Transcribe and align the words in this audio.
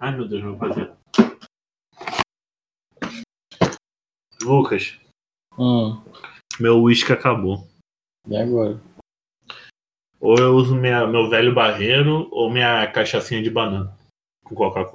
Ai 0.00 0.14
meu 0.14 0.28
Deus, 0.28 0.42
meu 0.42 0.56
prazer. 0.56 0.92
Lucas, 4.42 4.98
Hum, 5.58 6.02
meu 6.60 6.82
uísque 6.82 7.12
acabou. 7.12 7.66
e 8.28 8.36
agora? 8.36 8.78
Ou 10.20 10.36
eu 10.38 10.54
uso 10.54 10.74
minha, 10.74 11.06
meu 11.06 11.30
velho 11.30 11.54
barreiro 11.54 12.28
ou 12.30 12.50
minha 12.50 12.86
cachaçinha 12.92 13.42
de 13.42 13.50
banana 13.50 13.96
com 14.44 14.54
Coca-Cola. 14.54 14.92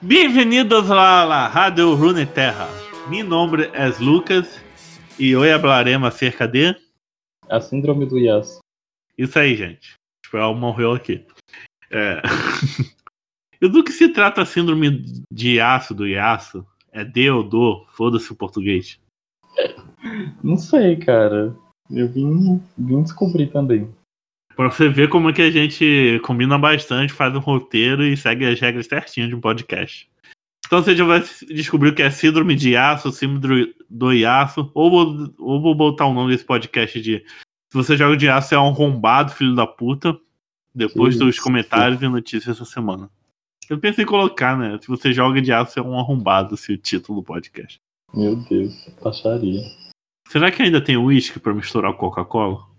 Bem-vindos 0.00 0.88
la 0.88 1.48
Rádio 1.48 1.94
Runeterra. 1.94 2.68
Mi 3.08 3.22
nombre 3.22 3.70
es 3.74 3.98
Lucas 3.98 4.60
e 5.18 5.34
hoje 5.34 5.52
hablaremos 5.52 6.08
acerca 6.08 6.46
de... 6.46 6.76
A 7.48 7.60
síndrome 7.60 8.06
do 8.06 8.18
Yasuo. 8.18 8.60
Isso 9.18 9.38
aí, 9.38 9.56
gente. 9.56 9.94
O 10.24 10.28
Spell 10.28 10.54
morreu 10.54 10.92
aqui. 10.92 11.26
É... 11.90 12.22
e 13.60 13.68
do 13.68 13.82
que 13.82 13.90
se 13.90 14.08
trata 14.08 14.42
a 14.42 14.46
síndrome 14.46 15.04
de 15.32 15.60
aço 15.60 15.94
do 15.94 16.06
Yasuo? 16.06 16.64
É 16.92 17.04
de 17.04 17.28
ou 17.28 17.42
do? 17.42 17.84
Foda-se 17.90 18.30
o 18.32 18.36
português. 18.36 19.00
Não 20.42 20.56
sei, 20.56 20.96
cara. 20.96 21.56
Eu 21.90 22.08
vim, 22.08 22.62
vim 22.78 23.02
descobrir 23.02 23.48
também. 23.48 23.92
Pra 24.54 24.70
você 24.70 24.88
ver 24.88 25.08
como 25.08 25.30
é 25.30 25.32
que 25.32 25.42
a 25.42 25.50
gente 25.50 26.20
combina 26.24 26.56
bastante, 26.58 27.12
faz 27.12 27.34
um 27.34 27.40
roteiro 27.40 28.04
e 28.04 28.16
segue 28.16 28.46
as 28.46 28.60
regras 28.60 28.86
certinho 28.86 29.28
de 29.28 29.34
um 29.34 29.40
podcast. 29.40 30.08
Então 30.72 30.82
você 30.82 30.96
já 30.96 31.04
vai 31.04 31.22
descobrir 31.50 31.90
o 31.90 31.94
que 31.94 32.00
é 32.00 32.10
síndrome 32.10 32.56
de 32.56 32.74
aço, 32.74 33.12
síndrome 33.12 33.74
do 33.90 34.10
Yasuo, 34.10 34.70
ou 34.72 34.90
vou, 34.90 35.34
ou 35.38 35.60
vou 35.60 35.74
botar 35.74 36.06
o 36.06 36.14
nome 36.14 36.32
desse 36.32 36.46
podcast 36.46 36.98
de 36.98 37.18
Se 37.18 37.74
você 37.74 37.94
joga 37.94 38.16
de 38.16 38.26
aço 38.26 38.54
é 38.54 38.58
um 38.58 38.68
arrombado, 38.68 39.32
filho 39.32 39.54
da 39.54 39.66
puta. 39.66 40.18
Depois 40.74 41.14
Que 41.16 41.24
dos 41.26 41.34
isso. 41.34 41.44
comentários 41.44 42.00
e 42.00 42.08
notícias 42.08 42.56
essa 42.56 42.64
semana. 42.64 43.10
Eu 43.68 43.78
pensei 43.78 44.04
em 44.04 44.06
colocar, 44.06 44.56
né? 44.56 44.78
Se 44.80 44.88
você 44.88 45.12
joga 45.12 45.42
de 45.42 45.52
aço 45.52 45.78
é 45.78 45.82
um 45.82 45.98
arrombado, 45.98 46.56
se 46.56 46.72
o 46.72 46.78
título 46.78 47.20
do 47.20 47.22
podcast. 47.22 47.78
Meu 48.14 48.34
Deus, 48.34 48.74
taxaria. 49.02 49.60
Será 50.30 50.50
que 50.50 50.62
ainda 50.62 50.80
tem 50.80 50.96
uísque 50.96 51.38
pra 51.38 51.52
misturar 51.52 51.92
Coca-Cola? 51.92 52.71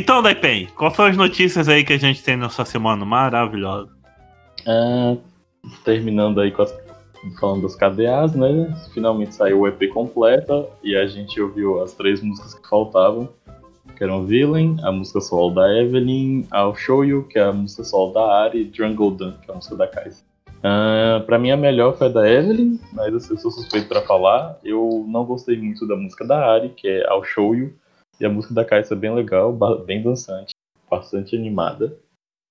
Então, 0.00 0.22
Daipen, 0.22 0.66
quais 0.74 0.96
são 0.96 1.04
as 1.04 1.14
notícias 1.14 1.68
aí 1.68 1.84
que 1.84 1.92
a 1.92 1.98
gente 1.98 2.22
tem 2.22 2.34
nessa 2.34 2.64
semana 2.64 3.04
maravilhosa? 3.04 3.90
Ah, 4.66 5.14
terminando 5.84 6.40
aí 6.40 6.50
com 6.50 6.62
as, 6.62 6.74
falando 7.38 7.64
das 7.64 7.76
KDAs, 7.76 8.34
né? 8.34 8.74
Finalmente 8.94 9.34
saiu 9.34 9.60
o 9.60 9.68
EP 9.68 9.90
completa 9.92 10.66
e 10.82 10.96
a 10.96 11.06
gente 11.06 11.38
ouviu 11.38 11.82
as 11.82 11.92
três 11.92 12.22
músicas 12.22 12.54
que 12.54 12.66
faltavam, 12.66 13.28
que 13.94 14.02
eram 14.02 14.24
Villain, 14.24 14.78
a 14.82 14.90
música 14.90 15.20
solo 15.20 15.54
da 15.54 15.70
Evelyn, 15.70 16.46
I'll 16.50 16.74
Show 16.74 17.04
You, 17.04 17.24
que 17.24 17.38
é 17.38 17.42
a 17.42 17.52
música 17.52 17.84
solo 17.84 18.14
da 18.14 18.44
Ari, 18.44 18.70
e 18.72 18.74
Jungle 18.74 19.10
Dun, 19.10 19.32
que 19.32 19.50
é 19.50 19.52
a 19.52 19.56
música 19.56 19.76
da 19.76 19.86
Kaiser. 19.86 20.24
Ah, 20.62 21.22
pra 21.26 21.38
mim 21.38 21.50
a 21.50 21.58
melhor 21.58 21.98
foi 21.98 22.06
a 22.06 22.10
da 22.10 22.26
Evelyn, 22.26 22.80
mas 22.94 23.28
eu 23.28 23.36
sou 23.36 23.50
suspeito 23.50 23.86
pra 23.86 24.00
falar. 24.00 24.58
Eu 24.64 25.04
não 25.06 25.26
gostei 25.26 25.58
muito 25.58 25.86
da 25.86 25.94
música 25.94 26.26
da 26.26 26.54
Ari, 26.54 26.70
que 26.70 26.88
é 26.88 27.02
I'll 27.12 27.22
Show 27.22 27.54
You, 27.54 27.74
e 28.20 28.26
a 28.26 28.28
música 28.28 28.52
da 28.52 28.64
Kaiser 28.64 28.96
é 28.96 29.00
bem 29.00 29.14
legal, 29.14 29.52
bem 29.84 30.02
dançante, 30.02 30.52
bastante 30.90 31.34
animada. 31.34 31.96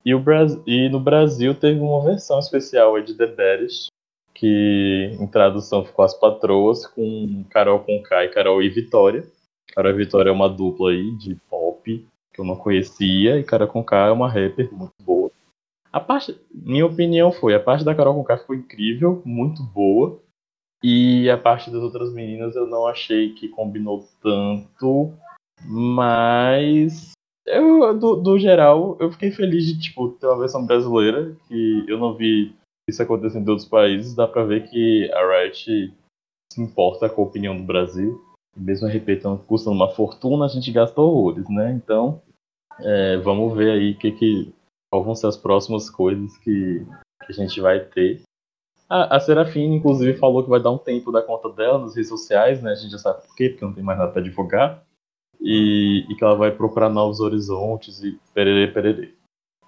E, 0.04 0.16
o 0.16 0.24
e 0.66 0.90
no 0.90 1.00
Brasil 1.00 1.54
teve 1.54 1.80
uma 1.80 2.04
versão 2.04 2.40
especial 2.40 3.00
de 3.02 3.14
The 3.14 3.28
Baddest, 3.28 3.88
que 4.34 5.16
em 5.20 5.28
tradução 5.28 5.86
ficou 5.86 6.06
As 6.06 6.14
Patroas, 6.14 6.88
com 6.88 7.44
Carol 7.50 7.80
Conká 7.80 8.26
e 8.26 8.30
Carol 8.30 8.64
e 8.64 8.70
Vitória. 8.70 9.28
Carol 9.76 9.92
e 9.92 9.96
Vitória 9.96 10.30
é 10.30 10.34
uma 10.34 10.50
dupla 10.50 10.92
aí 10.92 11.12
de 11.18 11.36
pop 11.50 12.08
que 12.34 12.42
eu 12.42 12.46
não 12.46 12.56
conhecia, 12.56 13.38
e 13.38 13.44
Carol 13.44 13.68
Conká 13.68 14.08
é 14.08 14.12
uma 14.12 14.28
rapper 14.28 14.74
muito 14.74 14.94
boa. 15.02 15.30
A 15.92 16.00
parte, 16.00 16.40
minha 16.52 16.86
opinião 16.86 17.32
foi, 17.32 17.54
a 17.54 17.60
parte 17.60 17.84
da 17.84 17.94
Carol 17.94 18.16
Conká 18.16 18.38
ficou 18.38 18.56
incrível, 18.56 19.22
muito 19.26 19.62
boa, 19.62 20.20
e 20.82 21.30
a 21.30 21.38
parte 21.38 21.70
das 21.70 21.82
outras 21.82 22.14
meninas 22.14 22.56
eu 22.56 22.66
não 22.66 22.88
achei 22.88 23.34
que 23.34 23.50
combinou 23.50 24.08
tanto, 24.22 25.14
mas 25.66 27.12
eu, 27.46 27.98
do, 27.98 28.16
do 28.18 28.38
geral, 28.38 28.96
eu 29.00 29.12
fiquei 29.12 29.32
feliz 29.32 29.66
de 29.66 29.80
tipo, 29.80 30.10
ter 30.10 30.28
uma 30.28 30.38
versão 30.38 30.66
brasileira, 30.66 31.36
que 31.48 31.84
eu 31.88 31.98
não 31.98 32.14
vi 32.14 32.56
isso 32.88 33.02
acontecendo 33.02 33.48
em 33.48 33.50
outros 33.50 33.68
países. 33.68 34.16
Dá 34.16 34.28
pra 34.28 34.44
ver 34.44 34.70
que 34.70 35.12
a 35.12 35.42
Riot 35.42 35.94
se 36.54 36.62
importa 36.62 37.10
com 37.10 37.24
a 37.24 37.26
opinião 37.26 37.58
do 37.58 37.64
Brasil. 37.64 38.24
Mesmo 38.56 38.88
a 38.88 38.92
RP 38.92 39.22
custando 39.48 39.76
uma 39.76 39.90
fortuna, 39.90 40.46
a 40.46 40.48
gente 40.48 40.72
gasta 40.72 41.00
horrores, 41.02 41.48
né? 41.50 41.72
Então, 41.72 42.22
é, 42.80 43.18
vamos 43.18 43.56
ver 43.56 43.72
aí 43.72 43.94
que, 43.96 44.12
que, 44.12 44.54
qual 44.92 45.04
vão 45.04 45.16
ser 45.16 45.28
as 45.28 45.38
próximas 45.38 45.90
coisas 45.90 46.38
que, 46.40 46.86
que 47.26 47.32
a 47.32 47.34
gente 47.34 47.60
vai 47.62 47.80
ter. 47.80 48.22
A, 48.90 49.18
a 49.18 49.60
inclusive, 49.60 50.18
falou 50.18 50.44
que 50.44 50.50
vai 50.50 50.62
dar 50.62 50.72
um 50.72 50.78
tempo 50.78 51.12
da 51.12 51.22
conta 51.22 51.50
dela 51.50 51.78
nas 51.78 51.96
redes 51.96 52.10
sociais, 52.10 52.62
né? 52.62 52.72
A 52.72 52.76
gente 52.76 52.92
já 52.92 52.98
sabe 52.98 53.26
por 53.26 53.36
quê, 53.36 53.50
porque 53.50 53.64
não 53.64 53.74
tem 53.74 53.84
mais 53.84 54.00
nada 54.00 54.12
pra 54.12 54.22
divulgar 54.22 54.84
e, 55.42 56.06
e 56.10 56.16
que 56.16 56.24
ela 56.24 56.36
vai 56.36 56.52
procurar 56.52 56.90
novos 56.90 57.20
horizontes 57.20 58.04
e 58.04 58.20
pererê, 58.34 58.68
pererê. 58.68 59.14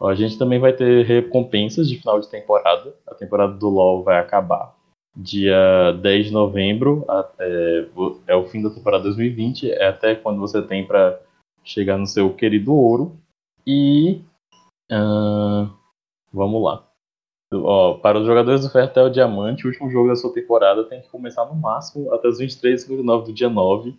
A 0.02 0.16
gente 0.16 0.38
também 0.38 0.60
vai 0.60 0.74
ter 0.74 1.06
recompensas 1.06 1.88
de 1.88 1.98
final 1.98 2.20
de 2.20 2.28
temporada. 2.30 2.96
A 3.08 3.14
temporada 3.14 3.54
do 3.54 3.70
LoL 3.70 4.04
vai 4.04 4.20
acabar 4.20 4.76
dia 5.16 5.92
10 6.02 6.28
de 6.28 6.32
novembro. 6.34 7.06
a- 7.08 7.30
É, 7.40 7.88
o- 7.96 8.48
fim 8.48 8.62
da 8.64 8.70
temporada 8.72 9.04
2020. 9.04 9.70
É 9.72 9.88
até 9.88 10.16
quando 10.16 10.40
você 10.40 10.62
tem 10.62 10.86
para 10.88 11.20
chegar 11.64 11.98
no 11.98 12.08
seu 12.08 12.34
querido 12.34 12.74
ouro. 12.74 13.16
E. 13.68 14.22
ahn, 14.92 15.70
vamos 16.34 16.64
lá. 16.64 16.84
Ó, 17.54 17.96
para 17.96 18.18
os 18.20 18.26
jogadores 18.26 18.62
do 18.62 18.70
Fertel 18.72 19.10
Diamante, 19.10 19.66
o 19.66 19.70
último 19.70 19.90
jogo 19.92 20.08
da 20.08 20.16
sua 20.16 20.34
temporada 20.34 20.84
tem 20.86 21.02
que 21.02 21.10
começar 21.10 21.46
no 21.46 21.54
máximo 21.54 22.12
até 22.14 22.28
os 22.28 22.40
23h59 22.40 23.26
do 23.26 23.34
dia 23.34 23.50
9. 23.50 23.96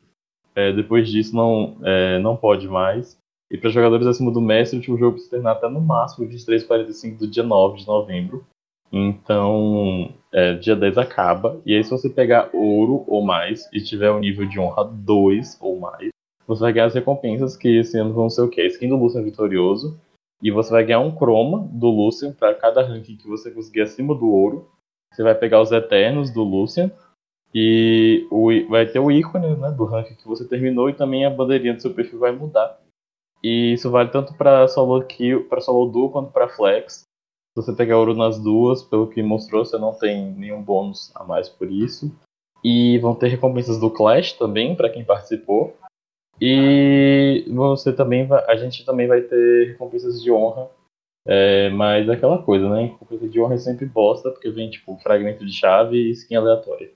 É, 0.55 0.73
depois 0.73 1.09
disso 1.09 1.35
não, 1.35 1.77
é, 1.83 2.19
não 2.19 2.37
pode 2.37 2.69
mais. 2.69 3.17
E 3.51 3.59
para 3.59 3.71
jogadores 3.71 4.07
acima 4.07 4.31
do 4.31 4.41
mestre, 4.41 4.77
o 4.77 4.81
último 4.81 4.97
jogo 4.97 5.13
precisa 5.13 5.33
terminar 5.33 5.53
até 5.53 5.69
no 5.69 5.81
máximo 5.81 6.27
23h45 6.27 7.19
do 7.19 7.27
dia 7.27 7.43
9 7.43 7.79
de 7.79 7.87
novembro. 7.87 8.45
Então, 8.91 10.13
é, 10.33 10.55
dia 10.55 10.77
10 10.77 10.99
acaba. 10.99 11.61
E 11.65 11.75
aí, 11.75 11.83
se 11.85 11.91
você 11.91 12.09
pegar 12.09 12.51
ouro 12.53 13.05
ou 13.07 13.23
mais 13.23 13.69
e 13.73 13.81
tiver 13.81 14.11
o 14.11 14.21
nível 14.21 14.47
de 14.47 14.59
honra 14.59 14.85
2 14.85 15.59
ou 15.61 15.79
mais, 15.79 16.11
você 16.47 16.61
vai 16.61 16.73
ganhar 16.73 16.87
as 16.87 16.95
recompensas 16.95 17.57
que 17.57 17.79
esse 17.79 17.99
ano 17.99 18.13
vão 18.13 18.29
ser 18.29 18.43
o 18.43 18.49
quê? 18.49 18.67
Skin 18.67 18.89
do 18.89 18.97
Lucian 18.97 19.23
Vitorioso. 19.23 19.99
E 20.43 20.51
você 20.51 20.71
vai 20.71 20.85
ganhar 20.85 21.01
um 21.01 21.15
croma 21.15 21.69
do 21.71 21.89
Lucian 21.89 22.33
para 22.33 22.55
cada 22.55 22.83
ranking 22.83 23.17
que 23.17 23.29
você 23.29 23.51
conseguir 23.51 23.83
acima 23.83 24.15
do 24.15 24.29
ouro. 24.29 24.69
Você 25.13 25.23
vai 25.23 25.35
pegar 25.35 25.61
os 25.61 25.71
Eternos 25.71 26.31
do 26.31 26.43
Lucian. 26.43 26.91
E 27.55 28.27
o 28.31 28.49
vai 28.69 28.87
ter 28.87 28.99
o 28.99 29.11
ícone 29.11 29.55
né, 29.57 29.71
do 29.71 29.85
ranking 29.85 30.15
que 30.15 30.27
você 30.27 30.47
terminou 30.47 30.89
e 30.89 30.95
também 30.95 31.27
a 31.27 31.31
bandeirinha 31.31 31.75
do 31.75 31.83
seu 31.83 31.93
perfil 31.93 32.19
vai 32.19 32.33
mudar. 32.33 32.81
E 33.43 33.75
isso 33.75 33.91
vale 33.91 34.09
tanto 34.09 34.35
para 34.35 34.67
solo 34.69 35.03
kill, 35.05 35.49
para 35.49 35.61
solo 35.61 35.91
duo 35.91 36.11
quanto 36.11 36.33
para 36.33 36.49
flex. 36.49 37.03
Se 37.55 37.57
você 37.57 37.75
pegar 37.75 37.99
ouro 37.99 38.15
nas 38.15 38.39
duas, 38.39 38.83
pelo 38.83 39.09
que 39.09 39.23
mostrou, 39.23 39.65
você 39.65 39.77
não 39.77 39.93
tem 39.93 40.33
nenhum 40.33 40.63
bônus 40.63 41.15
a 41.15 41.25
mais 41.25 41.49
por 41.49 41.71
isso. 41.71 42.11
E 42.65 42.97
vão 42.99 43.15
ter 43.15 43.29
recompensas 43.29 43.79
do 43.79 43.91
Clash 43.91 44.33
também 44.33 44.75
para 44.75 44.89
quem 44.89 45.05
participou. 45.05 45.77
E 46.41 47.45
você 47.49 47.93
também 47.93 48.27
vai, 48.27 48.43
a 48.49 48.57
gente 48.57 48.85
também 48.87 49.07
vai 49.07 49.21
ter 49.21 49.73
recompensas 49.73 50.23
de 50.23 50.31
honra. 50.33 50.71
É, 51.27 51.69
mas 51.71 52.09
é 52.09 52.13
aquela 52.13 52.43
coisa, 52.43 52.69
né? 52.71 52.85
Recompensa 52.85 53.29
de 53.29 53.41
honra 53.41 53.55
é 53.55 53.59
sempre 53.59 53.85
bosta, 53.85 54.31
porque 54.31 54.51
vem 54.51 54.71
tipo 54.71 54.97
fragmento 54.99 55.45
de 55.45 55.53
chave 55.53 55.97
e 55.97 56.11
skin 56.13 56.37
aleatória 56.37 56.91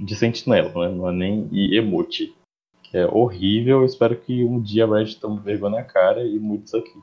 de 0.00 0.16
sentinela, 0.16 0.68
né? 0.68 0.94
Não 0.94 1.08
é 1.08 1.12
nem 1.12 1.48
e 1.52 1.76
emote. 1.76 2.34
Que 2.82 2.98
é 2.98 3.06
horrível. 3.06 3.84
Espero 3.84 4.16
que 4.16 4.42
um 4.42 4.60
dia 4.60 4.84
a 4.84 4.98
Red 4.98 5.14
tome 5.16 5.38
vergonha 5.40 5.76
na 5.76 5.84
cara 5.84 6.24
e 6.24 6.38
mude 6.38 6.64
isso 6.64 6.76
aqui. 6.76 6.98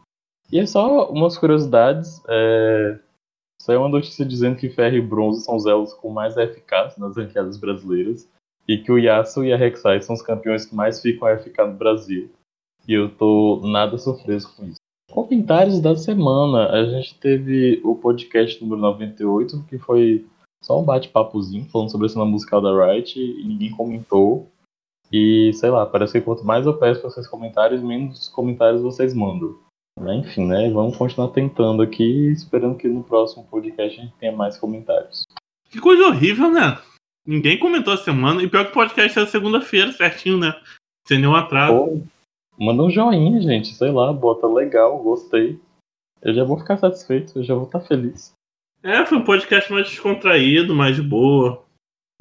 E 0.52 0.60
é 0.60 0.66
só 0.66 1.10
umas 1.10 1.38
curiosidades. 1.38 2.22
É... 2.28 3.00
Saiu 3.62 3.82
uma 3.82 3.90
notícia 3.90 4.26
dizendo 4.26 4.58
que 4.58 4.70
ferro 4.70 4.96
e 4.96 5.02
bronze 5.02 5.44
são 5.44 5.56
os 5.56 5.66
elos 5.66 5.94
com 5.94 6.10
mais 6.10 6.38
eficácia 6.38 7.00
nas 7.00 7.16
ranqueadas 7.16 7.58
brasileiras. 7.58 8.30
E 8.68 8.78
que 8.78 8.92
o 8.92 8.98
Yasuo 8.98 9.46
e 9.46 9.54
a 9.54 9.58
Rek'Sai 9.58 10.02
são 10.02 10.16
os 10.16 10.22
campeões 10.22 10.66
que 10.66 10.76
mais 10.76 11.02
ficam 11.02 11.28
AFK 11.28 11.58
no 11.64 11.74
Brasil. 11.74 12.30
E 12.88 12.94
eu 12.94 13.10
tô 13.10 13.62
nada 13.64 13.98
surpreso 13.98 14.54
com 14.56 14.66
isso. 14.66 14.78
Comentários 15.12 15.80
da 15.80 15.96
semana. 15.96 16.70
A 16.70 16.86
gente 16.86 17.16
teve 17.16 17.82
o 17.84 17.96
podcast 17.96 18.62
número 18.62 18.82
98, 18.82 19.64
que 19.70 19.78
foi 19.78 20.26
só 20.64 20.80
um 20.80 20.84
bate-papozinho 20.84 21.66
falando 21.66 21.92
sobre 21.92 22.08
a 22.08 22.10
cena 22.10 22.26
musical 22.26 22.62
da 22.62 22.72
Riot 22.72 23.20
e 23.20 23.44
ninguém 23.44 23.72
comentou. 23.72 24.50
E 25.12 25.54
sei 25.54 25.70
lá, 25.70 25.86
parece 25.86 26.14
que 26.14 26.22
quanto 26.22 26.44
mais 26.44 26.66
eu 26.66 26.78
peço 26.78 27.02
pra 27.02 27.10
vocês 27.10 27.28
comentários, 27.28 27.82
menos 27.82 28.28
comentários 28.30 28.82
vocês 28.82 29.14
mandam. 29.14 29.58
Enfim, 30.20 30.46
né? 30.46 30.70
Vamos 30.70 30.96
continuar 30.96 31.30
tentando 31.30 31.82
aqui, 31.82 32.32
esperando 32.32 32.78
que 32.78 32.88
no 32.88 33.04
próximo 33.04 33.46
podcast 33.46 34.00
a 34.00 34.04
gente 34.04 34.16
tenha 34.18 34.32
mais 34.32 34.58
comentários. 34.58 35.24
Que 35.70 35.80
coisa 35.80 36.08
horrível, 36.08 36.52
né? 36.52 36.78
Ninguém 37.26 37.58
comentou 37.58 37.94
a 37.94 37.98
semana. 37.98 38.44
E 38.44 38.50
pior 38.50 38.66
que 38.66 38.72
o 38.72 38.74
podcast 38.74 39.18
é 39.20 39.26
segunda-feira, 39.26 39.92
certinho, 39.92 40.38
né? 40.38 40.54
Sem 41.08 41.20
nenhum 41.20 41.36
atraso. 41.36 41.74
Pô, 41.74 42.02
manda 42.58 42.84
um 42.84 42.92
joinha, 42.92 43.42
gente. 43.42 43.74
Sei 43.74 43.92
lá, 43.92 44.14
bota 44.14 44.48
legal, 44.48 44.98
gostei. 45.00 45.60
Eu 46.22 46.34
já 46.34 46.44
vou 46.44 46.58
ficar 46.58 46.78
satisfeito, 46.78 47.40
eu 47.40 47.44
já 47.44 47.56
vou 47.56 47.66
estar 47.66 47.80
feliz. 47.82 48.37
É, 48.84 49.06
foi 49.06 49.18
um 49.18 49.24
podcast 49.24 49.72
mais 49.72 49.90
descontraído, 49.90 50.76
mais 50.76 50.96
de 50.96 51.02
boa. 51.02 51.66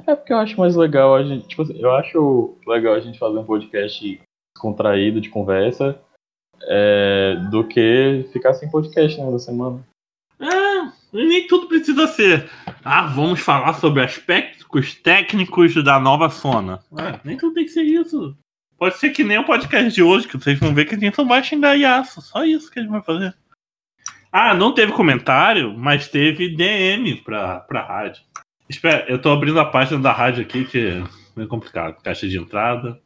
É 0.07 0.15
porque 0.15 0.33
eu 0.33 0.39
acho 0.39 0.59
mais 0.59 0.77
legal 0.77 1.15
a 1.15 1.23
gente. 1.23 1.49
Tipo, 1.49 1.71
eu 1.73 1.93
acho 1.93 2.59
legal 2.67 2.95
a 2.95 3.01
gente 3.01 3.19
fazer 3.19 3.39
um 3.39 3.45
podcast 3.45 4.21
descontraído, 4.55 5.21
de 5.21 5.29
conversa, 5.29 6.01
é, 6.63 7.37
do 7.51 7.65
que 7.65 8.29
ficar 8.33 8.55
sem 8.55 8.71
podcast 8.71 9.21
né, 9.21 9.31
da 9.31 9.39
semana. 9.39 9.87
É, 10.41 10.93
nem 11.13 11.47
tudo 11.47 11.69
precisa 11.69 12.07
ser. 12.07 12.51
Ah, 12.85 13.07
vamos 13.07 13.41
falar 13.41 13.75
sobre 13.75 14.03
aspectos 14.03 14.95
técnicos 14.95 15.75
da 15.83 15.99
nova 15.99 16.31
Sona. 16.31 16.81
É, 16.99 17.21
nem 17.25 17.37
tudo 17.37 17.55
tem 17.55 17.65
que 17.65 17.71
ser 17.71 17.83
isso. 17.83 18.37
Pode 18.79 18.99
ser 18.99 19.11
que 19.11 19.25
nem 19.25 19.39
o 19.39 19.45
podcast 19.45 19.91
de 19.91 20.03
hoje, 20.03 20.29
que 20.29 20.37
vocês 20.37 20.59
vão 20.59 20.75
ver 20.75 20.85
que 20.85 20.95
a 20.95 20.99
gente 20.99 21.17
não 21.17 21.27
vai 21.27 21.43
xingar 21.43 21.75
Yasuo. 21.75 22.23
Só 22.23 22.45
isso 22.45 22.71
que 22.71 22.79
a 22.79 22.83
gente 22.83 22.93
vai 22.93 23.03
fazer. 23.03 23.35
Ah, 24.39 24.53
não 24.53 24.75
teve 24.75 24.93
comentário, 24.93 25.73
mas 25.79 26.09
teve 26.09 26.55
DM 26.55 27.23
pra, 27.23 27.61
pra 27.61 27.81
rádio. 27.81 28.23
Espera, 28.69 29.11
eu 29.11 29.19
tô 29.19 29.31
abrindo 29.31 29.59
a 29.59 29.65
página 29.65 29.99
da 29.99 30.13
rádio 30.13 30.43
aqui, 30.43 30.67
que 30.67 30.89
é 30.89 31.05
meio 31.35 31.49
complicado. 31.49 32.03
Caixa 32.03 32.29
de 32.29 32.39
entrada. 32.39 33.01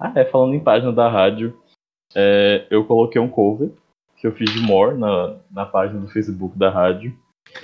Ah, 0.00 0.10
é, 0.16 0.24
falando 0.24 0.54
em 0.54 0.64
página 0.64 0.90
da 0.90 1.10
rádio, 1.10 1.54
é, 2.14 2.66
eu 2.70 2.86
coloquei 2.86 3.20
um 3.20 3.28
cover 3.28 3.70
que 4.16 4.26
eu 4.26 4.32
fiz 4.32 4.50
de 4.50 4.62
More 4.62 4.96
na, 4.96 5.36
na 5.50 5.66
página 5.66 6.00
do 6.00 6.08
Facebook 6.08 6.58
da 6.58 6.70
rádio. 6.70 7.14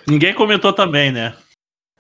Ninguém 0.07 0.35
comentou 0.35 0.75
também, 0.75 1.11
né? 1.11 1.35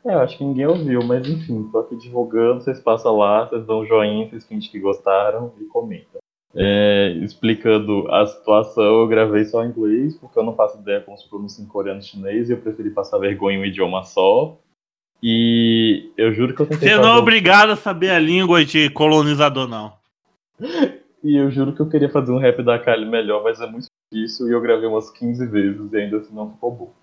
É, 0.04 0.12
eu 0.12 0.20
acho 0.20 0.36
que 0.36 0.44
ninguém 0.44 0.66
ouviu, 0.66 1.02
mas 1.04 1.26
enfim, 1.26 1.70
tô 1.72 1.78
aqui 1.78 1.96
divulgando, 1.96 2.60
vocês 2.60 2.80
passam 2.80 3.16
lá, 3.16 3.46
vocês 3.46 3.64
dão 3.64 3.80
um 3.80 3.86
joinha, 3.86 4.28
vocês 4.28 4.46
fingem 4.46 4.70
que 4.70 4.78
gostaram 4.78 5.54
e 5.58 5.64
comentam. 5.64 6.20
É, 6.54 7.10
explicando 7.22 8.10
a 8.10 8.26
situação, 8.26 9.00
eu 9.00 9.06
gravei 9.06 9.44
só 9.44 9.64
em 9.64 9.68
inglês, 9.68 10.16
porque 10.16 10.38
eu 10.38 10.42
não 10.42 10.54
faço 10.54 10.78
ideia 10.78 11.00
como 11.00 11.16
se 11.18 11.28
pronuncia 11.28 11.62
em 11.62 11.68
coreano 11.68 12.00
e 12.00 12.04
chinês, 12.04 12.48
e 12.48 12.52
eu 12.52 12.60
preferi 12.60 12.90
passar 12.90 13.18
vergonha 13.18 13.58
em 13.58 13.60
um 13.60 13.64
idioma 13.64 14.02
só. 14.02 14.58
E 15.22 16.10
eu 16.16 16.32
juro 16.32 16.54
que 16.54 16.62
eu 16.62 16.66
tentei. 16.66 16.88
Você 16.88 16.96
não 16.96 17.16
é 17.16 17.18
obrigado 17.18 17.70
a 17.70 17.76
saber 17.76 18.10
a 18.10 18.18
língua 18.18 18.64
de 18.64 18.88
colonizador, 18.90 19.68
não. 19.68 19.92
e 21.22 21.36
eu 21.36 21.50
juro 21.50 21.74
que 21.74 21.80
eu 21.80 21.88
queria 21.88 22.08
fazer 22.08 22.32
um 22.32 22.38
rap 22.38 22.62
da 22.62 22.78
Kylie 22.78 23.08
melhor, 23.08 23.42
mas 23.42 23.60
é 23.60 23.66
muito 23.66 23.86
difícil 24.12 24.48
e 24.48 24.52
eu 24.52 24.60
gravei 24.60 24.88
umas 24.88 25.10
15 25.10 25.46
vezes 25.46 25.92
e 25.92 25.96
ainda 25.96 26.18
assim 26.18 26.34
não 26.34 26.50
ficou 26.52 26.70
bom. 26.70 26.94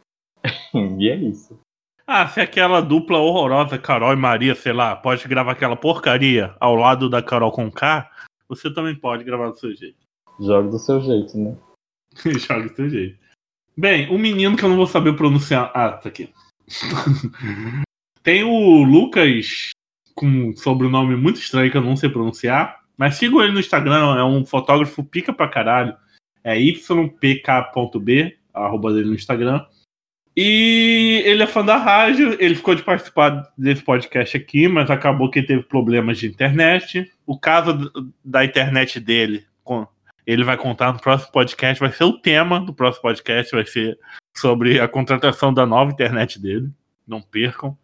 e 0.99 1.09
é 1.09 1.15
isso. 1.15 1.59
Ah, 2.07 2.27
se 2.27 2.39
aquela 2.39 2.81
dupla 2.81 3.17
horrorosa, 3.17 3.79
Carol 3.79 4.13
e 4.13 4.15
Maria, 4.15 4.53
sei 4.53 4.73
lá, 4.73 4.95
pode 4.95 5.27
gravar 5.27 5.53
aquela 5.53 5.75
porcaria 5.75 6.55
ao 6.59 6.75
lado 6.75 7.09
da 7.09 7.21
Carol 7.21 7.51
com 7.51 7.71
K, 7.71 8.09
você 8.47 8.73
também 8.73 8.95
pode 8.95 9.23
gravar 9.23 9.49
do 9.49 9.59
seu 9.59 9.73
jeito. 9.75 9.97
Joga 10.39 10.69
do 10.69 10.79
seu 10.79 11.01
jeito, 11.01 11.37
né? 11.37 11.57
Joga 12.39 12.69
do 12.69 12.75
seu 12.75 12.89
jeito. 12.89 13.17
Bem, 13.77 14.09
o 14.09 14.15
um 14.15 14.17
menino 14.17 14.55
que 14.55 14.63
eu 14.63 14.69
não 14.69 14.77
vou 14.77 14.87
saber 14.87 15.15
pronunciar. 15.15 15.71
Ah, 15.73 15.91
tá 15.91 16.09
aqui. 16.09 16.29
Tem 18.23 18.43
o 18.43 18.83
Lucas 18.83 19.71
com 20.15 20.25
um 20.25 20.55
sobrenome 20.55 21.15
muito 21.15 21.39
estranho 21.39 21.69
que 21.69 21.77
eu 21.77 21.83
não 21.83 21.95
sei 21.95 22.09
pronunciar. 22.09 22.83
Mas 22.97 23.15
sigo 23.15 23.41
ele 23.41 23.51
no 23.51 23.59
Instagram, 23.59 24.17
é 24.17 24.23
um 24.23 24.45
fotógrafo 24.45 25.03
pica 25.03 25.33
pra 25.33 25.49
caralho. 25.49 25.95
É 26.43 26.57
ypk.b, 26.57 28.37
arroba 28.53 28.93
dele 28.93 29.09
no 29.09 29.15
Instagram. 29.15 29.65
E 30.37 31.21
ele 31.25 31.43
é 31.43 31.47
fã 31.47 31.63
da 31.63 31.77
rádio, 31.77 32.35
ele 32.39 32.55
ficou 32.55 32.75
de 32.75 32.83
participar 32.83 33.53
desse 33.57 33.81
podcast 33.81 34.35
aqui, 34.35 34.67
mas 34.67 34.89
acabou 34.89 35.31
que 35.31 35.41
teve 35.41 35.63
problemas 35.63 36.17
de 36.17 36.27
internet. 36.27 37.09
O 37.25 37.39
caso 37.39 37.91
da 38.23 38.45
internet 38.45 38.99
dele, 38.99 39.45
ele 40.25 40.43
vai 40.43 40.57
contar 40.57 40.93
no 40.93 40.99
próximo 40.99 41.31
podcast, 41.31 41.79
vai 41.79 41.91
ser 41.91 42.03
o 42.03 42.19
tema 42.19 42.59
do 42.59 42.73
próximo 42.73 43.03
podcast, 43.03 43.51
vai 43.51 43.65
ser 43.65 43.97
sobre 44.35 44.79
a 44.79 44.87
contratação 44.87 45.53
da 45.53 45.65
nova 45.65 45.91
internet 45.91 46.39
dele. 46.39 46.69
Não 47.07 47.21
percam. 47.21 47.77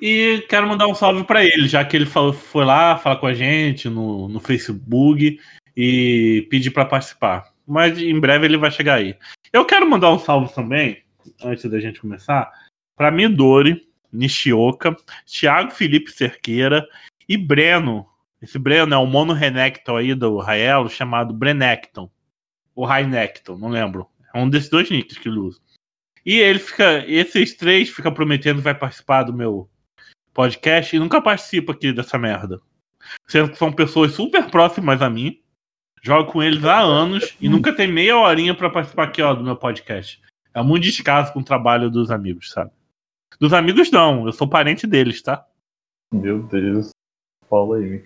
E 0.00 0.44
quero 0.48 0.68
mandar 0.68 0.86
um 0.86 0.94
salve 0.94 1.24
para 1.24 1.44
ele, 1.44 1.68
já 1.68 1.84
que 1.84 1.96
ele 1.96 2.06
falou, 2.06 2.32
foi 2.32 2.64
lá 2.64 2.96
falar 2.98 3.16
com 3.16 3.26
a 3.26 3.34
gente 3.34 3.88
no, 3.88 4.28
no 4.28 4.40
Facebook 4.40 5.38
e 5.76 6.46
pedir 6.50 6.70
para 6.70 6.84
participar. 6.84 7.52
Mas 7.66 7.98
em 7.98 8.18
breve 8.18 8.46
ele 8.46 8.56
vai 8.56 8.70
chegar 8.70 8.94
aí. 8.94 9.16
Eu 9.52 9.64
quero 9.64 9.88
mandar 9.88 10.12
um 10.12 10.18
salve 10.18 10.52
também, 10.52 11.02
antes 11.42 11.70
da 11.70 11.80
gente 11.80 12.00
começar, 12.00 12.50
para 12.96 13.10
Midori, 13.10 13.86
Nishioka, 14.12 14.96
Thiago 15.26 15.70
Felipe 15.70 16.10
Cerqueira 16.10 16.86
e 17.28 17.36
Breno. 17.36 18.06
Esse 18.44 18.58
Breno 18.58 18.94
é 18.94 18.98
um 18.98 19.06
mono 19.06 19.32
Renekton 19.32 19.96
aí 19.96 20.14
do 20.14 20.36
Raelo 20.36 20.90
chamado 20.90 21.32
Brenecton. 21.32 22.10
Ou 22.74 22.84
Rainecton, 22.84 23.56
não 23.56 23.70
lembro. 23.70 24.06
É 24.34 24.38
um 24.38 24.50
desses 24.50 24.68
dois 24.68 24.90
nicks 24.90 25.16
que 25.16 25.30
ele 25.30 25.38
usa. 25.38 25.58
E 26.26 26.34
ele 26.34 26.58
fica. 26.58 27.02
Esses 27.08 27.54
três 27.56 27.88
fica 27.88 28.12
prometendo 28.12 28.58
que 28.58 28.64
vai 28.64 28.74
participar 28.74 29.22
do 29.22 29.32
meu 29.32 29.70
podcast 30.34 30.94
e 30.94 30.98
nunca 30.98 31.22
participa 31.22 31.72
aqui 31.72 31.90
dessa 31.90 32.18
merda. 32.18 32.60
Sendo 33.26 33.50
que 33.50 33.56
são 33.56 33.72
pessoas 33.72 34.12
super 34.12 34.50
próximas 34.50 35.00
a 35.00 35.08
mim. 35.08 35.40
Jogo 36.02 36.30
com 36.30 36.42
eles 36.42 36.62
há 36.66 36.80
anos 36.80 37.34
e 37.40 37.48
nunca 37.48 37.74
tem 37.74 37.90
meia 37.90 38.18
horinha 38.18 38.54
para 38.54 38.68
participar 38.68 39.04
aqui, 39.04 39.22
ó, 39.22 39.32
do 39.32 39.42
meu 39.42 39.56
podcast. 39.56 40.20
É 40.52 40.62
muito 40.62 40.82
descaso 40.82 41.32
com 41.32 41.40
o 41.40 41.44
trabalho 41.44 41.90
dos 41.90 42.10
amigos, 42.10 42.50
sabe? 42.50 42.72
Dos 43.40 43.54
amigos 43.54 43.90
não, 43.90 44.26
eu 44.26 44.32
sou 44.32 44.46
parente 44.46 44.86
deles, 44.86 45.22
tá? 45.22 45.46
Meu 46.12 46.42
Deus. 46.42 46.90
Fala 47.48 47.78
aí. 47.78 48.04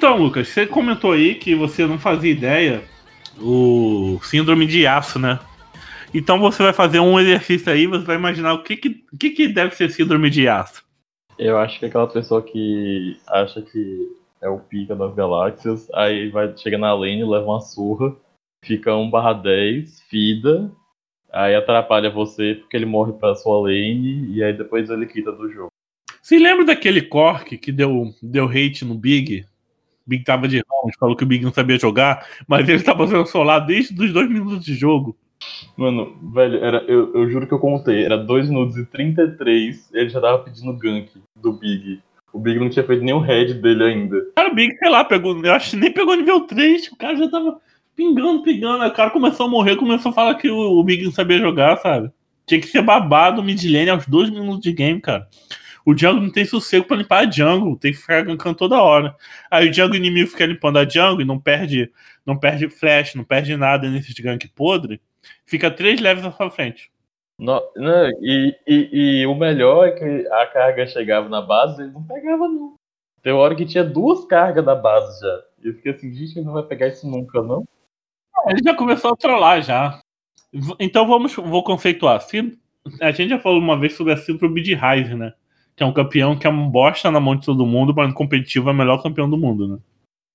Então, 0.00 0.16
Lucas, 0.16 0.48
você 0.48 0.66
comentou 0.66 1.12
aí 1.12 1.34
que 1.34 1.54
você 1.54 1.86
não 1.86 1.98
fazia 1.98 2.30
ideia 2.30 2.82
o 3.38 4.18
síndrome 4.22 4.66
de 4.66 4.86
aço, 4.86 5.18
né? 5.18 5.38
Então 6.14 6.40
você 6.40 6.62
vai 6.62 6.72
fazer 6.72 7.00
um 7.00 7.20
exercício 7.20 7.70
aí, 7.70 7.86
você 7.86 8.06
vai 8.06 8.16
imaginar 8.16 8.54
o 8.54 8.62
que, 8.62 8.78
que, 8.78 9.04
que, 9.18 9.28
que 9.28 9.48
deve 9.48 9.76
ser 9.76 9.90
síndrome 9.90 10.30
de 10.30 10.48
aço. 10.48 10.82
Eu 11.38 11.58
acho 11.58 11.78
que 11.78 11.84
é 11.84 11.88
aquela 11.88 12.06
pessoa 12.06 12.40
que 12.40 13.18
acha 13.28 13.60
que 13.60 14.08
é 14.40 14.48
o 14.48 14.58
pica 14.58 14.96
das 14.96 15.14
galáxias, 15.14 15.86
aí 15.92 16.30
vai 16.30 16.56
chega 16.56 16.78
na 16.78 16.94
lane, 16.94 17.22
leva 17.22 17.44
uma 17.44 17.60
surra, 17.60 18.16
fica 18.64 18.96
1 18.96 19.10
barra 19.10 19.34
10, 19.34 20.00
fida, 20.08 20.72
aí 21.30 21.54
atrapalha 21.54 22.08
você 22.08 22.54
porque 22.54 22.74
ele 22.74 22.86
morre 22.86 23.12
pra 23.12 23.34
sua 23.34 23.60
lane 23.60 24.34
e 24.34 24.42
aí 24.42 24.54
depois 24.54 24.88
ele 24.88 25.04
quita 25.04 25.30
do 25.30 25.52
jogo. 25.52 25.68
Você 26.22 26.38
lembra 26.38 26.64
daquele 26.64 27.02
Cork 27.02 27.58
que 27.58 27.70
deu, 27.70 28.14
deu 28.22 28.46
hate 28.46 28.82
no 28.82 28.94
Big? 28.94 29.44
Big 30.10 30.24
tava 30.24 30.48
de 30.48 30.62
round, 30.68 30.96
falou 30.98 31.14
que 31.14 31.22
o 31.22 31.26
Big 31.26 31.44
não 31.44 31.52
sabia 31.52 31.78
jogar, 31.78 32.26
mas 32.48 32.68
ele 32.68 32.82
tava 32.82 33.06
sendo 33.06 33.26
solar 33.26 33.60
desde 33.60 33.94
os 34.04 34.12
dois 34.12 34.28
minutos 34.28 34.64
de 34.64 34.74
jogo. 34.74 35.16
Mano, 35.76 36.16
velho, 36.34 36.62
era, 36.62 36.78
eu, 36.88 37.14
eu 37.14 37.30
juro 37.30 37.46
que 37.46 37.54
eu 37.54 37.58
contei, 37.58 38.04
era 38.04 38.18
2 38.18 38.48
minutos 38.48 38.76
e 38.76 38.84
33, 38.84 39.90
ele 39.94 40.10
já 40.10 40.20
tava 40.20 40.40
pedindo 40.40 40.76
gank 40.76 41.10
do 41.34 41.52
Big. 41.52 42.00
O 42.32 42.38
Big 42.38 42.58
não 42.58 42.68
tinha 42.68 42.84
feito 42.84 43.02
nenhum 43.02 43.20
head 43.20 43.54
dele 43.54 43.84
ainda. 43.84 44.26
Cara, 44.36 44.50
o 44.50 44.54
Big, 44.54 44.76
sei 44.76 44.90
lá, 44.90 45.02
pegou, 45.02 45.42
eu 45.42 45.52
acho 45.52 45.70
que 45.70 45.76
nem 45.76 45.92
pegou 45.92 46.14
nível 46.14 46.40
3, 46.40 46.88
o 46.88 46.96
cara 46.96 47.16
já 47.16 47.30
tava 47.30 47.58
pingando, 47.96 48.42
pingando. 48.42 48.84
O 48.84 48.92
cara 48.92 49.10
começou 49.10 49.46
a 49.46 49.48
morrer, 49.48 49.76
começou 49.76 50.10
a 50.10 50.14
falar 50.14 50.34
que 50.34 50.50
o, 50.50 50.56
o 50.58 50.84
Big 50.84 51.04
não 51.04 51.12
sabia 51.12 51.38
jogar, 51.38 51.78
sabe? 51.78 52.10
Tinha 52.46 52.60
que 52.60 52.66
ser 52.66 52.82
babado 52.82 53.40
o 53.40 53.44
mid 53.44 53.62
lane 53.64 53.90
aos 53.90 54.06
2 54.06 54.30
minutos 54.30 54.60
de 54.60 54.72
game, 54.72 55.00
cara. 55.00 55.26
O 55.84 55.94
Django 55.94 56.20
não 56.20 56.30
tem 56.30 56.44
sossego 56.44 56.86
pra 56.86 56.96
limpar 56.96 57.26
a 57.26 57.30
jungle, 57.30 57.78
tem 57.78 57.92
que 57.92 57.98
ficar 57.98 58.22
gankando 58.22 58.56
toda 58.56 58.82
hora. 58.82 59.16
Aí 59.50 59.68
o 59.68 59.70
Django 59.70 59.94
inimigo 59.94 60.30
fica 60.30 60.46
limpando 60.46 60.78
a 60.78 60.88
jungle 60.88 61.22
e 61.22 61.24
não 61.24 61.38
perde, 61.38 61.90
não 62.24 62.36
perde 62.36 62.68
flash, 62.68 63.14
não 63.14 63.24
perde 63.24 63.56
nada 63.56 63.88
nesse 63.88 64.20
gank 64.22 64.46
podre, 64.48 65.00
fica 65.46 65.70
três 65.70 66.00
levels 66.00 66.26
à 66.26 66.32
sua 66.32 66.50
frente. 66.50 66.90
não, 67.74 68.10
e, 68.20 68.54
e, 68.66 69.20
e, 69.22 69.26
o 69.26 69.34
melhor 69.34 69.88
é 69.88 69.92
que 69.92 70.28
a 70.28 70.46
carga 70.46 70.86
chegava 70.86 71.26
na 71.28 71.40
base, 71.40 71.82
ele 71.82 71.92
não 71.92 72.02
pegava, 72.02 72.46
não. 72.46 72.74
Tem 73.22 73.32
hora 73.32 73.54
que 73.54 73.64
tinha 73.64 73.84
duas 73.84 74.26
cargas 74.26 74.64
da 74.64 74.74
base 74.74 75.20
já. 75.20 75.42
E 75.62 75.68
eu 75.68 75.74
fiquei 75.74 75.92
assim, 75.92 76.12
gente, 76.12 76.38
ele 76.38 76.46
não 76.46 76.52
vai 76.52 76.62
pegar 76.62 76.88
isso 76.88 77.08
nunca, 77.08 77.42
não? 77.42 77.66
Ele 78.46 78.62
já 78.62 78.74
começou 78.74 79.12
a 79.12 79.16
trollar 79.16 79.62
já. 79.62 80.00
Então 80.78 81.06
vamos, 81.06 81.34
vou 81.34 81.62
conceituar. 81.62 82.22
A 83.00 83.10
gente 83.10 83.30
já 83.30 83.38
falou 83.38 83.58
uma 83.58 83.78
vez 83.78 83.94
sobre 83.94 84.12
a 84.12 84.16
síndrome 84.16 84.62
de 84.62 84.74
Ryze, 84.74 85.14
né? 85.14 85.32
Que 85.76 85.82
é 85.82 85.86
um 85.86 85.92
campeão 85.92 86.38
que 86.38 86.46
é 86.46 86.50
um 86.50 86.68
bosta 86.68 87.10
na 87.10 87.20
mão 87.20 87.36
de 87.36 87.46
todo 87.46 87.66
mundo, 87.66 87.94
mas 87.94 88.08
no 88.08 88.14
competitivo 88.14 88.68
é 88.68 88.72
o 88.72 88.76
melhor 88.76 89.02
campeão 89.02 89.28
do 89.28 89.36
mundo, 89.36 89.68
né? 89.68 89.78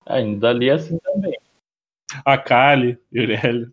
Ainda 0.06 0.50
ali 0.50 0.70
é 0.70 0.74
assim 0.74 0.98
também. 1.00 1.38
A 2.24 2.38
Kali, 2.38 2.98
Irelia. 3.12 3.72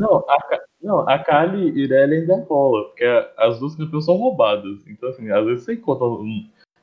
Não, 0.00 0.18
a, 0.28 0.60
não, 0.82 1.08
a 1.08 1.18
Kali 1.18 1.70
e 1.70 1.84
Irelia 1.84 2.20
ainda 2.20 2.44
rola, 2.48 2.84
porque 2.84 3.04
as 3.38 3.58
duas 3.58 3.74
campeãs 3.74 4.04
são 4.04 4.16
roubadas. 4.16 4.86
Então, 4.86 5.08
assim, 5.08 5.30
às 5.30 5.44
vezes 5.44 5.64
você 5.64 5.74
encontra. 5.74 6.06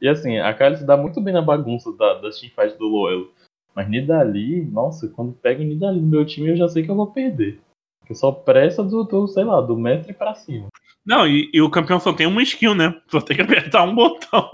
E 0.02 0.08
assim, 0.08 0.40
a 0.40 0.54
Kali 0.54 0.78
se 0.78 0.86
dá 0.86 0.98
muito 0.98 1.22
bem 1.22 1.34
na 1.34 1.42
bagunça 1.42 1.92
da, 1.94 2.16
das 2.16 2.40
teamfights 2.40 2.78
do 2.78 2.88
Loelo. 2.88 3.32
Mas 3.76 3.88
Nidali, 3.88 4.66
nossa, 4.66 5.08
quando 5.10 5.34
pega 5.34 5.62
o 5.62 5.66
Nidali 5.66 6.00
no 6.02 6.08
meu 6.08 6.26
time, 6.26 6.50
eu 6.50 6.56
já 6.56 6.68
sei 6.68 6.84
que 6.84 6.92
eu 6.92 6.96
vou 6.96 7.08
perder. 7.12 7.62
Só 8.14 8.32
pressa 8.32 8.84
do, 8.84 9.04
do 9.04 9.28
sei 9.28 9.44
lá, 9.44 9.62
do 9.62 9.78
metro 9.78 10.14
pra 10.14 10.36
cima. 10.36 10.68
Não, 11.06 11.28
e, 11.28 11.50
e, 11.54 11.62
o 11.62 11.70
campeão 11.70 12.00
só 12.00 12.14
tem 12.14 12.28
uma 12.28 12.44
skill, 12.44 12.76
né? 12.76 12.96
Só 13.08 13.20
tem 13.20 13.36
que 13.36 13.42
apertar 13.42 13.84
um 13.84 13.96
botão. 13.96 14.50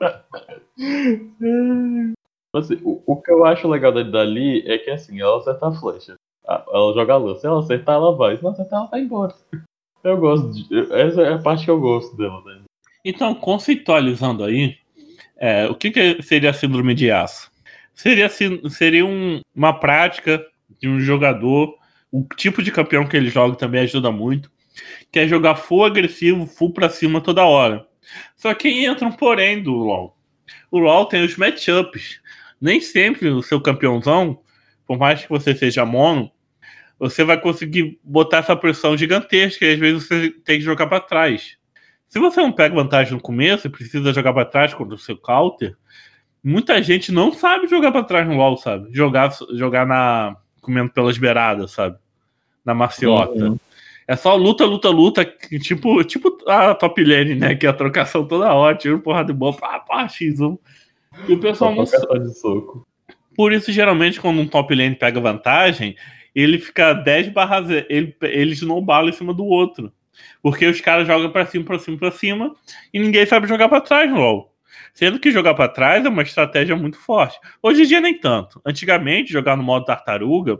assim, 2.54 2.80
o, 2.82 3.02
o, 3.06 3.16
que 3.16 3.30
eu 3.30 3.44
acho 3.44 3.68
legal 3.68 3.92
da 3.92 4.02
Nidali 4.02 4.66
é 4.66 4.78
que 4.78 4.90
assim, 4.90 5.20
ela 5.20 5.38
acerta 5.38 5.68
a 5.68 5.72
flecha. 5.72 6.14
Ela 6.44 6.94
joga 6.94 7.14
a 7.14 7.16
luz. 7.16 7.40
Se 7.40 7.46
ela 7.46 7.60
acertar, 7.60 7.94
ela 7.94 8.16
vai. 8.16 8.36
Se 8.36 8.42
não 8.42 8.50
acertar, 8.50 8.80
ela 8.80 8.88
vai 8.88 9.00
embora. 9.00 9.34
Eu 10.02 10.16
gosto 10.16 10.50
de. 10.50 10.92
Essa 10.92 11.22
é 11.22 11.34
a 11.34 11.38
parte 11.38 11.64
que 11.64 11.70
eu 11.70 11.80
gosto 11.80 12.16
dela. 12.16 12.42
Né? 12.44 12.62
Então, 13.04 13.34
conceitualizando 13.34 14.42
aí, 14.42 14.76
é, 15.36 15.68
o 15.68 15.74
que, 15.74 15.90
que 15.90 16.22
seria 16.22 16.50
a 16.50 16.54
síndrome 16.54 16.94
de 16.94 17.10
aço? 17.10 17.50
Seria, 17.94 18.28
seria 18.28 19.06
um, 19.06 19.40
uma 19.54 19.72
prática 19.72 20.44
de 20.80 20.88
um 20.88 20.98
jogador, 20.98 21.76
o 22.12 22.26
tipo 22.36 22.62
de 22.62 22.70
campeão 22.70 23.06
que 23.06 23.16
ele 23.16 23.30
joga 23.30 23.56
também 23.56 23.80
ajuda 23.80 24.12
muito, 24.12 24.50
que 25.10 25.18
é 25.18 25.26
jogar 25.26 25.56
full 25.56 25.84
agressivo, 25.84 26.46
full 26.46 26.72
pra 26.72 26.90
cima 26.90 27.22
toda 27.22 27.42
hora. 27.42 27.86
Só 28.36 28.52
que 28.52 28.68
entra 28.68 29.06
um 29.08 29.12
porém 29.12 29.62
do 29.62 29.72
LoL. 29.72 30.16
O 30.70 30.78
LoL 30.78 31.06
tem 31.06 31.24
os 31.24 31.36
matchups. 31.36 32.20
Nem 32.60 32.80
sempre 32.80 33.28
o 33.28 33.42
seu 33.42 33.60
campeãozão, 33.60 34.40
por 34.86 34.98
mais 34.98 35.22
que 35.22 35.28
você 35.28 35.54
seja 35.54 35.84
mono, 35.84 36.30
você 36.98 37.24
vai 37.24 37.40
conseguir 37.40 37.98
botar 38.04 38.38
essa 38.38 38.54
pressão 38.54 38.96
gigantesca 38.96 39.64
e 39.64 39.72
às 39.72 39.78
vezes 39.78 40.06
você 40.06 40.30
tem 40.44 40.58
que 40.58 40.64
jogar 40.64 40.86
para 40.86 41.00
trás. 41.00 41.56
Se 42.08 42.18
você 42.18 42.40
não 42.40 42.52
pega 42.52 42.74
vantagem 42.74 43.14
no 43.14 43.20
começo 43.20 43.66
e 43.66 43.70
precisa 43.70 44.12
jogar 44.12 44.34
para 44.34 44.44
trás 44.44 44.74
contra 44.74 44.94
o 44.94 44.98
seu 44.98 45.16
counter, 45.16 45.74
muita 46.44 46.80
gente 46.82 47.10
não 47.10 47.32
sabe 47.32 47.66
jogar 47.66 47.90
para 47.90 48.04
trás 48.04 48.28
no 48.28 48.36
LoL, 48.36 48.56
sabe? 48.58 48.88
Jogar, 48.92 49.30
jogar 49.54 49.86
na. 49.86 50.36
comendo 50.60 50.92
pelas 50.92 51.18
beiradas, 51.18 51.72
sabe? 51.72 51.98
Na 52.64 52.74
maciota. 52.74 53.44
Uhum. 53.44 53.58
É 54.06 54.16
só 54.16 54.34
luta, 54.34 54.64
luta, 54.64 54.90
luta, 54.90 55.24
tipo, 55.60 56.02
tipo 56.04 56.36
a 56.46 56.74
top 56.74 57.02
lane, 57.04 57.34
né? 57.34 57.54
Que 57.54 57.66
é 57.66 57.70
a 57.70 57.72
trocação 57.72 58.26
toda 58.26 58.52
hora, 58.52 58.76
tira 58.76 58.98
porra 58.98 59.24
de 59.24 59.32
bola, 59.32 59.56
pá, 59.56 59.78
pá, 59.80 60.06
x1. 60.06 60.58
E 61.28 61.32
o 61.32 61.40
pessoal 61.40 61.74
não 61.74 61.86
sabe. 61.86 62.18
De 62.20 62.38
soco. 62.38 62.86
Por 63.34 63.52
isso, 63.52 63.72
geralmente, 63.72 64.20
quando 64.20 64.40
um 64.40 64.46
top 64.46 64.74
lane 64.74 64.94
pega 64.94 65.20
vantagem, 65.20 65.96
ele 66.34 66.58
fica 66.58 66.92
10 66.92 67.28
barras. 67.28 67.68
Ele, 67.88 68.14
ele 68.22 68.52
snowbala 68.52 69.10
em 69.10 69.12
cima 69.12 69.32
do 69.32 69.44
outro. 69.44 69.92
Porque 70.42 70.66
os 70.66 70.80
caras 70.80 71.06
jogam 71.06 71.30
pra 71.30 71.46
cima, 71.46 71.64
pra 71.64 71.78
cima, 71.78 71.96
pra 71.96 72.10
cima, 72.10 72.54
e 72.92 72.98
ninguém 72.98 73.24
sabe 73.24 73.46
jogar 73.46 73.68
pra 73.68 73.80
trás 73.80 74.10
LoL. 74.12 74.52
Sendo 74.92 75.18
que 75.18 75.30
jogar 75.30 75.54
para 75.54 75.68
trás 75.68 76.04
é 76.04 76.08
uma 76.08 76.22
estratégia 76.22 76.76
muito 76.76 76.98
forte. 76.98 77.38
Hoje 77.62 77.82
em 77.82 77.86
dia, 77.86 78.00
nem 78.00 78.18
tanto. 78.18 78.60
Antigamente, 78.66 79.32
jogar 79.32 79.56
no 79.56 79.62
modo 79.62 79.86
tartaruga 79.86 80.58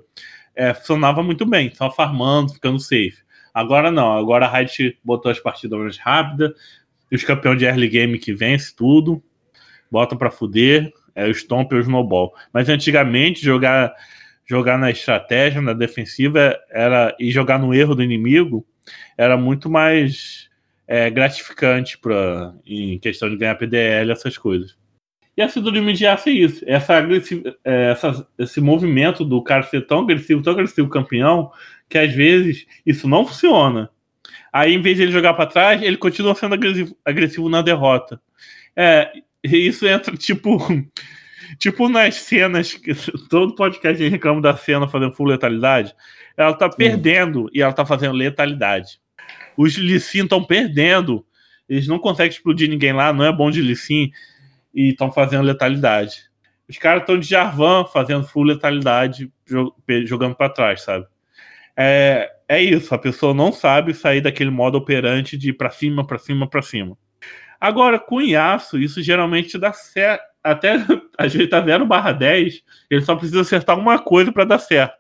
é, 0.55 0.75
funcionava 0.75 1.23
muito 1.23 1.47
bem, 1.47 1.75
só 1.75 1.91
farmando, 1.91 2.55
ficando 2.55 2.79
safe. 2.79 3.19
Agora 3.53 3.91
não, 3.91 4.17
agora 4.17 4.47
a 4.47 4.59
Riot 4.59 4.99
botou 5.05 5.31
as 5.31 5.39
partidas 5.39 5.79
mais 5.79 5.99
rápidas, 5.99 6.53
os 7.13 7.25
campeões 7.25 7.59
de 7.59 7.67
early 7.67 7.89
game 7.89 8.19
que 8.19 8.33
vence 8.33 8.75
tudo, 8.75 9.23
bota 9.91 10.17
para 10.17 10.31
fuder, 10.31 10.93
é 11.15 11.27
o 11.27 11.35
Stomp 11.35 11.73
e 11.73 11.77
o 11.77 11.81
Snowball. 11.81 12.33
Mas 12.53 12.69
antigamente, 12.69 13.45
jogar 13.45 13.93
jogar 14.45 14.77
na 14.79 14.91
estratégia, 14.91 15.63
na 15.63 15.73
defensiva, 15.73 16.59
era 16.71 17.15
e 17.19 17.31
jogar 17.31 17.59
no 17.59 17.73
erro 17.73 17.95
do 17.95 18.03
inimigo 18.03 18.67
era 19.17 19.37
muito 19.37 19.71
mais 19.71 20.49
é, 20.87 21.09
gratificante 21.11 21.99
pra, 21.99 22.55
em 22.67 22.99
questão 22.99 23.31
de 23.31 23.37
ganhar 23.37 23.55
PDL, 23.55 24.11
essas 24.11 24.37
coisas. 24.37 24.77
E 25.37 25.41
a 25.41 25.49
síndrome 25.49 25.93
de 25.95 26.07
aço 26.07 26.29
é 26.29 26.33
isso. 26.33 26.63
Essa, 26.67 26.99
é, 27.65 27.91
essa, 27.91 28.27
esse 28.39 28.61
movimento 28.61 29.25
do 29.25 29.43
cara 29.43 29.63
ser 29.63 29.87
tão 29.87 30.01
agressivo, 30.01 30.43
tão 30.43 30.53
agressivo 30.53 30.89
campeão, 30.89 31.51
que 31.89 31.97
às 31.97 32.13
vezes 32.13 32.67
isso 32.85 33.09
não 33.09 33.27
funciona. 33.27 33.91
Aí, 34.53 34.75
em 34.75 34.83
vez 34.83 34.97
de 34.97 35.05
ele 35.05 35.13
jogar 35.13 35.33
para 35.35 35.47
trás, 35.47 35.83
ele 35.83 35.97
continua 35.97 36.35
sendo 36.35 36.55
agressivo, 36.55 36.95
agressivo 37.05 37.49
na 37.49 37.63
derrota. 37.63 38.21
É, 38.77 39.11
isso 39.43 39.87
entra 39.87 40.17
tipo. 40.17 40.59
Tipo 41.59 41.87
nas 41.87 42.15
cenas 42.15 42.73
que 42.73 42.95
todo 43.29 43.55
podcast 43.55 44.01
a 44.01 44.05
gente 44.05 44.13
reclama 44.13 44.41
da 44.41 44.57
cena 44.57 44.89
fazendo 44.89 45.13
full 45.13 45.27
letalidade. 45.27 45.95
Ela 46.35 46.55
tá 46.55 46.67
perdendo 46.67 47.51
e 47.53 47.61
ela 47.61 47.75
tá 47.75 47.85
fazendo 47.85 48.15
letalidade. 48.15 48.99
Os 49.55 49.75
Lissin 49.75 50.23
estão 50.23 50.43
perdendo. 50.43 51.27
Eles 51.69 51.87
não 51.87 51.99
conseguem 51.99 52.31
explodir 52.31 52.71
ninguém 52.71 52.95
lá, 52.95 53.13
não 53.13 53.25
é 53.25 53.31
bom 53.31 53.51
de 53.51 53.61
Lissin. 53.61 54.11
E 54.75 54.91
estão 54.91 55.13
fazendo 55.13 55.45
letalidade. 55.45 56.31
Os 56.69 56.79
caras 56.79 57.03
estão 57.03 57.19
de 57.19 57.27
Jarvan 57.27 57.85
fazendo 57.85 58.27
full 58.27 58.45
letalidade, 58.45 59.31
jogando 60.05 60.35
para 60.35 60.49
trás, 60.49 60.83
sabe? 60.83 61.07
É, 61.77 62.31
é 62.49 62.63
isso, 62.63 62.95
a 62.95 62.99
pessoa 62.99 63.35
não 63.35 63.53
sabe 63.53 63.95
sair 63.95 64.21
daquele 64.21 64.51
modo 64.51 64.77
operante 64.77 65.37
de 65.37 65.53
para 65.53 65.71
cima, 65.71 66.07
para 66.07 66.19
cima, 66.19 66.49
para 66.49 66.63
cima. 66.63 66.97
Agora, 67.61 67.99
com 67.99 68.17
o 68.17 68.23
Yasuo, 68.23 68.81
isso 68.81 69.03
geralmente 69.03 69.59
dá 69.59 69.73
certo. 69.73 70.25
Até 70.43 70.75
às 71.17 71.33
vezes 71.33 71.49
tá 71.49 71.61
0 71.61 71.87
barra 71.87 72.13
10, 72.13 72.63
ele 72.91 73.03
só 73.03 73.15
precisa 73.15 73.43
acertar 73.43 73.79
uma 73.79 73.99
coisa 73.99 74.33
para 74.33 74.45
dar 74.45 74.59
certo, 74.59 74.97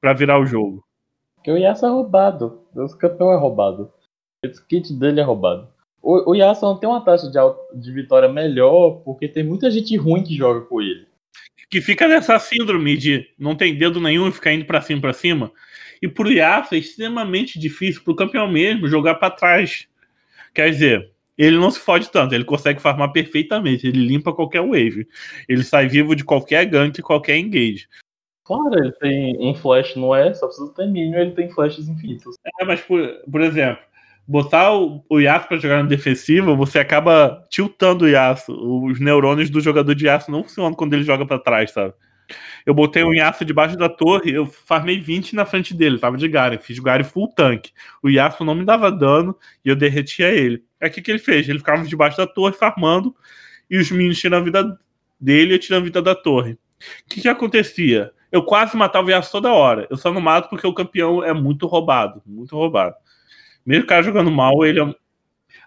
para 0.00 0.12
virar 0.12 0.38
o 0.40 0.46
jogo. 0.46 0.84
Porque 1.36 1.50
o 1.50 1.58
Yasuo 1.58 1.88
é 1.88 1.92
roubado. 1.92 2.66
O 2.74 2.88
campeão 2.96 3.32
é 3.32 3.36
roubado. 3.36 3.92
Esse 4.42 4.64
kit 4.66 4.92
dele 4.94 5.20
é 5.20 5.22
roubado. 5.22 5.68
O, 6.02 6.30
o 6.30 6.34
Yasuo 6.34 6.70
não 6.70 6.78
tem 6.78 6.88
uma 6.88 7.04
taxa 7.04 7.30
de, 7.30 7.38
de 7.80 7.92
vitória 7.92 8.28
melhor 8.28 9.02
porque 9.04 9.28
tem 9.28 9.44
muita 9.44 9.70
gente 9.70 9.96
ruim 9.96 10.22
que 10.22 10.36
joga 10.36 10.62
com 10.62 10.80
ele. 10.80 11.06
Que 11.70 11.80
fica 11.80 12.08
nessa 12.08 12.38
síndrome 12.38 12.96
de 12.96 13.28
não 13.38 13.54
tem 13.54 13.76
dedo 13.76 14.00
nenhum 14.00 14.28
e 14.28 14.32
ficar 14.32 14.52
indo 14.52 14.64
pra 14.64 14.80
cima 14.80 15.00
pra 15.00 15.12
cima. 15.12 15.52
E 16.02 16.08
pro 16.08 16.30
Yasuo 16.30 16.74
é 16.74 16.78
extremamente 16.78 17.58
difícil 17.58 18.02
pro 18.02 18.16
campeão 18.16 18.50
mesmo 18.50 18.88
jogar 18.88 19.16
para 19.16 19.30
trás. 19.30 19.86
Quer 20.54 20.70
dizer, 20.70 21.10
ele 21.38 21.56
não 21.56 21.70
se 21.70 21.80
fode 21.80 22.10
tanto, 22.10 22.34
ele 22.34 22.44
consegue 22.44 22.82
farmar 22.82 23.12
perfeitamente, 23.12 23.86
ele 23.86 24.06
limpa 24.06 24.32
qualquer 24.32 24.60
wave. 24.60 25.08
Ele 25.48 25.62
sai 25.62 25.86
vivo 25.88 26.14
de 26.14 26.24
qualquer 26.24 26.66
gank, 26.66 27.00
qualquer 27.00 27.38
engage. 27.38 27.88
Claro, 28.44 28.74
ele 28.78 28.92
tem 28.92 29.38
um 29.38 29.54
flash, 29.54 29.94
não 29.94 30.14
é? 30.14 30.34
Só 30.34 30.46
precisa 30.46 30.74
ter 30.74 30.86
mínimo, 30.88 31.16
ele 31.16 31.30
tem 31.30 31.48
flashes 31.48 31.88
infinitos. 31.88 32.36
É, 32.60 32.64
mas 32.64 32.80
por, 32.80 33.00
por 33.30 33.40
exemplo, 33.40 33.82
botar 34.26 34.72
o, 34.72 35.04
o 35.08 35.18
Yasuo 35.18 35.48
pra 35.48 35.56
jogar 35.58 35.82
no 35.82 35.88
defensivo, 35.88 36.56
você 36.56 36.78
acaba 36.78 37.46
tiltando 37.50 38.04
o 38.04 38.08
Yasuo. 38.08 38.86
Os 38.86 39.00
neurônios 39.00 39.50
do 39.50 39.60
jogador 39.60 39.94
de 39.94 40.06
Yasuo 40.06 40.32
não 40.32 40.42
funcionam 40.42 40.74
quando 40.74 40.94
ele 40.94 41.02
joga 41.02 41.26
para 41.26 41.38
trás, 41.38 41.72
sabe? 41.72 41.94
Eu 42.64 42.74
botei 42.74 43.02
um 43.02 43.12
Yasuo 43.12 43.46
debaixo 43.46 43.76
da 43.76 43.88
torre, 43.88 44.32
eu 44.32 44.46
farmei 44.46 45.00
20 45.00 45.34
na 45.34 45.44
frente 45.44 45.74
dele, 45.74 45.98
tava 45.98 46.16
de 46.16 46.28
Garen, 46.28 46.58
fiz 46.58 46.78
Garen 46.78 47.04
full 47.04 47.28
tank. 47.28 47.70
O 48.02 48.08
Yasuo 48.08 48.46
não 48.46 48.54
me 48.54 48.64
dava 48.64 48.90
dano 48.90 49.36
e 49.64 49.68
eu 49.68 49.76
derretia 49.76 50.28
ele. 50.28 50.62
Aí 50.80 50.88
o 50.88 50.92
que, 50.92 51.02
que 51.02 51.10
ele 51.10 51.18
fez? 51.18 51.48
Ele 51.48 51.58
ficava 51.58 51.82
debaixo 51.84 52.16
da 52.16 52.26
torre 52.26 52.54
farmando 52.54 53.14
e 53.68 53.78
os 53.78 53.90
minions 53.90 54.18
tirando 54.18 54.42
a 54.42 54.44
vida 54.44 54.78
dele 55.20 55.52
e 55.52 55.54
eu 55.54 55.58
tirando 55.58 55.82
a 55.82 55.84
vida 55.84 56.02
da 56.02 56.14
torre. 56.14 56.52
O 56.52 56.58
que, 57.08 57.20
que 57.20 57.28
acontecia? 57.28 58.12
Eu 58.32 58.44
quase 58.44 58.76
matava 58.76 59.08
o 59.08 59.10
Yasuo 59.10 59.32
toda 59.32 59.52
hora. 59.52 59.86
Eu 59.90 59.96
só 59.96 60.12
não 60.12 60.20
mato 60.20 60.48
porque 60.48 60.66
o 60.66 60.74
campeão 60.74 61.24
é 61.24 61.32
muito 61.32 61.66
roubado. 61.66 62.22
Muito 62.24 62.54
roubado. 62.54 62.94
Mesmo 63.70 63.84
o 63.84 63.86
cara 63.86 64.02
jogando 64.02 64.30
mal, 64.30 64.64
ele 64.66 64.80
é... 64.80 64.94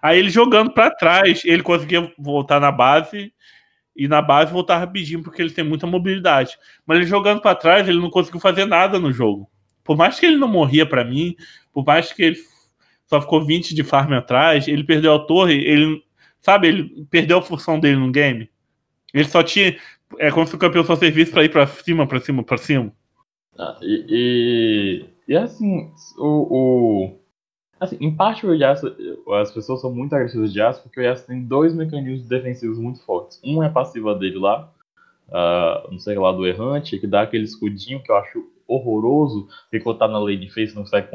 Aí 0.02 0.18
ele 0.18 0.28
jogando 0.28 0.74
para 0.74 0.90
trás, 0.90 1.42
ele 1.46 1.62
conseguia 1.62 2.12
voltar 2.18 2.60
na 2.60 2.70
base 2.70 3.32
e 3.96 4.06
na 4.06 4.20
base 4.20 4.52
voltar 4.52 4.76
rapidinho 4.76 5.22
porque 5.22 5.40
ele 5.40 5.50
tem 5.50 5.64
muita 5.64 5.86
mobilidade. 5.86 6.58
Mas 6.86 6.98
ele 6.98 7.06
jogando 7.06 7.40
para 7.40 7.54
trás, 7.54 7.88
ele 7.88 7.98
não 7.98 8.10
conseguiu 8.10 8.40
fazer 8.40 8.66
nada 8.66 8.98
no 8.98 9.10
jogo. 9.10 9.48
Por 9.82 9.96
mais 9.96 10.20
que 10.20 10.26
ele 10.26 10.36
não 10.36 10.48
morria 10.48 10.84
para 10.84 11.02
mim, 11.02 11.34
por 11.72 11.82
mais 11.86 12.12
que 12.12 12.22
ele 12.22 12.36
só 13.06 13.18
ficou 13.22 13.42
20 13.42 13.74
de 13.74 13.82
farm 13.82 14.12
atrás, 14.12 14.68
ele 14.68 14.84
perdeu 14.84 15.14
a 15.14 15.18
torre, 15.18 15.54
ele 15.64 16.02
sabe, 16.40 16.68
ele 16.68 17.06
perdeu 17.10 17.38
a 17.38 17.42
função 17.42 17.80
dele 17.80 17.96
no 17.96 18.12
game. 18.12 18.50
Ele 19.14 19.24
só 19.24 19.42
tinha 19.42 19.78
é 20.18 20.30
como 20.30 20.46
se 20.46 20.54
o 20.54 20.58
campeão 20.58 20.84
só 20.84 20.94
servisse 20.94 21.32
pra 21.32 21.42
ir 21.42 21.50
pra 21.50 21.66
cima, 21.66 22.06
pra 22.06 22.20
cima, 22.20 22.44
pra 22.44 22.58
cima. 22.58 22.92
Ah, 23.58 23.78
e, 23.80 24.04
e, 24.08 25.32
e, 25.32 25.36
assim, 25.36 25.90
o, 26.18 27.06
o, 27.08 27.20
Assim, 27.80 27.96
em 28.00 28.14
parte 28.14 28.46
o 28.46 28.54
Yasuo, 28.54 28.94
as 29.34 29.50
pessoas 29.52 29.80
são 29.80 29.92
muito 29.92 30.14
agressivas 30.14 30.52
de 30.52 30.60
Yasuo 30.60 30.84
porque 30.84 31.00
o 31.00 31.02
Yasuo 31.02 31.26
tem 31.26 31.42
dois 31.42 31.74
mecanismos 31.74 32.26
defensivos 32.28 32.78
muito 32.78 33.04
fortes. 33.04 33.40
Um 33.44 33.62
é 33.62 33.66
a 33.66 33.70
passiva 33.70 34.14
dele 34.14 34.38
lá, 34.38 34.70
uh, 35.28 35.90
não 35.90 35.98
sei 35.98 36.16
lá, 36.16 36.32
do 36.32 36.46
errante, 36.46 36.98
que 36.98 37.06
dá 37.06 37.22
aquele 37.22 37.44
escudinho 37.44 38.02
que 38.02 38.10
eu 38.10 38.16
acho 38.16 38.44
horroroso, 38.66 39.48
porque 39.64 39.80
quando 39.80 39.98
tá 39.98 40.08
na 40.08 40.18
Lady 40.18 40.48
Face 40.48 40.74
não 40.74 40.82
consegue 40.82 41.08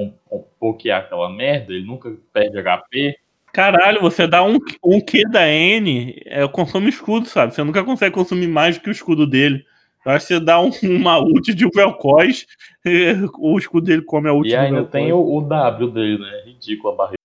pokear 0.60 1.02
aquela 1.02 1.30
merda, 1.30 1.74
ele 1.74 1.86
nunca 1.86 2.16
perde 2.32 2.62
HP. 2.62 3.18
Caralho, 3.52 4.02
você 4.02 4.28
dá 4.28 4.44
um, 4.44 4.60
um 4.84 5.02
Q 5.02 5.24
da 5.30 5.48
N, 5.48 6.22
é, 6.26 6.48
consome 6.48 6.90
escudo, 6.90 7.28
sabe? 7.28 7.54
Você 7.54 7.64
nunca 7.64 7.84
consegue 7.84 8.14
consumir 8.14 8.48
mais 8.48 8.78
do 8.78 8.84
que 8.84 8.90
o 8.90 8.92
escudo 8.92 9.26
dele. 9.26 9.66
Que 10.04 10.20
você 10.20 10.40
dá 10.40 10.60
um, 10.62 10.72
uma 10.84 11.20
ult 11.20 11.54
de 11.54 11.70
Vel'Koz, 11.70 12.46
o 13.38 13.58
escudo 13.58 13.86
dele 13.86 14.02
come 14.02 14.30
a 14.30 14.34
ult 14.34 14.48
E 14.48 14.56
ainda 14.56 14.86
tem 14.86 15.12
o, 15.12 15.20
o, 15.20 15.42
W 15.42 15.92
dele, 15.92 16.20
né? 16.20 16.44
Ridículo 16.46 16.94
a 16.94 16.96
barreira. 16.96 17.20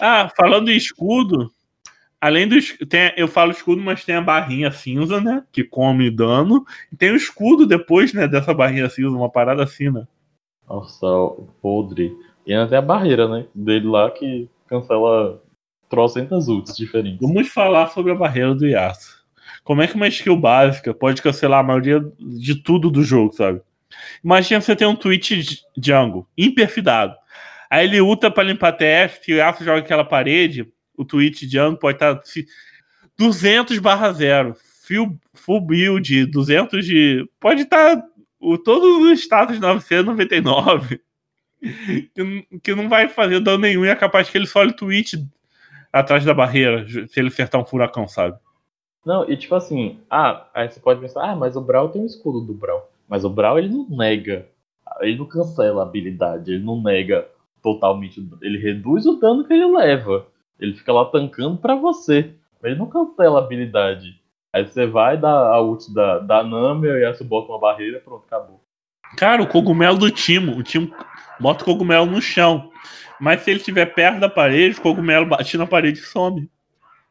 Ah, 0.00 0.30
falando 0.36 0.70
em 0.70 0.76
escudo, 0.76 1.50
além 2.20 2.46
do. 2.46 2.56
Tem, 2.86 3.12
eu 3.16 3.26
falo 3.26 3.50
escudo, 3.50 3.82
mas 3.82 4.04
tem 4.04 4.14
a 4.14 4.20
barrinha 4.20 4.70
cinza, 4.70 5.20
né? 5.20 5.44
Que 5.50 5.64
come 5.64 6.10
dano. 6.10 6.64
E 6.92 6.96
tem 6.96 7.10
o 7.10 7.16
escudo 7.16 7.66
depois, 7.66 8.12
né? 8.12 8.28
Dessa 8.28 8.54
barrinha 8.54 8.88
cinza, 8.88 9.16
uma 9.16 9.30
parada 9.30 9.64
assim, 9.64 9.90
né? 9.90 10.06
Nossa, 10.68 11.06
podre. 11.62 12.16
E 12.46 12.52
ainda 12.52 12.68
tem 12.68 12.78
a 12.78 12.82
barreira, 12.82 13.28
né? 13.28 13.46
Dele 13.54 13.86
lá 13.86 14.10
que 14.10 14.48
cancela 14.68 15.42
trocentas 15.88 16.48
ults 16.48 16.76
diferentes. 16.76 17.20
Vamos 17.20 17.48
falar 17.48 17.88
sobre 17.88 18.12
a 18.12 18.14
barreira 18.14 18.54
do 18.54 18.66
Yasuo. 18.66 19.15
Como 19.66 19.82
é 19.82 19.88
que 19.88 19.96
uma 19.96 20.06
skill 20.06 20.36
básica 20.36 20.94
pode 20.94 21.20
cancelar 21.20 21.58
a 21.58 21.62
maioria 21.64 22.00
de 22.20 22.54
tudo 22.62 22.88
do 22.88 23.02
jogo, 23.02 23.32
sabe? 23.32 23.60
Imagina 24.22 24.60
você 24.60 24.76
ter 24.76 24.86
um 24.86 24.94
tweet 24.94 25.60
jungle, 25.76 26.24
imperfidado. 26.38 27.16
Aí 27.68 27.84
ele 27.84 28.00
ulta 28.00 28.30
para 28.30 28.44
limpar 28.44 28.76
TF, 28.76 29.24
se 29.24 29.32
o 29.32 29.36
Yasuo 29.36 29.64
joga 29.64 29.80
aquela 29.80 30.04
parede, 30.04 30.72
o 30.96 31.04
tweet 31.04 31.50
jungle 31.50 31.80
pode 31.80 31.96
estar 31.96 32.20
200 33.18 33.76
barra 33.80 34.12
0. 34.12 34.54
Full, 35.34 35.60
build, 35.60 36.26
200 36.26 36.86
de... 36.86 37.28
Pode 37.40 37.62
estar 37.62 38.00
o, 38.38 38.56
todos 38.56 39.04
os 39.10 39.18
status 39.18 39.58
999 39.58 41.00
que, 42.62 42.72
não 42.72 42.88
vai 42.88 43.08
fazer 43.08 43.40
dano 43.40 43.58
nenhum 43.58 43.84
e 43.84 43.88
é 43.88 43.96
capaz 43.96 44.30
que 44.30 44.38
ele 44.38 44.46
só 44.46 44.60
olhe 44.60 44.72
tweet 44.72 45.26
atrás 45.92 46.24
da 46.24 46.32
barreira 46.32 46.86
se 47.08 47.18
ele 47.18 47.28
acertar 47.28 47.60
um 47.60 47.66
furacão, 47.66 48.06
sabe? 48.06 48.38
Não, 49.06 49.30
e 49.30 49.36
tipo 49.36 49.54
assim, 49.54 50.00
ah, 50.10 50.48
aí 50.52 50.68
você 50.68 50.80
pode 50.80 51.00
pensar, 51.00 51.30
ah, 51.30 51.36
mas 51.36 51.54
o 51.54 51.60
Brawl 51.60 51.90
tem 51.90 52.02
o 52.02 52.06
escudo 52.06 52.40
do 52.40 52.52
Brawl. 52.52 52.90
Mas 53.08 53.24
o 53.24 53.30
Brawl 53.30 53.60
ele 53.60 53.68
não 53.68 53.86
nega, 53.88 54.48
ele 55.00 55.16
não 55.16 55.26
cancela 55.26 55.82
a 55.82 55.86
habilidade, 55.86 56.52
ele 56.52 56.64
não 56.64 56.82
nega 56.82 57.28
totalmente, 57.62 58.20
ele 58.42 58.58
reduz 58.58 59.06
o 59.06 59.14
dano 59.14 59.46
que 59.46 59.52
ele 59.52 59.64
leva. 59.76 60.26
Ele 60.58 60.74
fica 60.74 60.92
lá 60.92 61.04
tancando 61.04 61.56
para 61.56 61.76
você, 61.76 62.34
ele 62.64 62.74
não 62.74 62.86
cancela 62.86 63.38
a 63.38 63.44
habilidade. 63.44 64.20
Aí 64.52 64.66
você 64.66 64.86
vai 64.86 65.16
dar 65.16 65.52
a 65.52 65.62
ult 65.62 65.92
da, 65.94 66.18
da 66.18 66.42
Nami 66.42 66.88
e 66.88 67.04
aí 67.04 67.14
você 67.14 67.22
bota 67.22 67.52
uma 67.52 67.60
barreira, 67.60 68.00
pronto, 68.00 68.24
acabou. 68.26 68.60
Cara, 69.16 69.40
o 69.40 69.46
cogumelo 69.46 69.98
do 69.98 70.10
Timo, 70.10 70.56
o 70.56 70.64
Timo 70.64 70.92
bota 71.38 71.62
o 71.62 71.64
cogumelo 71.64 72.06
no 72.06 72.20
chão. 72.20 72.72
Mas 73.20 73.42
se 73.42 73.50
ele 73.50 73.60
estiver 73.60 73.86
perto 73.86 74.18
da 74.18 74.28
parede, 74.28 74.78
o 74.78 74.82
cogumelo 74.82 75.26
bate 75.26 75.56
na 75.56 75.66
parede 75.66 76.00
e 76.00 76.02
some. 76.02 76.50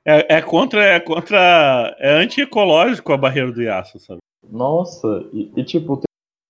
É, 0.06 0.36
é 0.36 0.42
contra. 0.42 0.84
É 0.84 1.00
contra. 1.00 1.96
É 2.00 2.12
anti-ecológico 2.22 3.12
a 3.12 3.18
barreira 3.18 3.52
do 3.52 3.62
Yasuo, 3.62 4.00
sabe? 4.00 4.20
Nossa, 4.48 5.28
e, 5.34 5.52
e 5.56 5.64
tipo, 5.64 5.98
tem, 5.98 6.06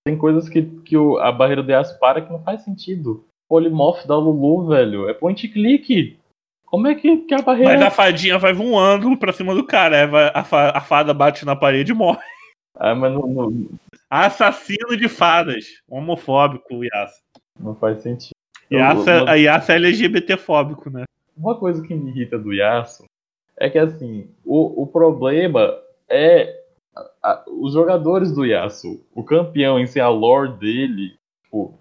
tem, 0.06 0.18
coisas 0.18 0.50
que, 0.50 0.62
que 0.62 0.98
o, 0.98 1.18
a 1.18 1.32
barreira 1.32 1.64
do 1.64 1.72
Yasuo 1.72 1.98
para 1.98 2.22
que 2.22 2.32
não 2.32 2.44
faz 2.44 2.62
sentido. 2.62 3.26
Polymorph 3.48 4.06
da 4.06 4.18
Lulu, 4.18 4.68
velho, 4.68 5.08
é 5.08 5.14
point 5.14 5.48
click. 5.48 6.18
Como 6.66 6.88
é 6.88 6.96
que, 6.96 7.18
que 7.18 7.34
a 7.34 7.42
barreira. 7.42 7.74
Mas 7.74 7.82
a 7.84 7.92
fadinha 7.92 8.38
vai 8.38 8.52
voando 8.52 9.16
pra 9.18 9.32
cima 9.32 9.56
do 9.56 9.64
cara. 9.64 9.96
É, 9.96 10.32
a, 10.34 10.44
fa, 10.44 10.72
a 10.76 10.82
fada 10.82 11.14
bate 11.14 11.46
na 11.46 11.56
parede 11.56 11.94
e 11.94 11.96
morre. 11.96 12.20
Ah, 12.76 12.94
mas 12.94 13.14
não, 13.14 13.28
não... 13.28 13.70
Assassino 14.10 14.98
de 14.98 15.08
fadas. 15.08 15.66
Homofóbico, 15.88 16.84
Yasuo. 16.84 17.24
Não 17.58 17.76
faz 17.76 18.02
sentido. 18.02 18.36
Yasuo, 18.70 19.10
eu, 19.10 19.20
eu... 19.20 19.28
A 19.30 19.36
Yasuo 19.36 19.72
é 19.72 19.76
LGBTfóbico, 19.76 20.90
né? 20.90 21.06
Uma 21.38 21.58
coisa 21.58 21.82
que 21.82 21.94
me 21.94 22.10
irrita 22.10 22.38
do 22.38 22.52
Yasuo 22.52 23.06
é 23.58 23.70
que, 23.70 23.78
assim, 23.78 24.30
o, 24.44 24.84
o 24.84 24.88
problema 24.88 25.74
é 26.10 26.64
a, 26.96 27.32
a, 27.32 27.46
os 27.48 27.74
jogadores 27.74 28.34
do 28.34 28.46
Yasuo. 28.46 29.06
O 29.14 29.24
campeão 29.24 29.80
em 29.80 29.88
si, 29.88 30.00
a 30.00 30.10
lore 30.10 30.54
dele, 30.58 31.18
tipo, 31.44 31.80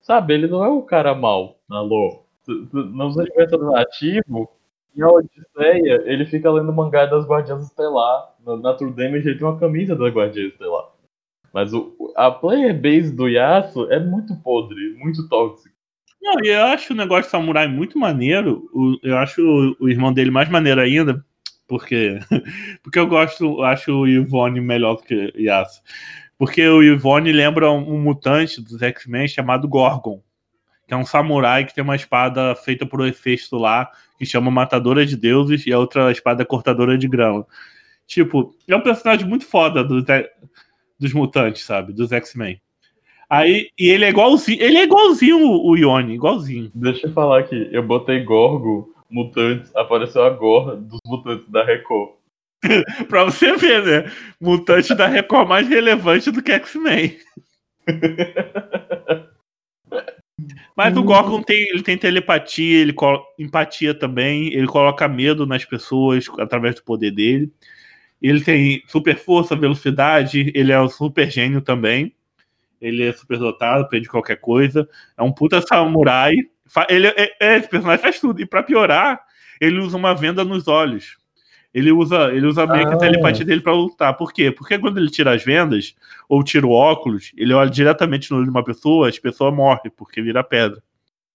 sabe, 0.00 0.34
ele 0.34 0.46
não 0.46 0.64
é 0.64 0.68
o 0.68 0.82
cara 0.82 1.14
mal 1.14 1.58
na 1.68 1.80
lore. 1.80 2.20
Nos 2.46 3.18
aniversários 3.18 3.72
nativos, 3.72 4.48
em 4.96 5.02
a 5.02 5.10
Odisseia, 5.10 6.02
ele 6.04 6.24
fica 6.24 6.50
lendo 6.50 6.72
mangá 6.72 7.06
das 7.06 7.26
Guardiãs 7.26 7.64
Estelar. 7.64 8.34
Na, 8.44 8.56
na 8.56 8.74
True 8.74 8.92
Damage 8.92 9.28
ele 9.28 9.38
tem 9.38 9.46
uma 9.46 9.58
camisa 9.58 9.96
das 9.96 10.12
Guardiãs 10.12 10.52
Estelar. 10.52 10.92
Mas 11.52 11.72
o, 11.72 12.12
a 12.16 12.30
player 12.30 12.78
base 12.80 13.14
do 13.14 13.28
Yasuo 13.28 13.90
é 13.90 13.98
muito 13.98 14.36
podre, 14.42 14.94
muito 14.98 15.28
tóxico. 15.28 15.73
Não, 16.24 16.42
eu 16.42 16.64
acho 16.64 16.94
o 16.94 16.96
negócio 16.96 17.24
de 17.24 17.30
samurai 17.32 17.68
muito 17.68 17.98
maneiro. 17.98 18.66
O, 18.72 18.98
eu 19.02 19.18
acho 19.18 19.42
o, 19.42 19.76
o, 19.84 19.88
irmão 19.90 20.10
dele 20.10 20.30
mais 20.30 20.48
maneiro 20.48 20.80
ainda, 20.80 21.22
porque 21.68 22.18
porque 22.82 22.98
eu 22.98 23.06
gosto, 23.06 23.62
acho 23.62 23.92
o 23.92 24.08
Ivone 24.08 24.58
melhor 24.58 24.96
do 24.96 25.02
que 25.02 25.14
o. 25.14 25.30
Porque 26.38 26.66
o 26.66 26.82
Ivone 26.82 27.30
lembra 27.30 27.70
um, 27.70 27.96
um 27.96 28.00
mutante 28.00 28.58
dos 28.62 28.80
X-Men 28.80 29.28
chamado 29.28 29.68
Gorgon, 29.68 30.22
que 30.88 30.94
é 30.94 30.96
um 30.96 31.04
samurai 31.04 31.66
que 31.66 31.74
tem 31.74 31.84
uma 31.84 31.94
espada 31.94 32.54
feita 32.56 32.86
por 32.86 33.06
efeito 33.06 33.56
lá, 33.56 33.90
que 34.18 34.24
chama 34.24 34.50
Matadora 34.50 35.04
de 35.04 35.18
Deuses, 35.18 35.66
e 35.66 35.74
a 35.74 35.78
outra 35.78 36.10
espada 36.10 36.44
Cortadora 36.46 36.96
de 36.96 37.06
Grama. 37.06 37.46
Tipo, 38.06 38.56
é 38.66 38.74
um 38.74 38.80
personagem 38.80 39.28
muito 39.28 39.44
foda 39.46 39.84
do, 39.84 40.02
dos 40.98 41.12
mutantes, 41.12 41.64
sabe? 41.64 41.92
Dos 41.92 42.12
X-Men. 42.12 42.60
Aí, 43.28 43.68
e 43.78 43.88
ele 43.88 44.04
é 44.04 44.10
igualzinho, 44.10 44.62
ele 44.62 44.76
é 44.78 44.84
igualzinho 44.84 45.38
o, 45.38 45.70
o 45.70 45.76
Ione, 45.76 46.14
igualzinho. 46.14 46.70
Deixa 46.74 47.06
eu 47.06 47.12
falar 47.12 47.40
aqui, 47.40 47.68
eu 47.72 47.82
botei 47.82 48.22
Gorgo, 48.22 48.94
mutantes, 49.10 49.74
apareceu 49.74 50.24
a 50.24 50.30
Gor 50.30 50.76
dos 50.76 51.00
mutantes 51.06 51.48
da 51.48 51.64
Record. 51.64 52.12
pra 53.08 53.24
você 53.24 53.56
ver, 53.56 53.84
né? 53.84 54.12
Mutante 54.40 54.94
da 54.94 55.06
Record 55.06 55.48
mais 55.48 55.68
relevante 55.68 56.30
do 56.30 56.42
que 56.42 56.52
X-Men. 56.52 57.18
Mas 60.76 60.96
o 60.96 61.02
Gorgon 61.04 61.40
tem, 61.42 61.62
ele 61.70 61.82
tem 61.82 61.96
telepatia, 61.96 62.80
ele 62.80 62.94
empatia 63.38 63.94
também, 63.94 64.52
ele 64.52 64.66
coloca 64.66 65.06
medo 65.06 65.46
nas 65.46 65.64
pessoas 65.64 66.26
através 66.38 66.74
do 66.74 66.82
poder 66.82 67.12
dele. 67.12 67.52
Ele 68.20 68.42
tem 68.42 68.82
super 68.88 69.16
força, 69.16 69.54
velocidade, 69.54 70.50
ele 70.54 70.72
é 70.72 70.80
um 70.80 70.88
super 70.88 71.30
gênio 71.30 71.60
também. 71.60 72.12
Ele 72.80 73.06
é 73.06 73.12
super 73.12 73.38
dotado, 73.38 73.88
pede 73.88 74.08
qualquer 74.08 74.36
coisa. 74.36 74.88
É 75.16 75.22
um 75.22 75.32
puta 75.32 75.60
samurai. 75.60 76.34
Ele 76.88 77.06
é, 77.08 77.36
é, 77.40 77.56
esse 77.56 77.68
personagem 77.68 78.02
faz 78.02 78.20
tudo. 78.20 78.40
E 78.40 78.46
para 78.46 78.62
piorar, 78.62 79.20
ele 79.60 79.78
usa 79.78 79.96
uma 79.96 80.14
venda 80.14 80.44
nos 80.44 80.68
olhos. 80.68 81.16
Ele 81.72 81.90
usa, 81.90 82.32
ele 82.32 82.46
usa 82.46 82.66
meio 82.66 82.86
ah. 82.86 82.88
que 82.88 82.94
a 82.94 82.98
telepatia 82.98 83.44
dele 83.44 83.60
para 83.60 83.72
lutar. 83.72 84.16
Por 84.16 84.32
quê? 84.32 84.52
Porque 84.52 84.78
quando 84.78 84.98
ele 84.98 85.10
tira 85.10 85.34
as 85.34 85.44
vendas, 85.44 85.94
ou 86.28 86.44
tira 86.44 86.66
o 86.66 86.70
óculos, 86.70 87.32
ele 87.36 87.52
olha 87.52 87.68
diretamente 87.68 88.30
no 88.30 88.36
olho 88.36 88.44
de 88.44 88.50
uma 88.50 88.62
pessoa, 88.62 89.08
a 89.08 89.20
pessoa 89.20 89.50
morre, 89.50 89.90
porque 89.90 90.22
vira 90.22 90.44
pedra. 90.44 90.80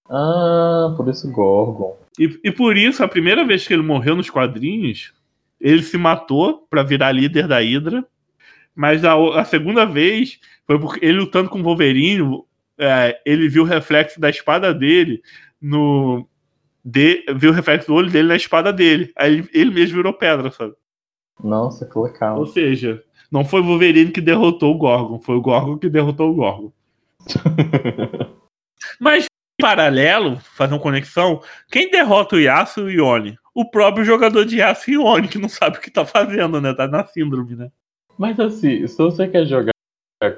Ah, 0.10 0.94
por 0.96 1.08
isso 1.10 1.30
Gorgon. 1.30 1.98
E, 2.18 2.40
e 2.44 2.52
por 2.52 2.78
isso, 2.78 3.04
a 3.04 3.08
primeira 3.08 3.46
vez 3.46 3.68
que 3.68 3.74
ele 3.74 3.84
morreu 3.84 4.16
nos 4.16 4.30
quadrinhos, 4.30 5.14
ele 5.60 5.84
se 5.84 5.98
matou 5.98 6.66
para 6.70 6.84
virar 6.84 7.12
líder 7.12 7.48
da 7.48 7.60
Hydra. 7.60 8.06
Mas 8.76 9.04
a, 9.04 9.14
a, 9.40 9.44
segunda 9.44 9.86
vez 9.86 10.40
foi 10.70 10.80
porque 10.80 11.04
ele 11.04 11.20
lutando 11.20 11.50
com 11.50 11.60
o 11.60 11.64
Wolverine, 11.64 12.44
é, 12.78 13.20
ele 13.26 13.50
viu 13.50 13.64
o 13.64 13.66
reflexo 13.66 14.20
da 14.20 14.30
espada 14.30 14.72
dele 14.72 15.24
no. 15.60 16.28
De, 16.86 17.26
viu 17.36 17.50
o 17.50 17.54
reflexo 17.54 17.88
do 17.88 17.96
olho 17.96 18.12
dele 18.12 18.28
na 18.28 18.36
espada 18.36 18.72
dele. 18.72 19.12
Aí 19.16 19.34
ele, 19.34 19.50
ele 19.52 19.72
mesmo 19.72 19.98
virou 19.98 20.14
pedra, 20.14 20.52
sabe? 20.52 20.74
Nossa, 21.44 21.88
que 21.88 21.98
legal. 21.98 22.38
Ou 22.38 22.46
seja, 22.46 23.04
não 23.32 23.44
foi 23.44 23.62
o 23.62 23.66
Wolverine 23.66 24.12
que 24.12 24.22
derrotou 24.22 24.76
o 24.76 24.78
Gorgon, 24.78 25.20
foi 25.20 25.36
o 25.38 25.42
Gorgon 25.42 25.78
que 25.78 25.90
derrotou 25.90 26.32
o 26.32 26.36
Gorgon. 26.36 26.72
Mas, 29.00 29.26
em 29.26 29.62
paralelo, 29.62 30.38
fazer 30.56 30.74
uma 30.74 30.80
conexão, 30.80 31.42
quem 31.72 31.90
derrota 31.90 32.36
o 32.36 32.40
Yasuo 32.40 32.92
e 32.92 33.00
o 33.00 33.06
Ione? 33.06 33.40
o 33.60 33.70
próprio 33.70 34.06
jogador 34.06 34.46
de 34.46 34.62
aço 34.62 34.90
Ione, 34.90 35.28
que 35.28 35.38
não 35.38 35.50
sabe 35.50 35.78
o 35.78 35.82
que 35.82 35.92
tá 35.92 36.06
fazendo, 36.06 36.62
né? 36.62 36.74
Tá 36.74 36.88
na 36.88 37.06
síndrome, 37.06 37.58
né? 37.58 37.70
Mas 38.18 38.40
assim, 38.40 38.88
se 38.88 38.98
você 38.98 39.28
quer 39.28 39.46
jogar 39.46 39.74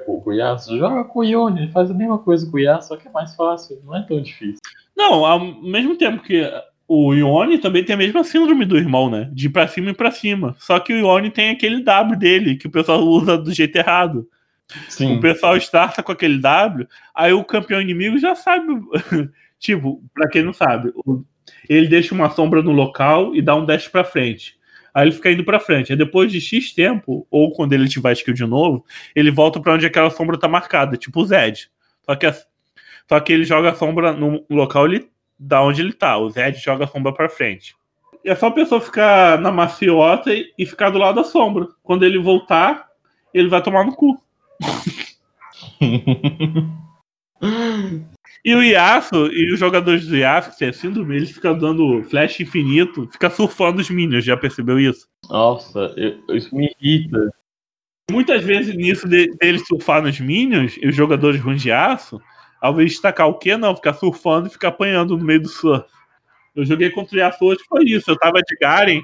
com 0.04 0.22
o 0.24 0.32
Yasuo, 0.32 0.78
joga 0.78 1.04
com 1.04 1.20
o 1.20 1.24
Ione, 1.24 1.72
faz 1.72 1.90
a 1.90 1.94
mesma 1.94 2.18
coisa 2.18 2.48
com 2.48 2.56
o 2.56 2.60
Yasuo, 2.60 2.88
só 2.88 2.96
que 2.96 3.08
é 3.08 3.10
mais 3.10 3.34
fácil, 3.34 3.80
não 3.84 3.96
é 3.96 4.02
tão 4.02 4.20
difícil. 4.20 4.60
Não, 4.96 5.24
ao 5.24 5.40
mesmo 5.40 5.96
tempo 5.96 6.22
que 6.22 6.48
o 6.86 7.12
Ione 7.12 7.58
também 7.58 7.84
tem 7.84 7.94
a 7.94 7.98
mesma 7.98 8.22
síndrome 8.22 8.64
do 8.64 8.76
irmão, 8.76 9.10
né? 9.10 9.28
De 9.32 9.46
ir 9.46 9.50
pra 9.50 9.66
cima 9.66 9.90
e 9.90 9.94
pra 9.94 10.12
cima. 10.12 10.54
Só 10.58 10.78
que 10.78 10.92
o 10.92 10.98
Ione 10.98 11.30
tem 11.30 11.50
aquele 11.50 11.82
W 11.82 12.16
dele, 12.16 12.56
que 12.56 12.68
o 12.68 12.70
pessoal 12.70 13.02
usa 13.02 13.36
do 13.36 13.52
jeito 13.52 13.74
errado. 13.76 14.28
Sim. 14.88 15.16
O 15.16 15.20
pessoal 15.20 15.56
starta 15.56 16.02
com 16.02 16.12
aquele 16.12 16.38
W, 16.38 16.86
aí 17.14 17.32
o 17.32 17.44
campeão 17.44 17.80
inimigo 17.80 18.18
já 18.18 18.36
sabe. 18.36 18.66
tipo, 19.58 20.00
pra 20.14 20.28
quem 20.28 20.42
não 20.42 20.52
sabe, 20.52 20.92
ele 21.68 21.88
deixa 21.88 22.14
uma 22.14 22.30
sombra 22.30 22.62
no 22.62 22.72
local 22.72 23.34
e 23.34 23.42
dá 23.42 23.56
um 23.56 23.66
dash 23.66 23.88
para 23.88 24.04
frente. 24.04 24.56
Aí 24.94 25.04
ele 25.04 25.12
fica 25.12 25.30
indo 25.30 25.44
para 25.44 25.60
frente. 25.60 25.92
Aí 25.92 25.98
depois 25.98 26.30
de 26.30 26.40
X 26.40 26.72
tempo, 26.72 27.26
ou 27.30 27.52
quando 27.52 27.72
ele 27.72 27.84
ativar 27.84 28.10
a 28.10 28.12
skill 28.12 28.34
de 28.34 28.44
novo, 28.44 28.84
ele 29.14 29.30
volta 29.30 29.60
para 29.60 29.74
onde 29.74 29.86
aquela 29.86 30.10
sombra 30.10 30.38
tá 30.38 30.48
marcada, 30.48 30.96
tipo 30.96 31.20
o 31.20 31.24
Zed. 31.24 31.70
Só 32.04 32.14
que, 32.14 32.32
só 33.08 33.20
que 33.20 33.32
ele 33.32 33.44
joga 33.44 33.70
a 33.70 33.74
sombra 33.74 34.12
no 34.12 34.44
local 34.50 34.86
ele, 34.86 35.08
da 35.38 35.62
onde 35.62 35.80
ele 35.80 35.92
tá. 35.92 36.18
O 36.18 36.28
Zed 36.30 36.58
joga 36.58 36.84
a 36.84 36.88
sombra 36.88 37.12
para 37.12 37.28
frente. 37.28 37.74
é 38.24 38.34
só 38.34 38.48
a 38.48 38.52
pessoa 38.52 38.80
ficar 38.80 39.40
na 39.40 39.50
maciota 39.50 40.32
e, 40.32 40.52
e 40.58 40.66
ficar 40.66 40.90
do 40.90 40.98
lado 40.98 41.16
da 41.16 41.24
sombra. 41.24 41.68
Quando 41.82 42.04
ele 42.04 42.18
voltar, 42.18 42.88
ele 43.32 43.48
vai 43.48 43.62
tomar 43.62 43.84
no 43.84 43.94
cu. 43.94 44.20
E 48.44 48.54
o 48.54 48.62
Yasuo, 48.62 49.28
e 49.32 49.52
os 49.52 49.58
jogadores 49.58 50.06
do 50.06 50.16
Yasuo, 50.16 50.52
que 50.52 50.58
tem 50.58 50.72
síndrome, 50.72 51.16
eles 51.16 51.30
ficam 51.30 51.56
dando 51.56 52.02
flash 52.04 52.40
infinito, 52.40 53.08
fica 53.12 53.30
surfando 53.30 53.80
os 53.80 53.88
minions, 53.88 54.24
já 54.24 54.36
percebeu 54.36 54.80
isso? 54.80 55.08
Nossa, 55.28 55.94
eu- 55.96 56.36
isso 56.36 56.54
me 56.54 56.74
irrita. 56.80 57.32
Muitas 58.10 58.42
vezes 58.42 58.74
nisso 58.74 59.08
de, 59.08 59.28
dele 59.36 59.58
surfar 59.60 60.02
nos 60.02 60.18
minions, 60.18 60.76
e 60.80 60.88
os 60.88 60.94
jogadores 60.96 61.40
ruins 61.40 61.62
de 61.62 61.68
Yasuo, 61.68 62.20
ao 62.60 62.72
invés 62.72 62.90
de 62.90 62.94
destacar 62.94 63.28
o 63.28 63.38
que, 63.38 63.56
não, 63.56 63.76
ficar 63.76 63.94
surfando 63.94 64.48
e 64.48 64.50
ficar 64.50 64.68
apanhando 64.68 65.16
no 65.16 65.24
meio 65.24 65.40
do 65.42 65.48
surf. 65.48 65.86
Eu 66.54 66.64
joguei 66.64 66.90
contra 66.90 67.16
o 67.16 67.18
Yasuo 67.18 67.48
hoje, 67.48 67.60
foi 67.68 67.84
isso, 67.84 68.10
eu 68.10 68.18
tava 68.18 68.40
de 68.40 68.56
Garen, 68.60 69.00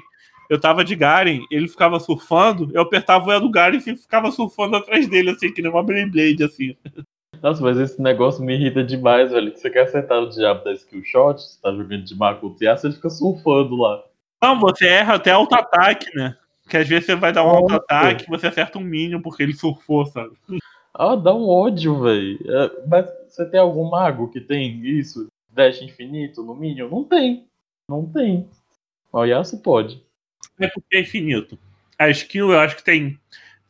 eu 0.49 0.59
tava 0.59 0.83
de 0.83 0.95
Garen, 0.95 1.41
ele 1.49 1.67
ficava 1.67 1.99
surfando, 1.99 2.69
eu 2.73 2.81
apertava 2.81 3.25
o 3.25 3.31
E 3.31 3.39
do 3.39 3.49
Garen 3.49 3.77
e 3.77 3.95
ficava 3.95 4.31
surfando 4.31 4.75
atrás 4.75 5.07
dele, 5.07 5.29
assim, 5.29 5.51
que 5.51 5.61
nem 5.61 5.71
uma 5.71 5.83
Beyblade, 5.83 6.43
assim. 6.43 6.75
Nossa, 7.41 7.61
mas 7.61 7.77
esse 7.77 8.01
negócio 8.01 8.43
me 8.43 8.53
irrita 8.53 8.83
demais, 8.83 9.31
velho. 9.31 9.51
Que 9.51 9.59
você 9.59 9.69
quer 9.69 9.83
acertar 9.83 10.19
o 10.19 10.29
diabo 10.29 10.63
da 10.63 10.73
skill 10.73 11.03
shot, 11.03 11.41
você 11.41 11.61
tá 11.61 11.71
jogando 11.71 12.03
de 12.03 12.15
Makuto 12.15 12.63
e 12.63 12.67
você 12.67 12.91
fica 12.91 13.09
surfando 13.09 13.75
lá. 13.75 14.03
Não, 14.41 14.59
você 14.59 14.87
erra 14.87 15.15
até 15.15 15.31
auto-ataque, 15.31 16.15
né? 16.15 16.35
Que 16.69 16.77
às 16.77 16.87
vezes 16.87 17.05
você 17.05 17.15
vai 17.15 17.33
dar 17.33 17.43
um 17.43 17.49
auto-ataque 17.49 18.29
você 18.29 18.47
acerta 18.47 18.77
um 18.77 18.81
minion 18.81 19.21
porque 19.21 19.41
ele 19.41 19.53
surfou, 19.53 20.05
sabe? 20.05 20.31
Ah, 20.93 21.15
dá 21.15 21.33
um 21.33 21.47
ódio, 21.47 22.01
velho. 22.01 22.39
É, 22.45 22.71
mas 22.87 23.09
você 23.27 23.45
tem 23.45 23.59
algum 23.59 23.89
mago 23.89 24.29
que 24.29 24.41
tem 24.41 24.85
isso? 24.85 25.27
Dash 25.49 25.81
infinito 25.81 26.43
no 26.43 26.55
Minion? 26.55 26.89
Não 26.89 27.03
tem. 27.03 27.45
Não 27.87 28.05
tem. 28.05 28.47
O 29.11 29.23
Yasuo 29.25 29.59
pode. 29.59 30.03
É 30.59 30.67
porque 30.67 30.97
é 30.97 31.01
infinito. 31.01 31.57
A 31.97 32.09
skill 32.09 32.51
eu 32.51 32.59
acho 32.59 32.75
que 32.75 32.83
tem 32.83 33.19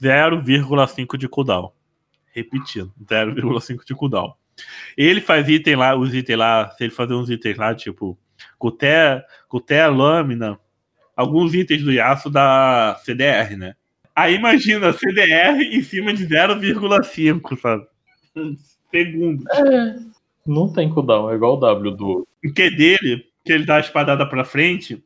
0,5 0.01 1.17
de 1.17 1.27
cooldown. 1.27 1.71
Repetindo, 2.31 2.93
0,5 3.03 3.85
de 3.85 3.95
cooldown. 3.95 4.33
Ele 4.97 5.21
faz 5.21 5.47
item 5.47 5.75
lá, 5.75 5.95
os 5.95 6.13
itens 6.13 6.37
lá, 6.37 6.69
se 6.71 6.83
ele 6.83 6.91
fazer 6.91 7.13
uns 7.13 7.29
itens 7.29 7.57
lá, 7.57 7.73
tipo, 7.73 8.17
Cuté, 8.57 9.23
Cuté 9.47 9.87
Lâmina, 9.87 10.59
alguns 11.15 11.53
itens 11.53 11.83
do 11.83 11.91
Yasuo 11.91 12.31
da 12.31 12.99
CDR, 13.03 13.55
né? 13.57 13.75
Aí 14.15 14.35
imagina, 14.35 14.91
CDR 14.91 15.61
em 15.61 15.81
cima 15.81 16.13
de 16.13 16.27
0,5, 16.27 17.59
sabe? 17.59 17.87
Segundo. 18.91 19.43
Não 20.45 20.71
tem 20.73 20.89
cooldown, 20.89 21.31
é 21.31 21.35
igual 21.35 21.53
o 21.53 21.59
W 21.59 21.95
do. 21.95 22.27
O 22.43 22.53
que 22.53 22.69
dele, 22.71 23.25
que 23.45 23.53
ele 23.53 23.65
dá 23.65 23.77
a 23.77 23.81
espadada 23.81 24.27
pra 24.27 24.43
frente, 24.43 25.03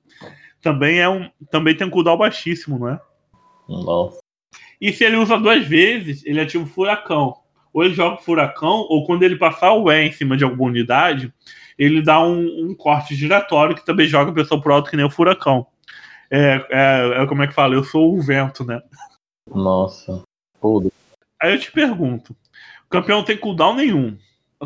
também 0.62 1.00
é 1.00 1.10
um. 1.10 1.30
Também 1.52 1.76
tem 1.76 1.86
um 1.86 1.90
cooldown 1.90 2.18
baixíssimo, 2.18 2.80
não 2.80 2.90
é? 2.90 3.02
Nossa. 3.68 4.23
E 4.84 4.92
se 4.92 5.06
ele 5.06 5.16
usa 5.16 5.40
duas 5.40 5.66
vezes, 5.66 6.26
ele 6.26 6.42
ativa 6.42 6.62
o 6.62 6.68
furacão. 6.68 7.38
Ou 7.74 7.86
ele 7.86 7.94
joga 7.94 8.18
o 8.18 8.22
furacão, 8.22 8.86
ou 8.90 9.06
quando 9.06 9.24
ele 9.24 9.38
passar 9.38 9.72
o 9.72 9.90
E 9.90 10.08
em 10.08 10.12
cima 10.12 10.36
de 10.36 10.44
alguma 10.44 10.70
unidade, 10.70 11.34
ele 11.80 12.02
dá 12.02 12.22
um, 12.22 12.70
um 12.70 12.76
corte 12.76 13.16
giratório 13.16 13.78
que 13.78 13.86
também 13.86 14.08
joga 14.08 14.32
a 14.32 14.34
pessoa 14.34 14.62
pro 14.62 14.74
alto 14.74 14.90
que 14.90 14.98
nem 14.98 15.06
o 15.06 15.10
furacão. 15.10 15.66
É, 16.30 16.66
é, 16.70 17.24
é 17.24 17.26
como 17.28 17.44
é 17.44 17.48
que 17.48 17.54
fala? 17.54 17.74
Eu 17.74 17.86
sou 17.86 18.14
o 18.14 18.22
vento, 18.22 18.66
né? 18.66 18.82
Nossa. 19.50 20.22
Foda. 20.60 20.92
Aí 21.42 21.54
eu 21.54 21.60
te 21.60 21.72
pergunto: 21.72 22.36
o 22.86 22.90
campeão 22.90 23.20
não 23.20 23.26
tem 23.26 23.38
cooldown 23.38 23.76
nenhum. 23.76 24.18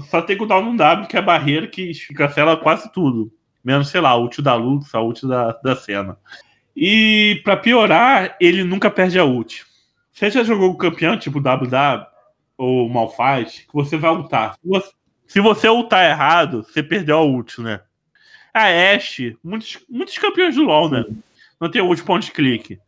Só 0.09 0.23
tem 0.23 0.35
cooldown 0.35 0.63
no 0.63 0.77
W, 0.77 1.07
que 1.07 1.15
é 1.15 1.19
a 1.19 1.21
barreira 1.21 1.67
que 1.67 1.91
cancela 2.15 2.57
quase 2.57 2.91
tudo. 2.91 3.31
Menos, 3.63 3.89
sei 3.89 4.01
lá, 4.01 4.09
a 4.09 4.17
ult 4.17 4.41
da 4.41 4.55
Lux, 4.55 4.95
a 4.95 4.99
ult 4.99 5.27
da, 5.27 5.51
da 5.63 5.75
cena. 5.75 6.17
E 6.75 7.39
pra 7.43 7.55
piorar, 7.55 8.35
ele 8.41 8.63
nunca 8.63 8.89
perde 8.89 9.19
a 9.19 9.23
ult. 9.23 9.66
Você 10.17 10.31
já 10.31 10.43
jogou 10.43 10.71
o 10.71 10.75
campeão, 10.75 11.15
tipo 11.15 11.39
WW 11.39 12.07
ou 12.57 12.89
Malphite, 12.89 13.67
que 13.67 13.73
você 13.73 13.97
vai 13.97 14.09
ultar. 14.09 14.55
Se 14.55 14.67
você, 14.67 14.91
se 15.27 15.39
você 15.39 15.69
ultar 15.69 16.09
errado, 16.09 16.63
você 16.63 16.81
perdeu 16.81 17.17
a 17.17 17.23
ult, 17.23 17.61
né? 17.61 17.81
A 18.51 18.63
Ashe, 18.95 19.37
muitos, 19.43 19.77
muitos 19.87 20.17
campeões 20.17 20.55
do 20.55 20.63
LoL, 20.63 20.89
né? 20.89 21.05
Não 21.61 21.69
tem 21.69 21.83
ult 21.83 22.01
point 22.01 22.31
click. 22.31 22.79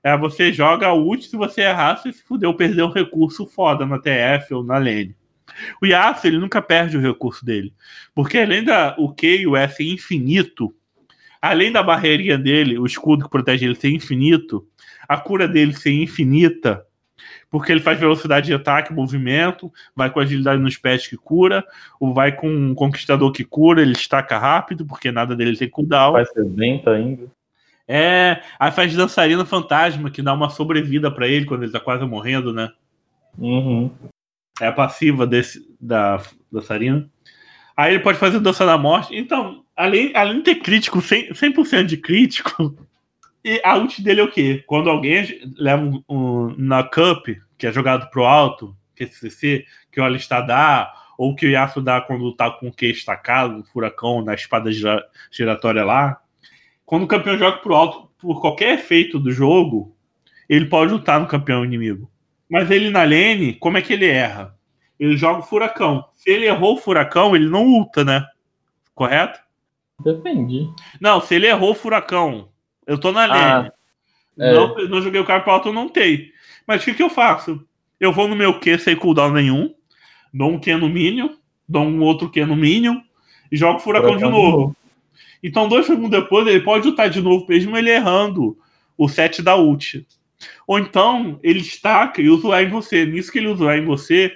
É, 0.00 0.16
você 0.16 0.52
joga 0.52 0.86
a 0.86 0.94
ult, 0.94 1.26
se 1.26 1.36
você 1.36 1.62
errar, 1.62 1.96
você 1.96 2.12
se 2.12 2.22
fudeu, 2.22 2.54
perdeu 2.54 2.86
um 2.86 2.92
recurso 2.92 3.48
foda 3.48 3.84
na 3.84 3.98
TF 3.98 4.54
ou 4.54 4.62
na 4.62 4.78
lane. 4.78 5.16
O 5.82 5.86
Yasuo, 5.86 6.28
ele 6.28 6.38
nunca 6.38 6.62
perde 6.62 6.96
o 6.96 7.00
recurso 7.00 7.44
dele. 7.44 7.74
Porque 8.14 8.38
além 8.38 8.62
da 8.62 8.94
o 8.96 9.12
Q 9.12 9.38
e 9.38 9.46
o 9.48 9.56
S 9.56 9.82
infinito, 9.82 10.72
além 11.42 11.72
da 11.72 11.82
barreirinha 11.82 12.38
dele, 12.38 12.78
o 12.78 12.86
escudo 12.86 13.24
que 13.24 13.30
protege 13.30 13.64
ele 13.66 13.74
ser 13.74 13.90
infinito, 13.90 14.64
a 15.08 15.16
cura 15.16 15.46
dele 15.46 15.72
ser 15.72 15.92
infinita, 15.92 16.84
porque 17.50 17.72
ele 17.72 17.80
faz 17.80 17.98
velocidade 17.98 18.46
de 18.46 18.54
ataque, 18.54 18.92
movimento, 18.92 19.72
vai 19.94 20.10
com 20.10 20.20
agilidade 20.20 20.60
nos 20.60 20.76
pés 20.76 21.06
que 21.06 21.16
cura, 21.16 21.64
ou 21.98 22.12
vai 22.12 22.32
com 22.32 22.48
um 22.48 22.74
conquistador 22.74 23.32
que 23.32 23.44
cura, 23.44 23.80
ele 23.80 23.92
estaca 23.92 24.38
rápido, 24.38 24.84
porque 24.84 25.10
nada 25.10 25.34
dele 25.34 25.56
tem 25.56 25.68
cooldown. 25.68 26.24
Ser 26.24 26.44
lenta 26.44 26.90
ainda. 26.90 27.26
É, 27.88 28.42
aí 28.58 28.72
faz 28.72 28.94
dançarina 28.94 29.44
fantasma, 29.44 30.10
que 30.10 30.20
dá 30.20 30.34
uma 30.34 30.50
sobrevida 30.50 31.10
pra 31.10 31.28
ele 31.28 31.46
quando 31.46 31.62
ele 31.62 31.72
tá 31.72 31.78
quase 31.78 32.04
morrendo, 32.04 32.52
né? 32.52 32.70
Uhum. 33.38 33.90
É 34.60 34.66
a 34.66 34.72
passiva 34.72 35.26
desse, 35.26 35.64
da 35.80 36.20
dançarina. 36.50 37.08
Aí 37.76 37.94
ele 37.94 38.02
pode 38.02 38.18
fazer 38.18 38.40
dança 38.40 38.64
da 38.64 38.78
morte. 38.78 39.14
Então, 39.14 39.62
além, 39.76 40.10
além 40.14 40.38
de 40.38 40.44
ter 40.44 40.54
crítico, 40.56 40.98
100%, 40.98 41.64
100 41.64 41.86
de 41.86 41.96
crítico, 41.98 42.76
e 43.46 43.60
a 43.62 43.76
ult 43.76 44.02
dele 44.02 44.20
é 44.20 44.24
o 44.24 44.30
quê? 44.30 44.64
Quando 44.66 44.90
alguém 44.90 45.24
leva 45.56 45.80
um, 45.80 46.02
um, 46.08 46.54
na 46.58 46.82
Cup, 46.82 47.28
que 47.56 47.64
é 47.64 47.72
jogado 47.72 48.10
pro 48.10 48.24
alto, 48.24 48.76
que 48.92 49.04
é 49.04 49.06
CC, 49.06 49.64
que 49.92 50.00
o 50.00 50.04
Alistar 50.04 50.44
dá, 50.44 50.92
ou 51.16 51.32
que 51.32 51.46
o 51.46 51.50
Yasuo 51.50 51.80
dá 51.80 52.00
quando 52.00 52.34
tá 52.34 52.50
com 52.50 52.66
o 52.66 52.72
Q 52.72 52.90
estacado, 52.90 53.60
o 53.60 53.64
furacão 53.64 54.20
na 54.20 54.34
espada 54.34 54.72
gira, 54.72 55.00
giratória 55.30 55.84
lá. 55.84 56.20
Quando 56.84 57.04
o 57.04 57.06
campeão 57.06 57.38
joga 57.38 57.58
pro 57.58 57.76
alto, 57.76 58.10
por 58.18 58.40
qualquer 58.40 58.74
efeito 58.74 59.16
do 59.16 59.30
jogo, 59.30 59.96
ele 60.48 60.66
pode 60.66 60.92
lutar 60.92 61.20
no 61.20 61.28
campeão 61.28 61.64
inimigo. 61.64 62.10
Mas 62.50 62.68
ele 62.68 62.90
na 62.90 63.04
lane, 63.04 63.54
como 63.54 63.78
é 63.78 63.82
que 63.82 63.92
ele 63.92 64.06
erra? 64.06 64.56
Ele 64.98 65.16
joga 65.16 65.38
o 65.38 65.44
furacão. 65.44 66.04
Se 66.16 66.30
ele 66.30 66.46
errou 66.46 66.74
o 66.74 66.80
furacão, 66.80 67.36
ele 67.36 67.48
não 67.48 67.64
ulta, 67.64 68.04
né? 68.04 68.26
Correto? 68.92 69.38
Depende. 70.02 70.68
Não, 71.00 71.20
se 71.20 71.36
ele 71.36 71.46
errou 71.46 71.70
o 71.70 71.74
furacão, 71.74 72.48
eu 72.86 72.98
tô 72.98 73.12
na 73.12 73.26
lane. 73.26 73.70
é. 74.38 74.52
não, 74.54 74.74
não 74.88 75.02
joguei 75.02 75.20
o 75.20 75.24
cara 75.24 75.40
pro 75.40 75.52
alto, 75.52 75.68
eu 75.68 75.72
não 75.72 75.88
tenho. 75.88 76.26
Mas 76.66 76.82
o 76.82 76.84
que, 76.84 76.94
que 76.94 77.02
eu 77.02 77.10
faço? 77.10 77.62
Eu 77.98 78.12
vou 78.12 78.28
no 78.28 78.36
meu 78.36 78.58
Q 78.60 78.78
sem 78.78 78.96
cooldown 78.96 79.32
nenhum, 79.32 79.74
dou 80.32 80.50
um 80.50 80.58
Q 80.58 80.76
no 80.76 80.88
Minion, 80.88 81.30
dou 81.68 81.84
um 81.84 82.00
outro 82.02 82.30
Q 82.30 82.44
no 82.44 82.56
Minion 82.56 83.00
e 83.50 83.56
jogo 83.56 83.78
o 83.78 83.80
furacão, 83.80 84.14
Furacão 84.14 84.28
de 84.28 84.34
novo. 84.34 84.76
Então, 85.42 85.68
dois 85.68 85.86
segundos 85.86 86.10
depois, 86.10 86.46
ele 86.46 86.60
pode 86.60 86.88
ultar 86.88 87.08
de 87.08 87.20
novo, 87.20 87.46
mesmo 87.48 87.76
ele 87.76 87.90
errando 87.90 88.56
o 88.98 89.08
set 89.08 89.42
da 89.42 89.56
ult. 89.56 90.06
Ou 90.66 90.78
então, 90.78 91.38
ele 91.42 91.60
estaca 91.60 92.20
e 92.20 92.28
usa 92.28 92.48
o 92.48 92.54
em 92.54 92.68
você. 92.68 93.06
Nisso 93.06 93.30
que 93.30 93.38
ele 93.38 93.48
usa 93.48 93.64
o 93.64 93.72
em 93.72 93.84
você, 93.84 94.32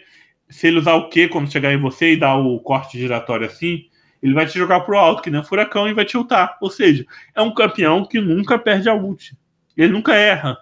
se 0.49 0.67
ele 0.67 0.79
usar 0.79 0.95
o 0.95 1.09
Q 1.09 1.29
quando 1.29 1.51
chegar 1.51 1.73
em 1.73 1.81
você 1.81 2.13
e 2.13 2.17
dar 2.17 2.37
o 2.37 2.59
corte 2.61 2.99
giratório 2.99 3.47
assim, 3.47 3.87
ele 4.23 4.35
vai 4.35 4.47
te 4.47 4.59
jogar 4.59 4.81
pro 4.81 4.99
alto, 4.99 5.23
que 5.23 5.31
nem 5.31 5.41
um 5.41 5.45
furacão, 5.45 5.89
e 5.89 5.95
vai 5.95 6.05
te 6.05 6.17
ultar. 6.17 6.59
Ou 6.61 6.71
seja, 6.71 7.05
é 7.35 7.41
um 7.41 7.55
campeão 7.55 8.05
que 8.05 8.21
nunca 8.21 8.59
perde 8.59 8.89
a 8.89 8.95
ult. 8.95 9.37
Ele 9.77 9.93
nunca 9.93 10.15
erra. 10.15 10.59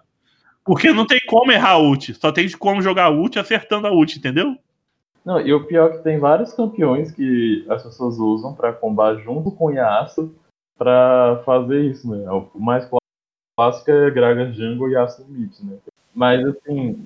Porque 0.64 0.92
não 0.92 1.06
tem 1.06 1.18
como 1.26 1.50
errar 1.50 1.70
a 1.70 1.78
ult. 1.78 2.14
Só 2.14 2.30
tem 2.30 2.48
como 2.52 2.82
jogar 2.82 3.04
a 3.04 3.10
ult 3.10 3.38
acertando 3.38 3.86
a 3.86 3.92
ult, 3.92 4.18
entendeu? 4.18 4.56
Não, 5.24 5.40
e 5.40 5.52
o 5.52 5.66
pior 5.66 5.90
é 5.90 5.96
que 5.96 6.04
tem 6.04 6.18
vários 6.18 6.52
campeões 6.52 7.10
que 7.10 7.64
as 7.68 7.82
pessoas 7.82 8.18
usam 8.18 8.54
pra 8.54 8.72
combar 8.72 9.16
junto 9.16 9.50
com 9.50 9.66
o 9.66 9.70
Yasuo 9.70 10.34
pra 10.76 11.42
fazer 11.44 11.82
isso, 11.82 12.08
né? 12.08 12.30
O 12.30 12.60
mais 12.60 12.88
clássico 13.56 13.90
é 13.90 14.10
Gragas 14.10 14.54
Jungle 14.56 14.88
e 14.88 14.92
Yasuo 14.92 15.26
no 15.26 15.34
mid, 15.34 15.52
né? 15.60 15.76
Mas 16.14 16.46
assim, 16.46 17.04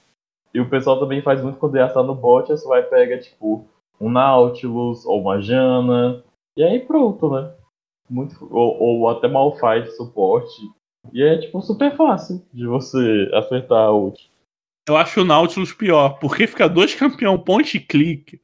e 0.52 0.60
o 0.60 0.68
pessoal 0.68 1.00
também 1.00 1.22
faz 1.22 1.42
muito 1.42 1.58
quando 1.58 1.74
o 1.74 1.78
Yasuo 1.78 1.94
tá 1.94 2.02
no 2.02 2.14
bot, 2.14 2.48
você 2.48 2.68
vai 2.68 2.82
pegar 2.82 3.18
tipo 3.18 3.66
um 4.00 4.10
Nautilus 4.10 5.06
ou 5.06 5.20
uma 5.20 5.40
Jana, 5.40 6.22
e 6.56 6.62
aí 6.62 6.80
pronto, 6.80 7.30
né? 7.30 7.52
Muito, 8.08 8.46
ou, 8.50 8.78
ou 8.80 9.08
até 9.08 9.28
Malphite 9.28 9.90
suporte. 9.96 10.60
E 11.12 11.22
é 11.22 11.38
tipo 11.38 11.60
super 11.62 11.96
fácil 11.96 12.44
de 12.52 12.66
você 12.66 13.30
acertar 13.32 13.86
a 13.86 13.92
ult. 13.92 14.30
Eu 14.88 14.96
acho 14.96 15.20
o 15.20 15.24
Nautilus 15.24 15.72
pior, 15.72 16.18
porque 16.18 16.46
fica 16.46 16.68
dois 16.68 16.94
campeão 16.94 17.38
point 17.38 17.78
click. 17.80 18.40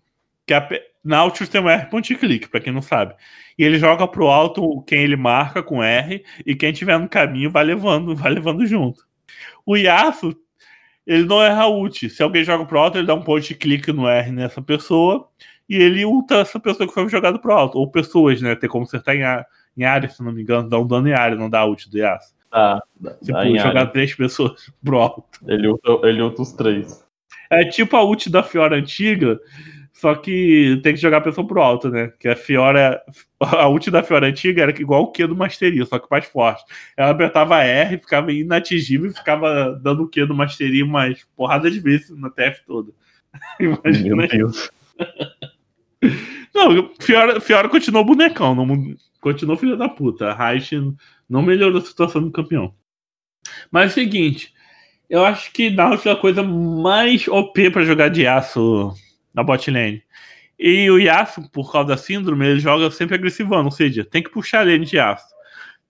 Que 0.47 0.55
a 0.55 0.69
Nautilus 1.05 1.49
tem 1.49 1.61
um 1.61 1.69
R 1.69 1.87
point 1.87 2.15
click, 2.15 2.49
pra 2.49 2.61
quem 2.61 2.73
não 2.73 2.83
sabe. 2.83 3.15
E 3.59 3.65
ele 3.65 3.79
joga 3.79 4.07
pro 4.07 4.29
alto 4.29 4.83
quem 4.83 5.03
ele 5.03 5.17
marca 5.17 5.63
com 5.63 5.83
R, 5.83 6.25
e 6.47 6.55
quem 6.55 6.73
tiver 6.73 6.99
no 6.99 7.09
caminho 7.09 7.51
vai 7.51 7.65
levando, 7.65 8.15
vai 8.15 8.33
levando 8.33 8.67
junto. 8.67 9.07
O 9.67 9.77
Yasuo, 9.77 10.35
ele 11.07 11.25
não 11.25 11.43
erra 11.43 11.67
ult. 11.67 12.09
Se 12.09 12.23
alguém 12.23 12.45
joga 12.45 12.65
pro 12.65 12.79
alto, 12.79 12.99
ele 12.99 13.07
dá 13.07 13.15
um 13.15 13.23
point 13.23 13.55
click 13.55 13.93
no 13.93 14.09
R 14.09 14.31
nessa 14.31 14.63
pessoa, 14.63 15.29
e 15.69 15.77
ele 15.77 16.05
ulta 16.05 16.37
essa 16.37 16.59
pessoa 16.59 16.87
que 16.89 16.95
foi 16.95 17.09
jogada 17.09 17.39
pro 17.39 17.53
alto. 17.53 17.79
Ou 17.79 17.91
pessoas, 17.91 18.41
né? 18.41 18.55
Tem 18.55 18.69
como 18.69 18.85
acertar 18.85 19.15
em, 19.17 19.23
A- 19.23 19.45
em 19.77 19.85
área, 19.85 20.09
se 20.09 20.23
não 20.23 20.33
me 20.33 20.43
engano, 20.43 20.69
dá 20.69 20.79
um 20.79 20.87
dano 20.87 21.09
em 21.09 21.13
área, 21.13 21.37
não 21.37 21.51
dá 21.51 21.65
ult. 21.65 21.89
Tá, 22.51 22.83
dá, 22.99 23.11
Tipo, 23.15 23.33
dá 23.33 23.47
em 23.47 23.57
jogar 23.59 23.81
área. 23.81 23.87
três 23.87 24.15
pessoas 24.15 24.71
pro 24.83 24.99
alto. 24.99 25.25
Ele 25.47 25.69
ulta, 25.69 26.07
ele 26.09 26.23
ulta 26.23 26.43
os 26.43 26.53
três. 26.53 27.07
É 27.51 27.65
tipo 27.65 27.97
a 27.97 28.03
ult 28.05 28.29
da 28.31 28.43
Fiora 28.43 28.77
antiga, 28.77 29.39
só 29.93 30.15
que 30.15 30.79
tem 30.83 30.95
que 30.95 31.01
jogar 31.01 31.19
a 31.19 31.21
pessoa 31.23 31.47
pro 31.47 31.61
alto, 31.63 31.89
né? 31.91 32.13
Que 32.21 32.29
a 32.29 32.37
Fiora. 32.37 33.01
A 33.41 33.69
ult 33.69 33.91
da 33.91 34.03
Fiora 34.03 34.27
antiga 34.27 34.63
era 34.63 34.71
igual 34.81 35.03
o 35.03 35.13
Q 35.13 35.27
do 35.27 35.37
Mastery, 35.37 35.85
só 35.87 35.99
que 35.99 36.07
mais 36.11 36.25
forte. 36.27 36.63
Ela 36.97 37.11
apertava 37.11 37.63
R, 37.63 37.99
ficava 37.99 38.33
inatingível 38.33 39.11
e 39.11 39.15
ficava 39.15 39.79
dando 39.83 40.05
o 40.05 40.09
Q 40.09 40.27
do 40.27 40.35
Mastery 40.35 40.83
umas 40.83 41.25
porrada 41.37 41.71
de 41.71 41.81
vezes 41.81 42.11
na 42.19 42.31
TF 42.31 42.63
toda. 42.67 42.93
Imagina. 43.61 44.17
Meu 44.17 44.29
Deus. 44.29 44.71
Não, 46.55 46.93
Fiora, 47.01 47.41
Fiora 47.41 47.69
continuou 47.69 48.05
bonecão, 48.05 48.55
não 48.55 48.97
continuou 49.21 49.57
filho 49.57 49.77
da 49.77 49.89
puta. 49.89 50.31
A 50.31 50.35
Raish 50.35 50.71
não 51.29 51.43
melhorou 51.43 51.81
a 51.81 51.85
situação 51.85 52.23
do 52.23 52.31
campeão. 52.31 52.75
Mas 53.71 53.85
é 53.85 53.87
o 53.87 53.95
seguinte, 53.95 54.53
eu 55.09 55.25
acho 55.25 55.53
que 55.53 55.71
Nautilus 55.71 56.07
é 56.07 56.11
a 56.11 56.17
coisa 56.17 56.43
mais 56.43 57.27
OP 57.29 57.71
pra 57.71 57.85
jogar 57.85 58.09
de 58.09 58.23
Yasuo 58.23 58.95
na 59.33 59.43
bot 59.43 59.71
lane. 59.71 60.03
E 60.59 60.91
o 60.91 60.99
Yasuo, 60.99 61.49
por 61.51 61.71
causa 61.71 61.89
da 61.89 61.97
síndrome, 61.97 62.47
ele 62.47 62.61
joga 62.61 62.91
sempre 62.91 63.15
agressivando, 63.15 63.67
ou 63.67 63.71
seja, 63.71 64.05
tem 64.05 64.23
que 64.23 64.31
puxar 64.31 64.67
lane 64.67 64.85
de 64.85 64.97
Yasuo. 64.97 65.39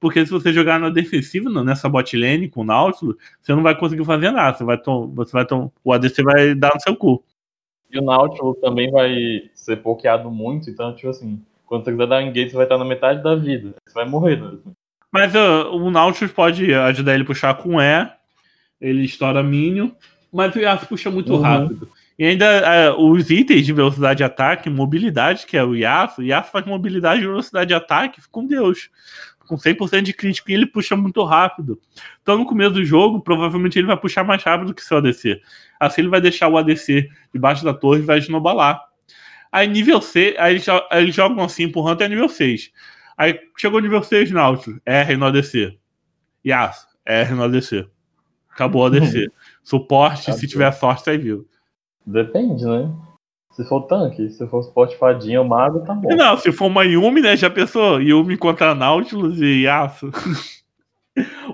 Porque 0.01 0.25
se 0.25 0.31
você 0.31 0.53
jogar 0.53 0.79
na 0.79 0.90
defensiva, 0.90 1.51
nessa 1.64 1.88
bot 1.88 2.16
lane 2.16 2.49
com 2.49 2.61
o 2.61 2.64
Nautilus, 2.64 3.16
você 3.40 3.53
não 3.53 3.62
vai 3.62 3.77
conseguir 3.77 4.05
fazer 4.05 4.31
nada. 4.31 4.57
Você 4.57 4.64
vai 4.64 4.79
tom, 4.79 5.09
você 5.09 5.33
vai 5.33 5.44
tom, 5.44 5.73
o 5.83 5.92
ADC 5.92 6.23
vai 6.23 6.55
dar 6.55 6.73
no 6.75 6.81
seu 6.81 6.94
cu. 6.94 7.25
E 7.90 7.98
o 7.98 8.03
Nautilus 8.03 8.59
também 8.61 8.90
vai 8.90 9.51
ser 9.55 9.77
pokeado 9.77 10.31
muito, 10.31 10.68
então, 10.68 10.94
tipo 10.94 11.09
assim, 11.09 11.40
quando 11.66 11.85
você 11.85 11.92
quiser 11.92 12.07
dar 12.07 12.18
um 12.18 12.29
engage, 12.29 12.51
você 12.51 12.57
vai 12.57 12.64
estar 12.66 12.79
na 12.79 12.85
metade 12.85 13.22
da 13.22 13.35
vida. 13.35 13.74
Você 13.87 13.94
vai 13.94 14.07
morrer, 14.09 14.40
né? 14.40 14.59
Mas 15.11 15.35
uh, 15.35 15.70
o 15.72 15.90
Nautilus 15.90 16.33
pode 16.33 16.72
ajudar 16.72 17.14
ele 17.14 17.22
a 17.22 17.27
puxar 17.27 17.55
com 17.55 17.81
E, 17.81 18.09
ele 18.81 19.05
estoura 19.05 19.42
Minion, 19.42 19.90
mas 20.33 20.55
o 20.55 20.59
Yasuo 20.59 20.88
puxa 20.88 21.11
muito 21.11 21.33
Uhum. 21.35 21.40
rápido. 21.40 21.88
E 22.18 22.24
ainda 22.27 22.94
uh, 22.94 23.11
os 23.11 23.31
itens 23.31 23.64
de 23.64 23.72
velocidade 23.72 24.18
de 24.18 24.24
ataque, 24.24 24.68
mobilidade, 24.68 25.46
que 25.46 25.57
é 25.57 25.64
o 25.64 25.74
Yasuo, 25.74 26.22
o 26.24 26.27
Yasuo 26.27 26.51
faz 26.51 26.66
mobilidade 26.66 27.22
e 27.22 27.27
velocidade 27.27 27.68
de 27.68 27.74
ataque 27.74 28.20
com 28.31 28.44
Deus. 28.44 28.90
Com 29.46 29.57
100% 29.57 30.03
de 30.03 30.12
crítico 30.12 30.51
e 30.51 30.55
ele 30.55 30.66
puxa 30.66 30.94
muito 30.94 31.24
rápido. 31.24 31.81
Então 32.20 32.37
no 32.37 32.44
começo 32.44 32.72
do 32.72 32.85
jogo, 32.85 33.20
provavelmente 33.20 33.79
ele 33.79 33.87
vai 33.87 33.96
puxar 33.96 34.22
mais 34.22 34.42
rápido 34.42 34.74
que 34.74 34.85
seu 34.85 34.98
ADC. 34.98 35.40
Assim 35.79 36.03
ele 36.03 36.11
vai 36.11 36.21
deixar 36.21 36.49
o 36.49 36.57
ADC 36.57 37.09
debaixo 37.33 37.64
da 37.64 37.75
torre 37.75 38.01
e 38.01 38.05
vai 38.05 38.19
esnobalar. 38.19 38.83
Aí 39.51 39.67
nível 39.67 40.01
C, 40.01 40.37
aí 40.38 40.55
eles, 40.55 40.69
aí 40.69 41.03
eles 41.03 41.14
jogam 41.14 41.45
assim 41.45 41.64
empurrando 41.64 41.95
até 41.95 42.09
nível 42.09 42.29
6. 42.29 42.71
Aí 43.17 43.38
chegou 43.57 43.81
nível 43.81 44.03
6 44.03 44.31
Nautilus, 44.31 44.81
R 44.85 45.17
no 45.17 45.27
ADC. 45.27 45.79
Yasuo, 46.47 46.88
R 47.05 47.35
no 47.35 47.45
ADC. 47.45 47.88
Acabou 48.51 48.83
o 48.83 48.87
ADC. 48.87 49.29
Suporte, 49.62 50.33
se 50.33 50.47
tiver 50.47 50.71
sorte, 50.73 51.05
sai 51.05 51.19
vivo. 51.19 51.47
Depende, 52.07 52.64
né? 52.64 52.91
Se 53.53 53.64
for 53.64 53.83
tanque, 53.83 54.31
se 54.31 54.47
for 54.47 54.62
suporte 54.62 54.97
fadinha 54.97 55.41
ou 55.41 55.47
mago, 55.47 55.81
tá 55.81 55.93
bom. 55.93 56.14
Não, 56.14 56.37
se 56.37 56.53
for 56.53 56.67
uma 56.67 56.85
Yumi, 56.85 57.21
né? 57.21 57.37
Já 57.37 57.51
pensou? 57.51 58.01
Yumi 58.01 58.37
contra 58.37 58.75
Nautilus 58.75 59.41
e 59.41 59.62
Yasuo. 59.62 60.12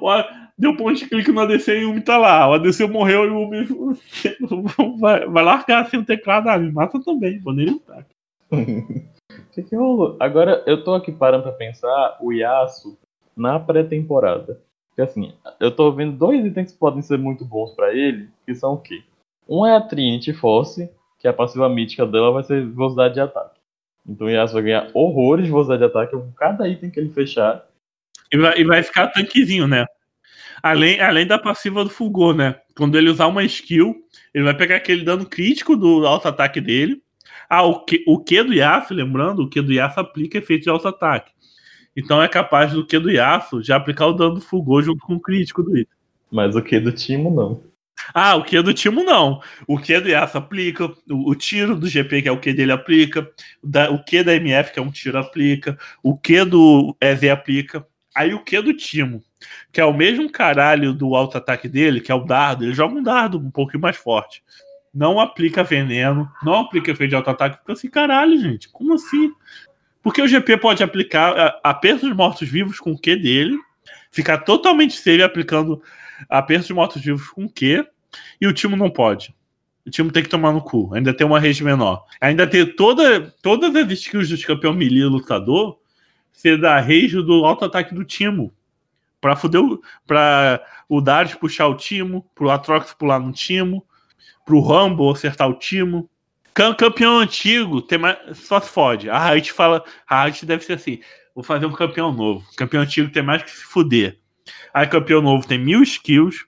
Deu 0.57 0.77
ponto 0.77 0.95
de 0.95 1.09
clique 1.09 1.33
no 1.33 1.40
ADC 1.40 1.73
e 1.73 1.85
o 1.85 1.88
Yumi 1.88 2.01
tá 2.01 2.17
lá. 2.17 2.49
O 2.49 2.55
ADC 2.55 2.87
morreu 2.87 3.25
e 3.25 3.29
o 3.29 3.55
Yumi 3.55 3.99
vai, 5.01 5.27
vai 5.27 5.45
largar 5.45 5.88
sem 5.90 5.99
o 5.99 6.05
teclado. 6.05 6.49
Ah, 6.49 6.59
me 6.59 6.71
mata 6.71 7.03
também. 7.03 7.40
Vou 7.40 7.53
nem 7.53 7.71
lutar. 7.71 8.07
O 8.53 8.57
que, 9.53 9.62
que 9.62 9.75
rolou? 9.75 10.17
Agora, 10.21 10.62
eu 10.67 10.85
tô 10.85 10.95
aqui 10.95 11.11
parando 11.11 11.43
pra 11.43 11.53
pensar 11.53 12.19
o 12.21 12.33
Yasuo 12.33 12.97
na 13.37 13.59
pré-temporada. 13.59 14.61
Porque 14.88 15.03
assim, 15.03 15.33
eu 15.59 15.75
tô 15.75 15.90
vendo 15.90 16.17
dois 16.17 16.45
itens 16.47 16.71
que 16.71 16.79
podem 16.79 17.03
ser 17.03 17.19
muito 17.19 17.45
bons 17.45 17.73
pra 17.75 17.93
ele, 17.93 18.29
que 18.47 18.55
são 18.55 18.75
o 18.75 18.81
quê? 18.81 19.03
Um 19.49 19.67
é 19.67 19.77
a 19.77 19.81
Trinity 19.81 20.33
Force, 20.33 20.88
que 21.19 21.27
a 21.27 21.33
passiva 21.33 21.69
mítica 21.69 22.07
dela 22.07 22.31
vai 22.31 22.45
ser 22.45 22.64
velocidade 22.64 23.14
de 23.14 23.21
ataque. 23.21 23.59
Então 24.07 24.29
o 24.29 24.31
Yasuo 24.31 24.55
vai 24.55 24.62
ganhar 24.62 24.90
horrores 24.95 25.47
de 25.47 25.51
velocidade 25.51 25.81
de 25.81 25.87
ataque 25.87 26.12
com 26.12 26.31
cada 26.33 26.69
item 26.69 26.90
que 26.90 27.01
ele 27.01 27.11
fechar. 27.11 27.67
E 28.33 28.38
vai, 28.38 28.59
e 28.59 28.64
vai 28.64 28.83
ficar 28.85 29.09
tanquezinho, 29.09 29.67
né? 29.67 29.85
Além, 30.64 30.98
além 30.98 31.27
da 31.27 31.38
passiva 31.38 31.85
do 31.85 31.90
Fulgor, 31.90 32.35
né? 32.35 32.59
Quando 32.74 32.96
ele 32.96 33.11
usar 33.11 33.27
uma 33.27 33.44
skill, 33.44 33.94
ele 34.33 34.44
vai 34.44 34.57
pegar 34.57 34.77
aquele 34.77 35.05
dano 35.05 35.27
crítico 35.27 35.77
do 35.77 36.07
auto-ataque 36.07 36.59
dele. 36.59 37.03
Ah, 37.50 37.64
o 37.64 37.85
Q, 37.85 38.03
o 38.07 38.18
Q 38.24 38.44
do 38.44 38.55
Yasuo, 38.55 38.96
lembrando, 38.96 39.42
o 39.42 39.50
Q 39.50 39.61
do 39.61 39.74
Yasuo 39.74 40.00
aplica 40.00 40.38
efeito 40.38 40.62
de 40.62 40.70
auto-ataque. 40.70 41.33
Então 41.94 42.22
é 42.22 42.27
capaz 42.27 42.72
do 42.72 42.87
Q 42.87 42.98
do 42.98 43.11
Yasuo 43.11 43.62
já 43.62 43.77
aplicar 43.77 44.07
o 44.07 44.14
dano 44.14 44.37
do 44.37 44.40
Fulgor 44.40 44.81
junto 44.81 45.05
com 45.05 45.16
o 45.16 45.20
crítico 45.20 45.62
do 45.62 45.77
item. 45.77 45.94
Mas 46.33 46.57
o 46.57 46.62
que 46.62 46.81
do 46.81 46.90
Timo 46.90 47.31
não. 47.31 47.61
Ah, 48.14 48.35
o 48.35 48.42
Q 48.42 48.62
do 48.62 48.72
Timo 48.72 49.05
não. 49.05 49.42
O 49.68 49.79
Q 49.79 50.00
do 50.00 50.09
Yasuo 50.09 50.38
aplica, 50.38 50.87
o, 50.87 51.31
o 51.31 51.35
tiro 51.35 51.77
do 51.77 51.87
GP, 51.87 52.22
que 52.22 52.29
é 52.29 52.33
o 52.33 52.40
Q 52.40 52.55
dele, 52.55 52.72
aplica, 52.72 53.31
o, 53.62 53.68
da, 53.68 53.90
o 53.90 54.03
Q 54.03 54.24
da 54.24 54.35
MF, 54.35 54.72
que 54.72 54.79
é 54.79 54.83
um 54.83 54.90
tiro, 54.90 55.18
aplica, 55.18 55.77
o 56.03 56.16
Q 56.16 56.46
do 56.46 56.96
EZ 57.03 57.24
aplica. 57.24 57.87
Aí 58.14 58.33
o 58.33 58.40
Q 58.40 58.62
do 58.62 58.74
Timo, 58.74 59.22
que 59.72 59.81
é 59.81 59.85
o 59.85 59.92
mesmo 59.92 60.31
caralho 60.31 60.92
do 60.92 61.14
auto-ataque 61.14 61.68
dele, 61.68 62.00
que 62.00 62.12
é 62.12 62.14
o 62.14 62.24
dardo, 62.24 62.64
ele 62.64 62.72
joga 62.72 62.94
um 62.94 63.03
dardo 63.03 63.38
um 63.38 63.50
pouquinho 63.50 63.83
mais 63.83 63.96
forte. 63.96 64.42
Não 64.94 65.18
aplica 65.18 65.64
veneno, 65.64 66.31
não 66.42 66.55
aplica 66.55 66.92
efeito 66.92 67.11
de 67.11 67.16
auto-ataque. 67.16 67.59
Fica 67.59 67.72
assim, 67.72 67.90
caralho, 67.90 68.40
gente, 68.40 68.68
como 68.68 68.94
assim? 68.94 69.33
Porque 70.03 70.22
o 70.22 70.29
GP 70.29 70.59
pode 70.59 70.83
aplicar 70.83 71.37
a- 71.37 71.61
aperto 71.64 72.07
de 72.07 72.14
mortos-vivos 72.14 72.79
com 72.79 72.92
o 72.92 72.98
Q 72.98 73.16
dele, 73.16 73.59
ficar 74.12 74.38
totalmente 74.38 74.94
safe 74.94 75.22
aplicando 75.22 75.83
aperto 76.29 76.68
de 76.68 76.74
mortos-vivos 76.74 77.29
com 77.31 77.44
o 77.44 77.50
Q, 77.50 77.85
e 78.40 78.46
o 78.46 78.53
Timo 78.53 78.77
não 78.77 78.88
pode. 78.88 79.35
O 79.85 79.90
Timo 79.90 80.12
tem 80.12 80.22
que 80.22 80.29
tomar 80.29 80.53
no 80.53 80.62
cu. 80.62 80.94
Ainda 80.94 81.12
tem 81.12 81.27
uma 81.27 81.40
rede 81.40 81.64
menor. 81.64 82.05
Ainda 82.20 82.46
tem 82.46 82.64
toda, 82.64 83.35
todas 83.42 83.74
as 83.74 83.90
skills 83.90 84.29
do 84.29 84.46
campeão 84.46 84.72
melee 84.72 85.05
lutador 85.05 85.79
ser 86.35 86.61
da 86.61 86.79
rage 86.79 87.23
do 87.23 87.44
auto-ataque 87.47 87.94
do 87.94 88.05
Timo. 88.05 88.53
Pra 89.20 89.35
fuder 89.35 89.62
o, 89.62 89.81
pra 90.07 90.61
o 90.87 91.01
Darius 91.01 91.35
puxar 91.35 91.66
o 91.68 91.77
Timo, 91.77 92.29
pro 92.35 92.51
Atrox 92.51 92.92
pular 92.92 93.18
no 93.18 93.33
Timo, 93.33 93.87
pro 94.44 94.59
Rumble 94.61 95.11
acertar 95.11 95.49
o 95.49 95.55
Timo. 95.59 96.11
Cam- 96.53 96.75
Campeão 96.75 97.18
antigo 97.18 97.81
tem 97.81 97.97
mais, 97.99 98.18
só 98.37 98.61
se 98.61 98.68
fode. 98.70 99.09
A 99.09 99.31
Riot 99.31 99.51
fala. 99.53 99.83
A 100.07 100.25
Riot 100.25 100.44
deve 100.44 100.62
ser 100.62 100.75
assim: 100.75 101.01
vou 101.35 101.42
fazer 101.42 101.64
um 101.64 101.73
campeão 101.73 102.12
novo. 102.12 102.47
Campeão 102.57 102.83
antigo 102.83 103.11
tem 103.11 103.23
mais 103.23 103.42
que 103.42 103.51
se 103.51 103.64
fuder. 103.64 104.18
Aí 104.75 104.87
campeão 104.87 105.23
novo 105.23 105.47
tem 105.49 105.59
mil 105.59 105.83
skills, 105.83 106.44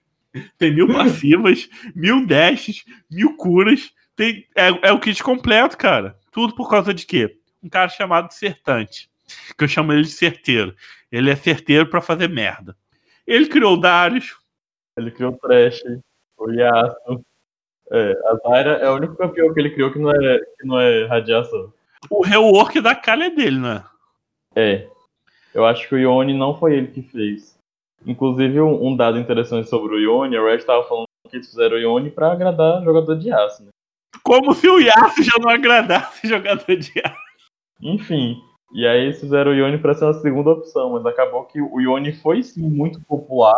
tem 0.59 0.75
mil 0.75 0.87
passivas, 0.89 1.67
mil 1.97 2.27
dashes, 2.27 2.85
mil 3.11 3.37
curas. 3.37 3.91
Tem, 4.15 4.47
é, 4.55 4.89
é 4.89 4.93
o 4.93 5.01
kit 5.01 5.23
completo, 5.23 5.77
cara. 5.79 6.19
Tudo 6.31 6.55
por 6.55 6.69
causa 6.69 6.93
de 6.93 7.05
quê? 7.07 7.39
Um 7.63 7.69
cara 7.69 7.89
chamado 7.89 8.33
Sertante. 8.33 9.09
Que 9.57 9.65
eu 9.65 9.69
chamo 9.69 9.93
ele 9.93 10.03
de 10.03 10.11
certeiro. 10.11 10.75
Ele 11.11 11.31
é 11.31 11.37
certeiro 11.37 11.87
pra 11.89 12.01
fazer 12.01 12.29
merda. 12.29 12.77
Ele 13.27 13.47
criou 13.47 13.75
o 13.75 13.81
Darius. 13.81 14.37
Ele 14.97 15.11
criou 15.11 15.33
o 15.33 15.37
Trash, 15.37 15.83
o 16.39 16.51
Yasuo. 16.51 17.25
É, 17.91 18.13
a 18.13 18.49
Zyra 18.49 18.71
é 18.79 18.91
o 18.91 18.97
único 18.97 19.17
campeão 19.17 19.53
que 19.53 19.61
ele 19.61 19.71
criou 19.71 19.93
que 19.93 19.99
não 19.99 20.11
é, 20.11 20.39
que 20.59 20.67
não 20.67 20.81
é 20.81 21.07
radiação. 21.07 21.73
O 22.11 22.23
rework 22.23 22.81
da 22.81 22.95
calha 22.95 23.25
é 23.25 23.31
dele, 23.31 23.59
né? 23.59 23.85
É. 24.55 24.89
Eu 25.55 25.65
acho 25.65 25.89
que 25.89 25.95
o 25.95 25.99
Ione 25.99 26.35
não 26.35 26.57
foi 26.57 26.75
ele 26.77 26.89
que 26.89 27.03
fez. 27.03 27.57
Inclusive, 28.05 28.61
um, 28.61 28.89
um 28.89 28.97
dado 28.97 29.19
interessante 29.19 29.69
sobre 29.69 29.95
o 29.95 29.99
Ione, 29.99 30.37
a 30.37 30.43
Red 30.43 30.57
estava 30.57 30.85
falando 30.85 31.07
que 31.29 31.37
eles 31.37 31.49
fizeram 31.49 31.77
o 31.77 31.81
Ione 31.81 32.11
pra 32.11 32.33
agradar 32.33 32.83
jogador 32.85 33.17
de 33.17 33.33
aço, 33.33 33.65
né? 33.65 33.71
Como 34.23 34.55
se 34.55 34.69
o 34.69 34.79
Yasuo 34.79 35.25
já 35.25 35.39
não 35.41 35.51
agradasse 35.51 36.27
jogador 36.29 36.77
de 36.77 36.93
aço. 37.05 37.17
Enfim. 37.81 38.43
E 38.77 38.87
aí 38.87 39.05
eles 39.05 39.19
fizeram 39.19 39.53
o 39.53 39.55
Ione 39.55 39.79
pra 39.79 39.95
ser 39.95 40.05
uma 40.05 40.13
segunda 40.21 40.51
opção, 40.51 40.93
mas 40.93 41.07
acabou 41.07 41.47
que 41.47 41.59
o 41.63 41.81
Ione 41.81 42.13
foi 42.13 42.43
sim 42.43 42.61
muito 42.61 43.01
popular. 43.01 43.57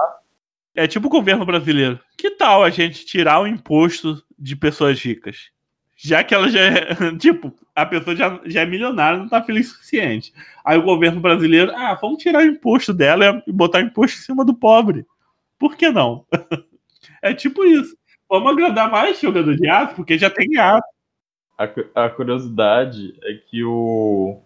É 0.76 0.86
tipo 0.86 1.08
o 1.08 1.10
governo 1.10 1.44
brasileiro. 1.44 1.98
Que 2.16 2.30
tal 2.30 2.62
a 2.62 2.70
gente 2.70 3.04
tirar 3.04 3.40
o 3.40 3.46
imposto 3.48 4.22
de 4.38 4.54
pessoas 4.54 5.02
ricas? 5.02 5.50
Já 5.96 6.22
que 6.22 6.32
ela 6.32 6.48
já 6.48 6.60
é. 6.60 6.94
Tipo, 7.18 7.52
a 7.74 7.84
pessoa 7.84 8.14
já, 8.14 8.40
já 8.44 8.60
é 8.60 8.66
milionária, 8.66 9.18
não 9.18 9.28
tá 9.28 9.42
feliz 9.42 9.66
o 9.66 9.74
suficiente. 9.74 10.32
Aí 10.64 10.78
o 10.78 10.84
governo 10.84 11.20
brasileiro, 11.20 11.72
ah, 11.74 11.98
vamos 12.00 12.22
tirar 12.22 12.44
o 12.44 12.46
imposto 12.46 12.94
dela 12.94 13.42
e 13.44 13.52
botar 13.52 13.78
o 13.78 13.86
imposto 13.86 14.20
em 14.20 14.22
cima 14.22 14.44
do 14.44 14.54
pobre. 14.54 15.04
Por 15.58 15.76
que 15.76 15.90
não? 15.90 16.24
é 17.20 17.34
tipo 17.34 17.64
isso. 17.64 17.96
Vamos 18.30 18.52
agradar 18.52 18.88
mais 18.88 19.20
jogador 19.20 19.56
de 19.56 19.68
aço, 19.68 19.96
porque 19.96 20.16
já 20.16 20.30
tem 20.30 20.56
aço. 20.58 20.80
A, 21.58 22.04
a 22.04 22.08
curiosidade 22.08 23.18
é 23.24 23.34
que 23.34 23.64
o, 23.64 24.44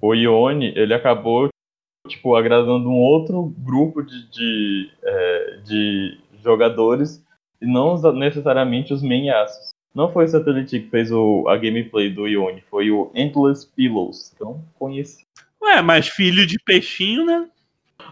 o 0.00 0.14
Ione, 0.14 0.72
ele 0.76 0.94
acabou, 0.94 1.48
tipo, 2.06 2.34
agradando 2.34 2.88
um 2.88 2.98
outro 2.98 3.54
grupo 3.58 4.02
de, 4.02 4.30
de, 4.30 4.90
é, 5.02 5.58
de 5.64 6.18
jogadores 6.42 7.24
e 7.60 7.66
não 7.66 8.00
necessariamente 8.12 8.92
os 8.92 9.02
main 9.02 9.30
aços. 9.30 9.70
Não 9.94 10.12
foi 10.12 10.26
o 10.26 10.28
Satellite 10.28 10.80
que 10.80 10.90
fez 10.90 11.10
o, 11.10 11.48
a 11.48 11.56
gameplay 11.56 12.10
do 12.10 12.28
Ione, 12.28 12.62
foi 12.70 12.90
o 12.90 13.10
Endless 13.14 13.66
Pillows, 13.74 14.34
que 14.36 14.42
eu 14.42 14.46
não 14.48 14.64
conheci. 14.78 15.24
Ué, 15.62 15.80
mas 15.80 16.06
filho 16.08 16.46
de 16.46 16.58
peixinho, 16.58 17.24
né? 17.24 17.48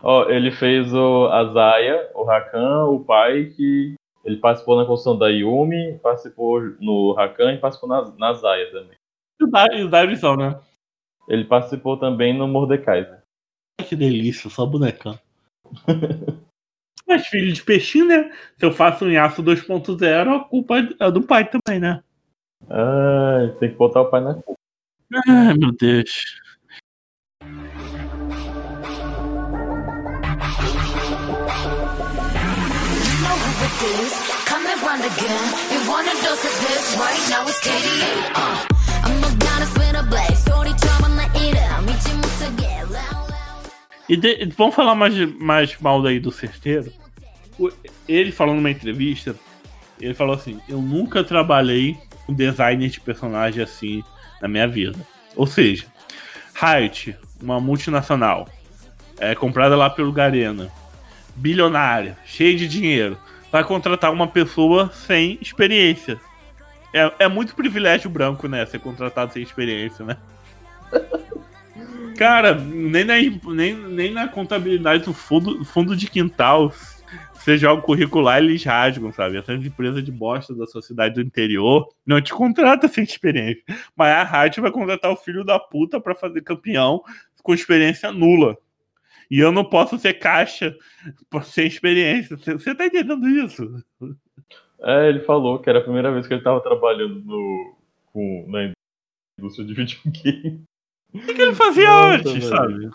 Ó, 0.03 0.29
ele 0.29 0.51
fez 0.51 0.93
o 0.93 1.27
Azaya, 1.27 2.11
o 2.15 2.25
Rakan, 2.25 2.85
o 2.87 3.01
pai 3.01 3.53
que. 3.57 3.95
Ele 4.25 4.39
participou 4.39 4.79
na 4.79 4.87
construção 4.87 5.19
da 5.19 5.29
Yumi, 5.29 5.99
participou 6.03 6.59
no 6.81 7.13
Rakan 7.13 7.53
e 7.53 7.59
participou 7.59 7.91
na, 7.91 8.11
na 8.17 8.33
Zaya 8.33 8.71
também. 8.71 8.97
E 9.39 9.45
o 9.85 9.89
Davidson, 9.91 10.37
né? 10.37 10.59
Ele 11.29 11.45
participou 11.45 11.97
também 11.97 12.37
no 12.37 12.47
Mordekaiser. 12.47 13.23
Que 13.89 13.97
delícia, 13.97 14.51
só 14.51 14.65
bonecão. 14.67 15.19
Mas 17.07 17.27
filho 17.27 17.53
de 17.53 17.63
peixinho, 17.63 18.07
né? 18.07 18.33
Se 18.59 18.65
eu 18.65 18.73
faço 18.73 19.05
um 19.05 19.11
Yasuo 19.11 19.45
2.0, 19.45 20.37
a 20.37 20.45
culpa 20.45 20.77
é 20.79 21.11
do 21.11 21.23
pai 21.23 21.49
também, 21.49 21.79
né? 21.79 22.03
Ah, 22.71 23.55
tem 23.61 23.71
que 23.71 23.77
botar 23.77 24.03
o 24.03 24.11
pai 24.11 24.21
na 24.23 24.35
culpa. 24.35 24.59
Ai, 25.29 25.55
meu 25.55 25.73
Deus. 25.73 26.43
E 44.09 44.17
de, 44.17 44.47
vamos 44.57 44.75
falar 44.75 44.95
mais, 44.95 45.15
mais 45.39 45.79
mal 45.81 46.03
daí 46.03 46.21
do 46.21 46.31
certeiro. 46.31 46.93
Ele 48.07 48.33
falou 48.33 48.55
numa 48.55 48.71
entrevista, 48.71 49.35
ele 50.01 50.15
falou 50.15 50.35
assim: 50.35 50.61
Eu 50.69 50.81
nunca 50.81 51.25
trabalhei 51.25 51.97
com 52.27 52.35
designer 52.35 52.91
de 52.91 53.01
personagem 53.01 53.63
assim 53.63 54.03
na 54.41 54.49
minha 54.49 54.67
vida. 54.69 54.99
Ou 55.37 55.47
seja, 55.47 55.87
Riot, 56.55 57.17
uma 57.41 57.61
multinacional, 57.61 58.49
é 59.19 59.35
comprada 59.35 59.77
lá 59.77 59.89
pelo 59.89 60.13
Garena, 60.13 60.71
bilionária, 61.35 62.17
cheia 62.25 62.57
de 62.57 62.69
dinheiro, 62.69 63.19
vai 63.51 63.65
contratar 63.65 64.13
uma 64.13 64.29
pessoa 64.29 64.91
sem 64.93 65.39
experiência. 65.41 66.21
É, 66.93 67.13
é 67.21 67.29
muito 67.29 67.55
privilégio 67.55 68.09
branco, 68.11 68.47
né? 68.47 68.65
Ser 68.67 68.81
contratado 68.81 69.33
sem 69.33 69.43
experiência, 69.43 70.05
né? 70.05 70.17
Cara, 72.17 72.55
nem 72.55 73.05
na, 73.05 73.15
nem, 73.53 73.75
nem 73.75 74.11
na 74.13 74.29
contabilidade 74.29 75.05
do 75.05 75.13
fundo, 75.13 75.65
fundo 75.65 75.97
de 75.97 76.09
quintal, 76.09 76.73
você 77.45 77.59
joga 77.59 77.81
o 77.81 77.85
currículo 77.85 78.25
lá, 78.25 78.39
eles 78.39 78.65
rasgam, 78.65 79.13
sabe? 79.13 79.37
Essa 79.37 79.53
empresa 79.53 80.03
de 80.03 80.11
bosta 80.11 80.55
da 80.55 80.67
sociedade 80.67 81.15
do 81.15 81.21
interior 81.21 81.87
não 82.07 82.21
te 82.21 82.33
contrata 82.33 82.89
sem 82.89 83.05
experiência. 83.05 83.63
Mas 83.95 84.13
a 84.15 84.23
rádio 84.23 84.63
vai 84.63 84.71
contratar 84.71 85.11
o 85.11 85.17
filho 85.17 85.45
da 85.45 85.59
puta 85.59 86.01
pra 86.01 86.15
fazer 86.15 86.41
campeão 86.41 87.03
com 87.43 87.53
experiência 87.53 88.11
nula. 88.11 88.57
E 89.31 89.39
eu 89.39 89.53
não 89.53 89.65
posso 89.65 89.99
ser 89.99 90.15
caixa 90.15 90.75
sem 91.43 91.67
experiência. 91.67 92.37
Você 92.37 92.75
tá 92.75 92.87
entendendo 92.87 93.29
isso? 93.29 93.85
É, 94.81 95.09
ele 95.09 95.21
falou 95.21 95.59
que 95.59 95.69
era 95.69 95.81
a 95.81 95.83
primeira 95.83 96.11
vez 96.13 96.27
que 96.27 96.35
ele 96.35 96.43
tava 96.43 96.63
trabalhando 96.63 97.21
no, 97.25 97.77
com, 98.07 98.47
na 98.49 98.73
indústria 99.39 99.67
de 99.67 99.75
videogame. 99.75 100.65
O 101.15 101.19
que, 101.21 101.41
ele 101.41 101.55
fazia 101.55 101.89
Nossa, 101.89 102.15
antes, 102.15 102.33
velho. 102.33 102.49
sabe? 102.49 102.91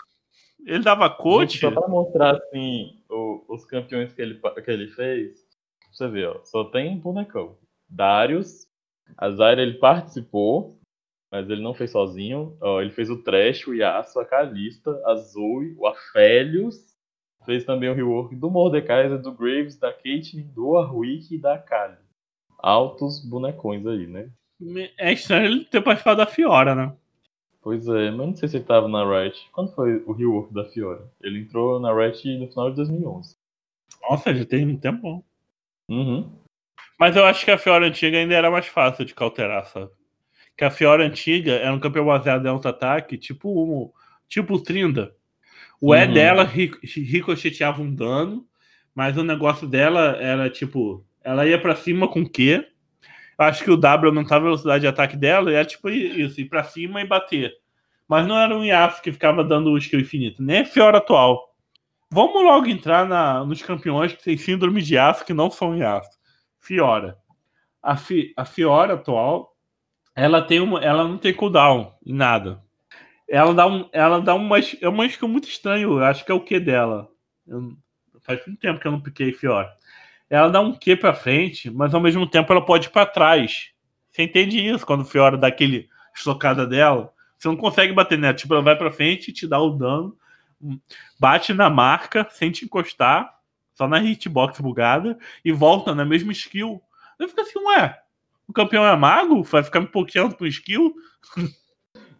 Ele 0.66 0.84
dava 0.84 1.08
coach? 1.08 1.58
Só 1.58 1.70
pra 1.70 1.88
mostrar, 1.88 2.36
assim, 2.36 3.02
o, 3.08 3.44
os 3.48 3.64
campeões 3.64 4.12
que 4.12 4.20
ele, 4.20 4.38
que 4.62 4.70
ele 4.70 4.88
fez, 4.88 5.38
você 5.90 6.06
vê, 6.06 6.26
ó, 6.26 6.40
só 6.44 6.64
tem 6.64 6.98
bonecão. 6.98 7.56
Darius, 7.88 8.66
a 9.16 9.30
Zaira 9.30 9.62
ele 9.62 9.78
participou, 9.78 10.78
mas 11.30 11.48
ele 11.48 11.62
não 11.62 11.74
fez 11.74 11.90
sozinho. 11.90 12.56
Ó, 12.60 12.80
ele 12.80 12.90
fez 12.90 13.08
o 13.08 13.22
Trash, 13.22 13.66
o 13.66 13.74
Yasuo, 13.74 14.20
a 14.22 14.24
Kalista, 14.24 14.90
a 15.06 15.14
Zoe, 15.16 15.74
o 15.78 15.86
Aphelios. 15.86 16.90
Fez 17.46 17.64
também 17.64 17.88
o 17.88 17.94
rework 17.94 18.36
do 18.36 18.50
Mordekaiser, 18.50 19.18
do 19.18 19.32
Graves, 19.32 19.78
da 19.78 19.92
Caitlyn, 19.92 20.46
do 20.48 20.76
Arwick 20.76 21.34
e 21.34 21.38
da 21.38 21.56
Kali. 21.56 21.96
Altos 22.58 23.24
bonecões 23.24 23.86
aí, 23.86 24.06
né? 24.06 24.30
É 24.98 25.10
estranho 25.10 25.46
ele 25.46 25.64
ter 25.64 25.80
participado 25.80 26.18
da 26.18 26.26
Fiora, 26.26 26.74
né? 26.74 26.94
Pois 27.62 27.86
é, 27.88 28.10
mas 28.10 28.26
não 28.26 28.36
sei 28.36 28.48
se 28.48 28.56
ele 28.56 28.64
tava 28.64 28.88
na 28.88 29.04
Riot. 29.04 29.48
Quando 29.52 29.74
foi 29.74 30.02
o 30.06 30.12
rework 30.12 30.52
da 30.54 30.64
Fiora? 30.64 31.10
Ele 31.20 31.40
entrou 31.40 31.78
na 31.78 31.92
Riot 31.92 32.38
no 32.38 32.48
final 32.48 32.70
de 32.70 32.76
2011. 32.76 33.36
Nossa, 34.02 34.34
já 34.34 34.44
tem 34.46 34.66
um 34.66 34.76
tempo. 34.76 35.24
Uhum. 35.88 36.30
Mas 36.98 37.16
eu 37.16 37.24
acho 37.24 37.44
que 37.44 37.50
a 37.50 37.58
Fiora 37.58 37.86
antiga 37.86 38.18
ainda 38.18 38.34
era 38.34 38.50
mais 38.50 38.66
fácil 38.66 39.04
de 39.04 39.14
cauterar, 39.14 39.66
sabe? 39.66 39.90
Que 40.56 40.64
a 40.64 40.70
Fiora 40.70 41.04
antiga 41.04 41.52
era 41.52 41.72
um 41.72 41.80
campeão 41.80 42.06
baseado 42.06 42.44
em 42.46 42.48
auto-ataque, 42.48 43.18
tipo 43.18 43.48
um, 43.50 43.90
tipo 44.28 44.54
o 44.54 44.62
Trinda. 44.62 45.14
O 45.80 45.94
E 45.94 46.04
uhum. 46.04 46.12
dela 46.12 46.44
ricocheteava 46.44 47.80
um 47.80 47.94
dano, 47.94 48.46
mas 48.94 49.16
o 49.16 49.24
negócio 49.24 49.66
dela 49.66 50.16
era 50.20 50.50
tipo, 50.50 51.04
ela 51.22 51.46
ia 51.46 51.60
para 51.60 51.76
cima 51.76 52.08
com 52.08 52.26
Q 52.26 52.66
acho 53.40 53.64
que 53.64 53.70
o 53.70 53.76
W 53.76 54.08
aumentava 54.10 54.42
a 54.42 54.48
velocidade 54.48 54.82
de 54.82 54.86
ataque 54.86 55.16
dela 55.16 55.50
e 55.50 55.54
era 55.54 55.64
tipo 55.64 55.88
isso, 55.88 56.40
ir 56.40 56.44
pra 56.44 56.62
cima 56.62 57.00
e 57.00 57.06
bater. 57.06 57.52
Mas 58.06 58.26
não 58.26 58.38
era 58.38 58.54
um 58.54 58.64
Yasuo 58.64 59.02
que 59.02 59.12
ficava 59.12 59.42
dando 59.42 59.70
o 59.70 59.78
skill 59.78 60.00
infinito, 60.00 60.42
nem 60.42 60.60
a 60.60 60.64
Fiora 60.64 60.98
atual. 60.98 61.54
Vamos 62.10 62.42
logo 62.42 62.66
entrar 62.66 63.06
na, 63.06 63.44
nos 63.44 63.62
campeões 63.62 64.12
que 64.12 64.22
têm 64.22 64.36
síndrome 64.36 64.82
de 64.82 64.94
Yasuo 64.94 65.24
que 65.24 65.32
não 65.32 65.50
são 65.50 65.76
Yasuo. 65.76 66.12
Fiora. 66.58 67.16
A, 67.82 67.96
Fi, 67.96 68.34
a 68.36 68.44
Fiora 68.44 68.94
atual, 68.94 69.56
ela 70.14 70.42
tem 70.42 70.60
uma, 70.60 70.80
ela 70.80 71.04
não 71.04 71.16
tem 71.16 71.32
cooldown 71.32 71.94
em 72.04 72.12
nada. 72.12 72.62
Ela 73.26 73.54
dá 73.54 73.66
um, 73.66 73.88
ela 73.92 74.20
dá 74.20 74.34
uma, 74.34 74.58
é 74.58 74.88
uma 74.88 75.06
skill 75.06 75.28
muito 75.28 75.48
estranho, 75.48 76.02
acho 76.02 76.24
que 76.24 76.32
é 76.32 76.34
o 76.34 76.40
que 76.40 76.60
dela. 76.60 77.08
Eu, 77.46 77.72
faz 78.22 78.44
muito 78.44 78.60
tempo 78.60 78.80
que 78.80 78.86
eu 78.86 78.92
não 78.92 79.00
piquei 79.00 79.32
Fiora 79.32 79.79
ela 80.30 80.48
dá 80.48 80.60
um 80.60 80.72
quê 80.72 80.94
para 80.94 81.12
frente, 81.12 81.68
mas 81.68 81.92
ao 81.92 82.00
mesmo 82.00 82.24
tempo 82.24 82.52
ela 82.52 82.64
pode 82.64 82.86
ir 82.86 82.90
para 82.90 83.04
trás. 83.04 83.72
Você 84.10 84.22
entende 84.22 84.64
isso 84.64 84.86
quando 84.86 85.00
o 85.00 85.04
Fiora 85.04 85.36
dá 85.36 85.48
aquele 85.48 85.88
estocada 86.14 86.64
dela? 86.64 87.12
Você 87.36 87.48
não 87.48 87.56
consegue 87.56 87.92
bater 87.92 88.16
nela. 88.16 88.34
Tipo, 88.34 88.54
ela 88.54 88.62
vai 88.62 88.76
para 88.76 88.92
frente, 88.92 89.32
te 89.32 89.46
dá 89.46 89.58
o 89.58 89.70
dano, 89.70 90.16
bate 91.18 91.52
na 91.52 91.68
marca 91.68 92.26
sem 92.30 92.50
te 92.50 92.64
encostar, 92.64 93.40
só 93.74 93.88
na 93.88 93.98
hitbox 93.98 94.60
bugada, 94.60 95.18
e 95.44 95.50
volta 95.50 95.94
na 95.94 96.04
mesma 96.04 96.30
skill. 96.32 96.80
Eu 97.18 97.28
fico 97.28 97.40
assim, 97.40 97.58
ué, 97.66 98.00
o 98.46 98.52
campeão 98.52 98.86
é 98.86 98.96
mago? 98.96 99.42
Vai 99.42 99.64
ficar 99.64 99.80
me 99.80 99.86
pokeando 99.86 100.36
com 100.36 100.46
skill? 100.46 100.94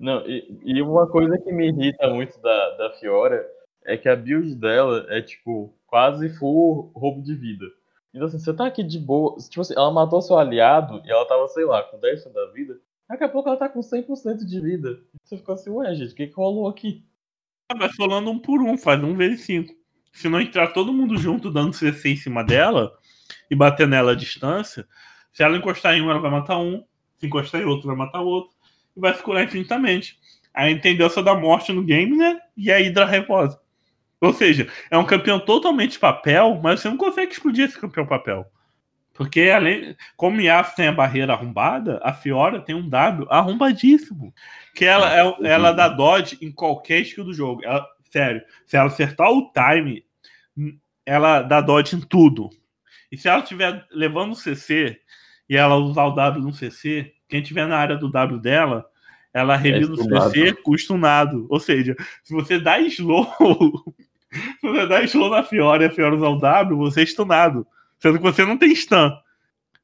Não, 0.01 0.27
e, 0.27 0.61
e, 0.65 0.83
uma 0.83 1.07
coisa 1.07 1.37
que 1.37 1.53
me 1.53 1.69
irrita 1.69 2.09
muito 2.09 2.41
da, 2.41 2.71
da 2.77 2.91
Fiora 2.95 3.47
é 3.85 3.99
que 3.99 4.09
a 4.09 4.17
build 4.17 4.55
dela 4.55 5.05
é 5.11 5.21
tipo 5.21 5.75
quase 5.87 6.31
full 6.39 6.91
roubo 6.95 7.21
de 7.23 7.35
vida. 7.35 7.67
Então, 8.13 8.27
assim, 8.27 8.39
você 8.39 8.53
tá 8.53 8.67
aqui 8.67 8.83
de 8.83 8.99
boa. 8.99 9.37
Tipo 9.39 9.61
assim, 9.61 9.75
ela 9.77 9.91
matou 9.91 10.21
seu 10.21 10.39
aliado 10.39 11.01
e 11.05 11.11
ela 11.11 11.27
tava, 11.27 11.47
sei 11.49 11.65
lá, 11.65 11.83
com 11.83 11.99
10% 11.99 12.33
da 12.33 12.47
vida. 12.47 12.79
Daqui 13.09 13.25
a 13.25 13.29
pouco 13.29 13.49
ela 13.49 13.59
tá 13.59 13.69
com 13.69 13.81
100% 13.81 14.45
de 14.45 14.61
vida. 14.61 15.01
Você 15.23 15.37
ficou 15.37 15.55
assim, 15.55 15.71
ué, 15.71 15.95
gente, 15.95 16.13
o 16.13 16.15
que, 16.15 16.27
que 16.27 16.35
rolou 16.35 16.69
aqui? 16.69 17.05
Vai 17.77 17.93
falando 17.93 18.31
um 18.31 18.39
por 18.39 18.61
um, 18.61 18.77
faz 18.77 19.03
um 19.03 19.17
vezes 19.17 19.43
cinco. 19.43 19.75
Se 20.13 20.29
não 20.29 20.41
entrar 20.41 20.73
todo 20.73 20.93
mundo 20.93 21.17
junto 21.17 21.51
dando 21.51 21.73
CC 21.73 22.11
em 22.11 22.17
cima 22.17 22.45
dela 22.45 22.93
e 23.49 23.55
bater 23.55 23.87
nela 23.87 24.13
à 24.13 24.15
distância, 24.15 24.87
se 25.33 25.43
ela 25.43 25.57
encostar 25.57 25.95
em 25.95 26.03
um, 26.03 26.11
ela 26.11 26.21
vai 26.21 26.31
matar 26.31 26.59
um. 26.59 26.85
Se 27.19 27.27
encostar 27.27 27.61
em 27.61 27.65
outro, 27.65 27.87
vai 27.87 27.97
matar 27.97 28.21
outro. 28.21 28.51
E 28.97 29.01
vai 29.01 29.15
se 29.15 29.23
curar 29.23 29.45
infinitamente. 29.45 30.19
Aí 30.53 30.73
entendeu 30.73 31.07
essa 31.07 31.23
da 31.23 31.35
morte 31.35 31.73
no 31.73 31.85
game, 31.85 32.17
né? 32.17 32.41
E 32.57 32.73
a 32.73 32.79
Hydra 32.79 33.07
reposa. 33.07 33.61
Ou 34.21 34.33
seja, 34.35 34.69
é 34.91 34.99
um 34.99 35.07
campeão 35.07 35.41
totalmente 35.41 35.99
papel, 35.99 36.61
mas 36.63 36.81
você 36.81 36.89
não 36.89 36.97
consegue 36.97 37.33
explodir 37.33 37.65
esse 37.65 37.79
campeão 37.79 38.07
papel. 38.07 38.47
Porque 39.15 39.51
além, 39.51 39.97
como 40.17 40.39
o 40.39 40.41
Yasuo 40.41 40.77
tem 40.77 40.89
a 40.89 40.93
barreira 40.93 41.33
arrombada, 41.33 42.01
a 42.03 42.13
Fiora 42.13 42.61
tem 42.61 42.75
um 42.75 42.89
W 42.89 43.27
arrombadíssimo. 43.31 44.33
Que 44.75 44.85
ela, 44.85 45.15
é, 45.15 45.35
ela 45.45 45.73
dá 45.73 45.89
dodge 45.89 46.39
em 46.41 46.51
qualquer 46.51 47.01
skill 47.01 47.25
do 47.25 47.35
jogo. 47.35 47.63
Ela, 47.65 47.87
sério, 48.11 48.43
se 48.67 48.77
ela 48.77 48.87
acertar 48.87 49.31
o 49.31 49.53
time, 49.53 50.05
ela 51.05 51.43
dá 51.43 51.61
dodge 51.61 51.97
em 51.97 52.01
tudo. 52.01 52.51
E 53.11 53.19
se 53.19 53.29
ela 53.29 53.43
estiver 53.43 53.85
levando 53.91 54.33
o 54.33 54.37
CC 54.37 54.99
e 55.49 55.57
ela 55.57 55.77
usar 55.77 56.05
o 56.05 56.15
W 56.15 56.43
no 56.43 56.53
CC, 56.53 57.13
quem 57.29 57.43
estiver 57.43 57.67
na 57.67 57.77
área 57.77 57.97
do 57.97 58.11
W 58.11 58.41
dela, 58.41 58.87
ela 59.35 59.57
revida 59.57 59.93
é 59.93 60.17
o 60.17 60.31
CC 60.31 60.53
custa 60.63 60.95
um 60.95 60.99
nado. 60.99 61.47
Ou 61.51 61.61
seja, 61.61 61.97
se 62.23 62.33
você 62.33 62.59
dá 62.59 62.79
slow 62.81 63.27
você 64.63 64.87
dá 64.87 65.03
slow 65.03 65.31
na 65.31 65.43
Fiora 65.43 65.85
e 65.85 65.87
a 65.87 65.91
Fiora 65.91 66.15
usar 66.15 66.29
o 66.29 66.39
W, 66.39 66.77
você 66.77 67.03
é 67.03 67.07
stunado. 67.07 67.67
Sendo 67.99 68.19
que 68.19 68.25
você 68.25 68.45
não 68.45 68.57
tem 68.57 68.75
stun. 68.75 69.13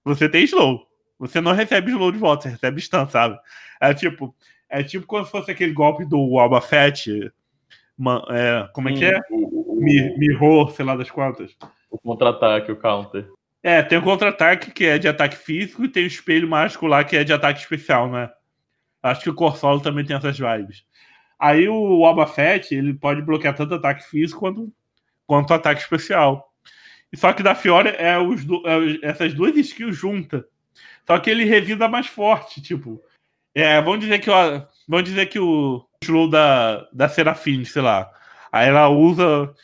Você 0.05 0.29
tem 0.29 0.45
slow. 0.45 0.87
Você 1.19 1.41
não 1.41 1.53
recebe 1.53 1.91
slow 1.91 2.13
de 2.13 2.19
volta, 2.19 2.45
você 2.45 2.51
recebe 2.51 2.81
stun, 2.81 3.09
sabe? 3.09 3.39
É 3.81 3.93
tipo, 3.93 4.35
é 4.69 4.83
tipo 4.83 5.25
se 5.25 5.31
fosse 5.31 5.51
aquele 5.51 5.73
golpe 5.73 6.05
do 6.05 6.39
Alba 6.39 6.61
Fett. 6.61 7.33
É, 8.31 8.69
como 8.73 8.89
é 8.89 8.93
que 8.93 9.05
é? 9.05 9.19
Mirror, 10.19 10.71
sei 10.73 10.85
lá 10.85 10.97
das 10.97 11.11
quantas. 11.11 11.57
O 11.91 11.99
contra-ataque, 11.99 12.71
o 12.71 12.77
counter. 12.77 13.27
É, 13.63 13.83
tem 13.83 13.99
o 13.99 14.03
contra-ataque 14.03 14.71
que 14.71 14.85
é 14.85 14.99
de 14.99 15.09
ataque 15.09 15.37
físico 15.37 15.85
e 15.85 15.89
tem 15.89 16.05
o 16.05 16.07
espelho 16.07 16.49
mágico 16.49 16.87
lá 16.87 17.03
que 17.03 17.17
é 17.17 17.25
de 17.25 17.33
ataque 17.33 17.61
especial, 17.61 18.09
né? 18.11 18.31
Acho 19.03 19.23
que 19.23 19.31
o 19.31 19.35
Corsolo 19.35 19.81
também 19.81 20.05
tem 20.05 20.17
essas 20.17 20.39
vibes. 20.39 20.85
Aí 21.39 21.69
o 21.69 22.05
Alba 22.05 22.27
Fett, 22.27 22.75
ele 22.75 22.95
pode 22.95 23.23
bloquear 23.23 23.55
tanto 23.55 23.75
ataque 23.75 24.05
físico 24.09 24.41
quanto, 24.41 24.73
quanto 25.27 25.53
ataque 25.53 25.81
especial. 25.81 26.53
Só 27.15 27.33
que 27.33 27.43
da 27.43 27.55
Fiora 27.55 27.91
é, 27.91 28.19
os, 28.19 28.43
é 28.43 29.07
essas 29.09 29.35
duas 29.35 29.57
skills 29.57 29.97
juntas. 29.97 30.45
Só 31.07 31.19
que 31.19 31.31
ele 31.31 31.45
revida 31.45 31.89
mais 31.89 32.07
forte, 32.07 32.61
tipo. 32.61 33.01
É, 33.55 33.81
vamos 33.81 34.01
dizer 34.01 34.19
que, 34.19 34.29
ó, 34.29 34.63
vamos 34.89 35.09
dizer 35.09 35.27
que 35.27 35.39
o 35.39 35.87
slow 36.03 36.29
da, 36.29 36.89
da 36.93 37.09
Serafine, 37.09 37.65
sei 37.65 37.83
lá. 37.83 38.11
Aí 38.51 38.69
ela 38.69 38.89
usa 38.89 39.55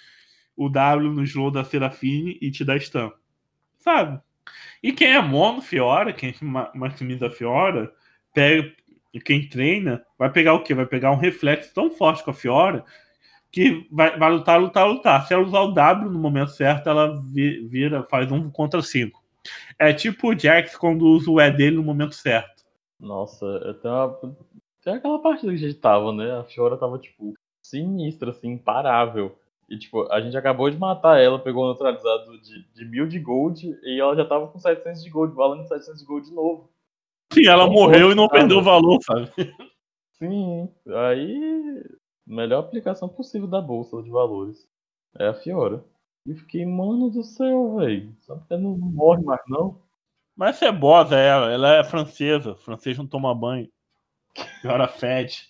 o 0.56 0.68
W 0.68 1.10
no 1.10 1.22
slow 1.24 1.50
da 1.50 1.64
Serafine 1.64 2.38
e 2.40 2.50
te 2.50 2.64
dá 2.64 2.78
stun. 2.78 3.10
Sabe? 3.78 4.20
E 4.82 4.92
quem 4.92 5.12
é 5.12 5.20
mono 5.20 5.60
Fiora, 5.60 6.12
quem 6.12 6.34
maximiza 6.74 7.26
a 7.26 7.30
Fiora, 7.30 7.92
pega, 8.32 8.72
quem 9.20 9.48
treina, 9.48 10.04
vai 10.18 10.30
pegar 10.30 10.54
o 10.54 10.62
quê? 10.62 10.74
Vai 10.74 10.86
pegar 10.86 11.10
um 11.12 11.16
reflexo 11.16 11.72
tão 11.74 11.90
forte 11.90 12.24
com 12.24 12.30
a 12.30 12.34
Fiora 12.34 12.84
que 13.52 13.86
vai, 13.92 14.18
vai 14.18 14.32
lutar, 14.32 14.58
lutar, 14.58 14.88
lutar. 14.88 15.26
Se 15.26 15.34
ela 15.34 15.44
usar 15.44 15.60
o 15.60 15.72
W 15.72 16.10
no 16.10 16.18
momento 16.18 16.52
certo, 16.52 16.88
ela 16.88 17.22
vira, 17.22 18.02
faz 18.04 18.32
um 18.32 18.50
contra 18.50 18.80
cinco. 18.80 19.22
É 19.78 19.92
tipo 19.92 20.32
o 20.32 20.38
Jax 20.38 20.76
quando 20.76 21.06
usa 21.06 21.30
o 21.30 21.40
E 21.40 21.50
dele 21.50 21.76
no 21.76 21.82
momento 21.82 22.14
certo. 22.14 22.64
Nossa, 22.98 23.76
tem, 23.82 23.90
uma, 23.90 24.18
tem 24.82 24.94
aquela 24.94 25.20
partida 25.20 25.52
que 25.52 25.58
a 25.58 25.68
gente 25.68 25.78
tava, 25.78 26.12
né? 26.12 26.32
A 26.38 26.44
Fiora 26.44 26.78
tava, 26.78 26.98
tipo, 26.98 27.34
sinistra, 27.60 28.30
assim, 28.30 28.52
imparável. 28.52 29.36
E, 29.68 29.78
tipo, 29.78 30.10
a 30.10 30.20
gente 30.20 30.36
acabou 30.36 30.70
de 30.70 30.78
matar 30.78 31.20
ela, 31.20 31.38
pegou 31.38 31.64
um 31.64 31.66
neutralizado 31.68 32.40
de, 32.40 32.64
de 32.72 32.84
mil 32.84 33.06
de 33.06 33.18
gold 33.18 33.78
e 33.82 34.00
ela 34.00 34.14
já 34.14 34.24
tava 34.24 34.46
com 34.46 34.58
700 34.58 35.02
de 35.02 35.10
gold, 35.10 35.34
valendo 35.34 35.66
700 35.66 36.00
de 36.00 36.06
gold 36.06 36.26
de 36.26 36.34
novo. 36.34 36.70
Sim, 37.32 37.46
ela 37.46 37.66
morreu 37.66 38.12
e 38.12 38.14
não 38.14 38.28
perdeu 38.28 38.58
o 38.58 38.62
valor, 38.62 38.98
sabe? 39.02 39.30
Sim, 40.18 40.68
aí. 40.88 41.82
Melhor 42.26 42.60
aplicação 42.60 43.08
possível 43.08 43.48
da 43.48 43.60
bolsa 43.60 44.02
de 44.02 44.10
valores. 44.10 44.68
É 45.18 45.26
a 45.26 45.34
Fiora. 45.34 45.84
E 46.26 46.34
fiquei, 46.34 46.64
mano 46.64 47.10
do 47.10 47.22
céu, 47.24 47.76
velho. 47.76 48.14
Só 48.20 48.36
porque 48.36 48.56
não 48.56 48.76
morre 48.76 49.22
mais, 49.22 49.40
não. 49.48 49.80
Mas 50.36 50.62
é 50.62 50.70
bosa 50.70 51.16
ela, 51.16 51.50
ela 51.50 51.74
é 51.74 51.84
francesa. 51.84 52.54
francês 52.54 52.96
não 52.96 53.06
toma 53.06 53.34
banho. 53.34 53.68
Fiora 54.60 54.86
fede. 54.86 55.48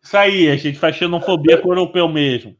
Isso 0.00 0.16
aí, 0.16 0.48
a 0.48 0.56
gente 0.56 0.78
faz 0.78 0.96
xenofobia 0.96 1.60
com 1.60 1.68
o 1.68 1.72
europeu 1.72 2.08
mesmo. 2.08 2.56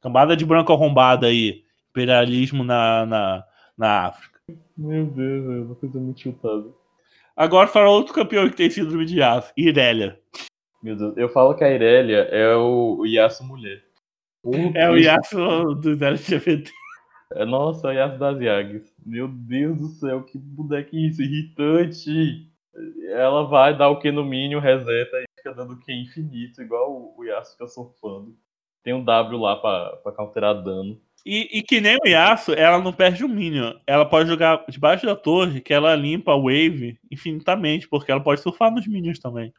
Cambada 0.00 0.36
de 0.36 0.46
branco 0.46 0.72
arrombada 0.72 1.26
aí. 1.26 1.64
Imperialismo 1.90 2.62
na, 2.62 3.04
na, 3.04 3.44
na 3.76 4.06
África. 4.06 4.40
Meu 4.76 5.06
Deus, 5.06 5.44
é 5.44 5.60
uma 5.60 5.74
coisa 5.74 5.98
muito 5.98 6.20
chutada. 6.20 6.79
Agora 7.36 7.66
fala 7.68 7.88
outro 7.88 8.12
campeão 8.12 8.48
que 8.48 8.56
tem 8.56 8.70
síndrome 8.70 9.06
de 9.06 9.22
aço, 9.22 9.52
Irélia. 9.56 10.20
Meu 10.82 10.96
Deus, 10.96 11.16
eu 11.16 11.28
falo 11.28 11.54
que 11.54 11.62
a 11.62 11.70
Irélia 11.70 12.28
é 12.30 12.54
o, 12.56 13.04
Yasuo 13.04 13.46
mulher. 13.46 13.82
é 14.74 14.90
o 14.90 14.96
Yasuo 14.96 15.74
dos 15.74 16.00
LGBT. 16.00 16.70
É, 17.34 17.44
nossa, 17.44 17.88
o 17.88 17.92
Yasuo 17.92 18.18
das 18.18 18.40
Yags. 18.40 18.94
Meu 19.04 19.28
Deus 19.28 19.78
do 19.78 19.88
céu, 19.88 20.22
que 20.24 20.38
bonequinho 20.38 21.10
irritante. 21.20 22.50
Ela 23.08 23.44
vai 23.44 23.76
dar 23.76 23.90
o 23.90 23.98
que 23.98 24.10
no 24.10 24.24
mínimo, 24.24 24.60
reseta 24.60 25.18
e 25.18 25.24
fica 25.36 25.54
dando 25.54 25.74
o 25.74 25.80
que 25.80 25.92
infinito, 25.92 26.62
igual 26.62 26.90
o, 26.90 27.14
o 27.18 27.24
Yasuo 27.24 27.52
fica 27.52 27.66
surfando. 27.66 28.34
Tem 28.82 28.94
um 28.94 29.04
W 29.04 29.38
lá 29.38 29.56
pra, 29.56 29.96
pra 30.02 30.12
counterar 30.12 30.62
dano. 30.62 30.98
E, 31.24 31.58
e, 31.58 31.62
que 31.62 31.80
nem 31.80 31.96
o 32.02 32.08
Yasuo, 32.08 32.54
ela 32.54 32.78
não 32.78 32.92
perde 32.92 33.24
o 33.24 33.28
Minion. 33.28 33.74
Ela 33.86 34.06
pode 34.06 34.28
jogar 34.28 34.64
debaixo 34.68 35.04
da 35.04 35.14
torre, 35.14 35.60
que 35.60 35.72
ela 35.72 35.94
limpa 35.94 36.32
a 36.32 36.36
wave 36.36 36.98
infinitamente, 37.10 37.86
porque 37.86 38.10
ela 38.10 38.22
pode 38.22 38.40
surfar 38.40 38.70
nos 38.70 38.86
Minions 38.86 39.18
também. 39.18 39.52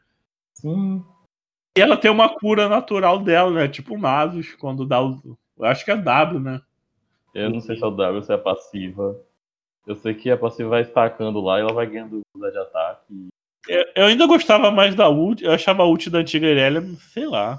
Sim. 0.54 1.04
E 1.76 1.80
ela 1.80 1.96
tem 1.96 2.10
uma 2.10 2.28
cura 2.28 2.68
natural 2.68 3.18
dela, 3.20 3.50
né? 3.50 3.68
Tipo 3.68 3.94
o 3.94 3.98
Nasus, 3.98 4.54
quando 4.56 4.84
dá 4.84 5.02
o. 5.02 5.38
Eu 5.56 5.64
acho 5.64 5.84
que 5.84 5.90
é 5.90 5.96
W, 5.96 6.40
né? 6.40 6.60
Eu 7.34 7.48
não 7.48 7.60
sei 7.60 7.76
se 7.76 7.82
é 7.82 7.86
o 7.86 7.90
W 7.90 8.16
ou 8.16 8.22
se 8.22 8.32
é 8.32 8.36
passiva. 8.36 9.18
Eu 9.86 9.96
sei 9.96 10.14
que 10.14 10.30
a 10.30 10.36
passiva 10.36 10.70
vai 10.70 10.82
estacando 10.82 11.40
lá 11.40 11.58
e 11.58 11.62
ela 11.62 11.72
vai 11.72 11.86
ganhando 11.86 12.20
de 12.36 12.58
ataque. 12.58 13.28
Eu, 13.68 13.84
eu 13.94 14.04
ainda 14.06 14.26
gostava 14.26 14.70
mais 14.70 14.94
da 14.94 15.08
ult. 15.08 15.42
Eu 15.42 15.52
achava 15.52 15.82
a 15.82 15.86
ult 15.86 16.10
da 16.10 16.18
antiga 16.18 16.46
Irelia, 16.46 16.82
sei 17.12 17.26
lá. 17.26 17.58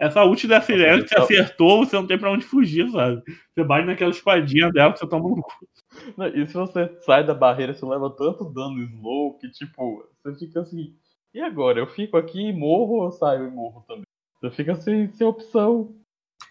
Essa 0.00 0.24
ult 0.24 0.48
da 0.48 0.64
Irelia 0.66 1.04
te 1.04 1.14
acertou, 1.14 1.84
você 1.84 1.94
não 1.94 2.06
tem 2.06 2.18
pra 2.18 2.32
onde 2.32 2.42
fugir, 2.42 2.90
sabe? 2.90 3.22
Você 3.52 3.62
bate 3.62 3.86
naquela 3.86 4.10
espadinha 4.10 4.72
dela 4.72 4.94
que 4.94 4.98
você 4.98 5.06
toma 5.06 5.28
no 5.28 5.42
cu. 5.42 5.68
Não, 6.16 6.26
e 6.26 6.46
se 6.46 6.54
você 6.54 6.90
sai 7.02 7.22
da 7.22 7.34
barreira, 7.34 7.74
você 7.74 7.84
leva 7.84 8.08
tanto 8.08 8.44
dano 8.44 8.82
slow 8.82 9.34
que, 9.34 9.50
tipo, 9.50 10.08
você 10.24 10.46
fica 10.46 10.60
assim. 10.60 10.94
E 11.34 11.40
agora? 11.40 11.78
Eu 11.78 11.86
fico 11.86 12.16
aqui 12.16 12.40
e 12.48 12.52
morro 12.52 12.94
ou 12.94 13.04
eu 13.04 13.12
saio 13.12 13.46
e 13.46 13.50
morro 13.50 13.84
também? 13.86 14.04
Você 14.40 14.50
fica 14.50 14.74
sem, 14.74 15.12
sem 15.12 15.26
opção. 15.26 15.94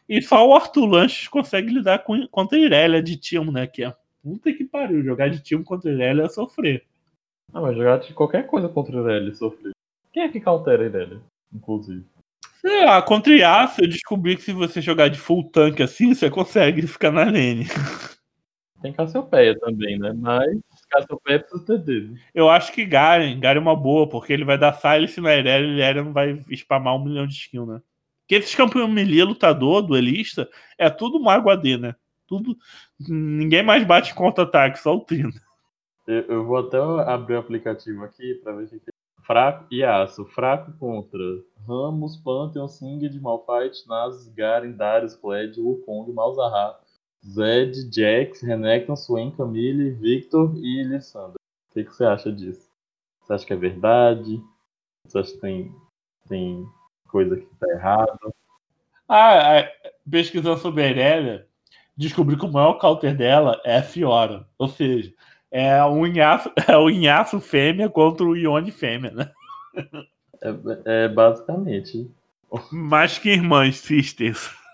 E 0.08 0.22
só 0.22 0.48
o 0.48 0.54
Arthur 0.54 0.86
Lanches 0.86 1.28
consegue 1.28 1.74
lidar 1.74 2.04
com, 2.04 2.28
contra 2.28 2.56
a 2.56 2.62
Irelia 2.62 3.02
de 3.02 3.18
time, 3.18 3.52
né? 3.52 3.66
Que 3.66 3.84
é 3.84 3.96
puta 4.22 4.54
que 4.54 4.64
pariu. 4.64 5.04
Jogar 5.04 5.32
de 5.32 5.42
time 5.42 5.64
contra 5.64 5.90
a 5.90 5.94
Irelia 5.94 6.26
é 6.26 6.30
sofrer. 6.30 6.86
Ah, 7.52 7.62
mas 7.62 7.76
jogar 7.76 7.98
de 7.98 8.14
qualquer 8.14 8.46
coisa 8.46 8.70
contra 8.70 8.96
a 8.96 9.02
Irelia 9.02 9.32
é 9.32 9.36
sofrer. 9.36 9.72
Quem 10.14 10.22
é 10.22 10.30
que 10.30 10.40
cautera 10.40 10.84
a 10.84 10.86
Irelia, 10.86 11.20
inclusive? 11.52 12.06
Sei 12.62 12.86
lá, 12.86 13.02
contra 13.02 13.34
Yasuo 13.34 13.86
eu 13.86 13.90
descobri 13.90 14.36
que 14.36 14.42
se 14.44 14.52
você 14.52 14.82
jogar 14.82 15.08
de 15.08 15.18
full 15.18 15.50
tank 15.50 15.82
assim, 15.82 16.14
você 16.14 16.30
consegue 16.30 16.86
ficar 16.88 17.12
na 17.12 17.24
lane. 17.24 17.66
Tem 18.82 18.94
Cassiopeia 18.94 19.58
também, 19.60 20.00
né? 20.00 20.14
Mas 20.14 20.50
Cassiopeia 20.90 21.40
precisa 21.40 21.66
ter 21.66 21.80
dele. 21.80 22.18
Eu 22.34 22.50
acho 22.50 22.72
que 22.72 22.86
Garen, 22.86 23.40
Garen 23.40 23.60
é 23.60 23.62
uma 23.62 23.76
boa, 23.76 24.08
porque 24.08 24.32
ele 24.32 24.46
vai 24.46 24.58
dar 24.58 24.74
silence 24.74 25.20
na 25.20 25.36
Irelia 25.36 25.68
e 25.68 25.74
Irelia 25.74 26.04
não 26.04 26.14
vai 26.14 26.40
spamar 26.54 26.96
um 26.96 27.04
milhão 27.04 27.28
de 27.28 27.34
skill, 27.34 27.66
né? 27.66 27.82
Porque 28.22 28.36
esses 28.36 28.56
campeões 28.56 28.90
melee, 28.94 29.24
lutador, 29.24 29.82
duelista, 29.82 30.50
é 30.78 30.90
tudo 30.90 31.20
mago 31.20 31.50
AD, 31.50 31.78
né? 31.78 31.96
Tudo. 32.28 32.56
Ninguém 33.00 33.64
mais 33.64 33.84
bate 33.84 34.14
contra-ataque, 34.14 34.80
só 34.80 34.96
o 34.96 35.02
Trina. 35.02 35.32
Eu, 36.08 36.22
eu, 36.24 36.46
vou 36.46 36.58
até 36.58 36.78
abrir 37.12 37.36
o 37.36 37.40
aplicativo 37.40 38.04
aqui 38.04 38.36
pra 38.36 38.54
ver 38.54 38.68
que 38.68 38.76
é. 38.76 38.99
Fraco 39.30 39.68
e 39.70 39.84
aço. 39.84 40.26
Fraco 40.26 40.72
contra 40.80 41.20
Ramos, 41.68 42.18
Pantheon, 42.18 42.68
Singed, 42.68 43.22
Malphite, 43.22 43.88
Nasus, 43.88 44.28
Garen, 44.30 44.72
Darius, 44.72 45.16
Kled, 45.16 45.56
Wukong, 45.62 46.12
Malzahar, 46.12 46.80
Zed, 47.24 47.96
Jax, 47.96 48.42
Renekton, 48.42 48.96
Swain, 48.96 49.30
Camille, 49.30 49.92
Victor 49.92 50.52
e 50.58 50.82
Lissandra. 50.82 51.36
O 51.70 51.74
que, 51.76 51.84
que, 51.84 51.94
você 51.94 52.06
acha 52.06 52.32
disso? 52.32 52.72
Você 53.22 53.34
acha 53.34 53.46
que 53.46 53.54
é 53.54 53.56
verdade? 53.56 54.42
Você 55.06 55.20
acha 55.20 55.32
que 55.34 55.38
tem, 55.38 55.76
tem 56.28 56.68
coisa 57.08 57.38
que 57.38 57.46
tá 57.60 57.68
errada? 57.70 58.18
Ah, 59.08 59.64
pesquisando 60.10 60.58
sobre 60.58 60.82
a 60.82 60.90
Irelia, 60.90 61.48
descobri 61.96 62.36
que 62.36 62.46
o 62.46 62.52
maior 62.52 62.80
counter 62.80 63.16
dela 63.16 63.62
é 63.64 63.78
a 63.78 63.84
Fiora. 63.84 64.50
Ou 64.58 64.68
seja, 64.68 65.14
é 65.52 65.84
o 65.84 66.06
Inhaço, 66.06 66.52
é 66.68 66.78
o 66.78 66.90
Inhaço 66.90 67.40
fêmea 67.40 67.90
contra 67.90 68.26
o 68.26 68.36
Ione 68.36 68.72
fêmea, 68.72 69.12
né? 69.12 69.32
É, 70.42 70.56
é 70.86 71.08
basicamente. 71.08 72.10
Mais 72.72 73.18
que 73.20 73.30
irmãs, 73.30 73.78
sisters. 73.78 74.52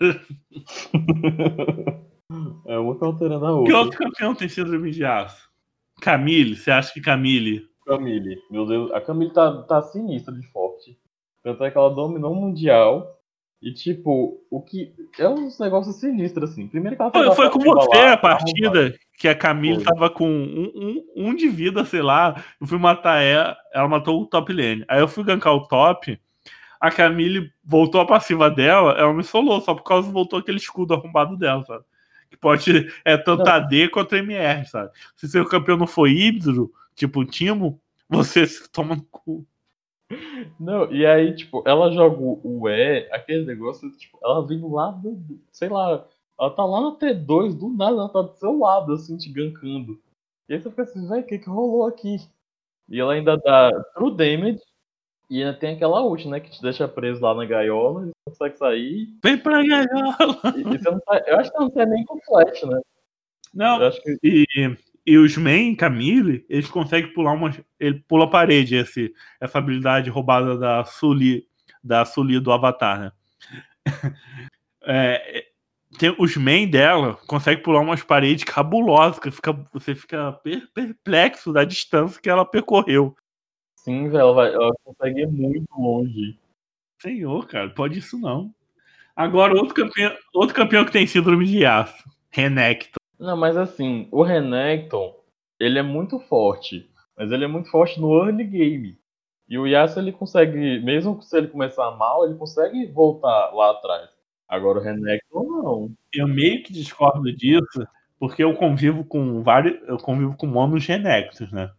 é 2.66 2.78
uma 2.78 2.96
alterando 3.00 3.46
a 3.46 3.52
outra. 3.52 3.72
Que 3.72 3.78
outro 3.78 3.98
campeão 3.98 4.34
tem 4.34 4.48
síndrome 4.48 4.90
de 4.90 5.04
aço? 5.04 5.50
Camille, 6.00 6.56
você 6.56 6.70
acha 6.70 6.92
que 6.92 7.00
Camille? 7.00 7.68
Camille, 7.86 8.42
meu 8.50 8.66
Deus, 8.66 8.92
a 8.92 9.00
Camille 9.00 9.32
tá, 9.32 9.62
tá 9.62 9.82
sinistra 9.82 10.34
de 10.34 10.46
forte. 10.48 10.98
Tanto 11.42 11.64
é 11.64 11.70
que 11.70 11.78
ela 11.78 11.94
dominou 11.94 12.32
o 12.32 12.34
Mundial. 12.34 13.15
E, 13.60 13.72
tipo, 13.72 14.44
o 14.50 14.60
que. 14.60 14.92
É 15.18 15.28
uns 15.28 15.58
negócios 15.58 15.96
sinistros, 15.96 16.50
assim. 16.50 16.68
Primeiro 16.68 16.96
que 16.96 17.02
ela 17.02 17.10
Foi, 17.10 17.34
foi 17.34 17.50
com 17.50 17.60
você 17.60 17.96
lá, 17.96 18.12
a 18.12 18.16
partida 18.16 18.94
que 19.18 19.26
a 19.26 19.34
Camille 19.34 19.82
foi. 19.82 19.84
tava 19.84 20.10
com 20.10 20.28
um, 20.28 20.72
um, 20.74 21.28
um, 21.28 21.34
de 21.34 21.48
vida, 21.48 21.84
sei 21.84 22.02
lá. 22.02 22.42
Eu 22.60 22.66
fui 22.66 22.78
matar 22.78 23.22
ela, 23.22 23.56
ela 23.72 23.88
matou 23.88 24.20
o 24.20 24.26
top 24.26 24.52
lane. 24.52 24.84
Aí 24.86 25.00
eu 25.00 25.08
fui 25.08 25.24
gankar 25.24 25.54
o 25.54 25.66
top. 25.66 26.20
A 26.78 26.90
Camille 26.90 27.50
voltou 27.64 28.00
a 28.00 28.06
passiva 28.06 28.50
dela, 28.50 28.92
ela 28.92 29.12
me 29.14 29.24
solou, 29.24 29.60
só 29.62 29.74
por 29.74 29.82
causa 29.82 30.12
voltou 30.12 30.38
aquele 30.38 30.58
escudo 30.58 30.92
arrombado 30.92 31.36
dela, 31.36 31.64
sabe? 31.64 31.84
Que 32.30 32.36
pode. 32.36 32.92
É 33.04 33.16
tanto 33.16 33.44
não. 33.44 33.52
AD 33.52 33.88
quanto 33.88 34.14
MR, 34.14 34.66
sabe? 34.66 34.90
Se 35.16 35.28
seu 35.28 35.46
campeão 35.46 35.78
não 35.78 35.86
for 35.86 36.08
híbrido, 36.08 36.70
tipo 36.94 37.24
Timo, 37.24 37.80
você 38.08 38.46
se 38.46 38.70
toma 38.70 38.96
no 38.96 39.02
cu. 39.04 39.46
Não, 40.58 40.90
e 40.92 41.04
aí, 41.04 41.34
tipo, 41.34 41.62
ela 41.66 41.90
joga 41.90 42.16
o 42.20 42.68
E, 42.68 43.08
aquele 43.10 43.44
negócio, 43.44 43.90
tipo, 43.96 44.18
ela 44.22 44.46
vem 44.46 44.60
lá 44.60 44.90
do, 44.90 45.40
sei 45.50 45.68
lá, 45.68 46.06
ela 46.38 46.50
tá 46.50 46.64
lá 46.64 46.80
no 46.80 46.98
T2, 46.98 47.58
do 47.58 47.68
nada, 47.70 47.92
ela 47.92 48.08
tá 48.08 48.22
do 48.22 48.34
seu 48.34 48.58
lado, 48.58 48.92
assim, 48.92 49.16
te 49.16 49.32
gankando. 49.32 50.00
E 50.48 50.54
aí 50.54 50.60
você 50.60 50.70
fica 50.70 50.82
assim, 50.82 51.08
velho, 51.08 51.22
o 51.22 51.26
que 51.26 51.38
que 51.38 51.48
rolou 51.48 51.86
aqui? 51.86 52.18
E 52.88 53.00
ela 53.00 53.14
ainda 53.14 53.36
dá 53.36 53.70
true 53.94 54.14
damage, 54.14 54.60
e 55.28 55.42
ainda 55.42 55.58
tem 55.58 55.74
aquela 55.74 56.02
ult, 56.02 56.28
né, 56.28 56.38
que 56.38 56.50
te 56.50 56.62
deixa 56.62 56.86
preso 56.86 57.20
lá 57.20 57.34
na 57.34 57.44
gaiola, 57.44 58.02
e 58.02 58.06
você 58.06 58.12
consegue 58.30 58.58
sair. 58.58 59.08
Vem 59.24 59.38
pra 59.38 59.62
gaiola! 59.66 60.40
E, 60.56 60.60
e 60.60 60.78
você 60.78 60.90
não 60.90 61.00
sai, 61.00 61.22
eu 61.26 61.36
acho 61.36 61.50
que 61.50 61.58
não 61.58 61.70
sai 61.72 61.86
nem 61.86 62.04
com 62.04 62.20
flash, 62.20 62.62
né? 62.62 62.80
Não, 63.52 63.90
que... 63.90 64.18
e 64.22 64.46
e 65.06 65.16
os 65.16 65.36
main, 65.36 65.76
Camille, 65.76 66.44
eles 66.48 66.68
conseguem 66.68 67.12
pular 67.12 67.32
uma. 67.32 67.54
Ele 67.78 68.02
pula 68.08 68.24
a 68.24 68.28
parede, 68.28 68.74
esse, 68.74 69.14
essa 69.40 69.58
habilidade 69.58 70.10
roubada 70.10 70.58
da 70.58 70.84
Sully, 70.84 71.46
da 71.82 72.04
Sully 72.04 72.40
do 72.40 72.52
Avatar, 72.52 73.00
né? 73.00 73.12
É, 74.88 75.44
tem, 75.98 76.14
os 76.16 76.36
main 76.36 76.70
dela 76.70 77.14
conseguem 77.26 77.60
pular 77.60 77.80
umas 77.80 78.04
paredes 78.04 78.44
cabulosas, 78.44 79.18
que 79.18 79.32
fica, 79.32 79.52
você 79.72 79.96
fica 79.96 80.40
perplexo 80.72 81.52
da 81.52 81.64
distância 81.64 82.22
que 82.22 82.30
ela 82.30 82.44
percorreu. 82.44 83.16
Sim, 83.74 84.08
velho, 84.08 84.20
ela, 84.20 84.46
ela 84.46 84.72
consegue 84.84 85.22
ir 85.22 85.26
muito 85.26 85.66
longe. 85.76 86.38
Senhor, 87.02 87.48
cara, 87.48 87.68
pode 87.70 87.98
isso 87.98 88.16
não. 88.16 88.54
Agora, 89.16 89.54
outro 89.54 89.74
campeão, 89.74 90.16
outro 90.32 90.54
campeão 90.54 90.84
que 90.84 90.92
tem 90.92 91.04
síndrome 91.04 91.46
de 91.46 91.66
aço, 91.66 92.04
Renekton. 92.30 93.00
Não, 93.18 93.36
mas 93.36 93.56
assim, 93.56 94.08
o 94.10 94.22
Renekton, 94.22 95.14
ele 95.58 95.78
é 95.78 95.82
muito 95.82 96.18
forte, 96.20 96.88
mas 97.16 97.30
ele 97.32 97.44
é 97.44 97.48
muito 97.48 97.70
forte 97.70 98.00
no 98.00 98.14
early 98.24 98.44
game. 98.44 98.98
E 99.48 99.58
o 99.58 99.66
Yasuo, 99.66 100.02
ele 100.02 100.12
consegue, 100.12 100.80
mesmo 100.80 101.22
se 101.22 101.36
ele 101.36 101.48
começar 101.48 101.90
mal, 101.92 102.26
ele 102.26 102.36
consegue 102.36 102.86
voltar 102.86 103.52
lá 103.54 103.70
atrás. 103.70 104.10
Agora 104.48 104.78
o 104.78 104.82
Renekton 104.82 105.42
não. 105.44 105.90
Eu 106.12 106.28
meio 106.28 106.62
que 106.62 106.72
discordo 106.72 107.32
disso, 107.32 107.86
porque 108.18 108.42
eu 108.42 108.54
convivo 108.54 109.04
com 109.04 109.42
vários. 109.42 109.80
Eu 109.88 109.98
convivo 109.98 110.36
com 110.36 110.46
monos 110.46 110.86
Renektos, 110.86 111.50
né? 111.52 111.70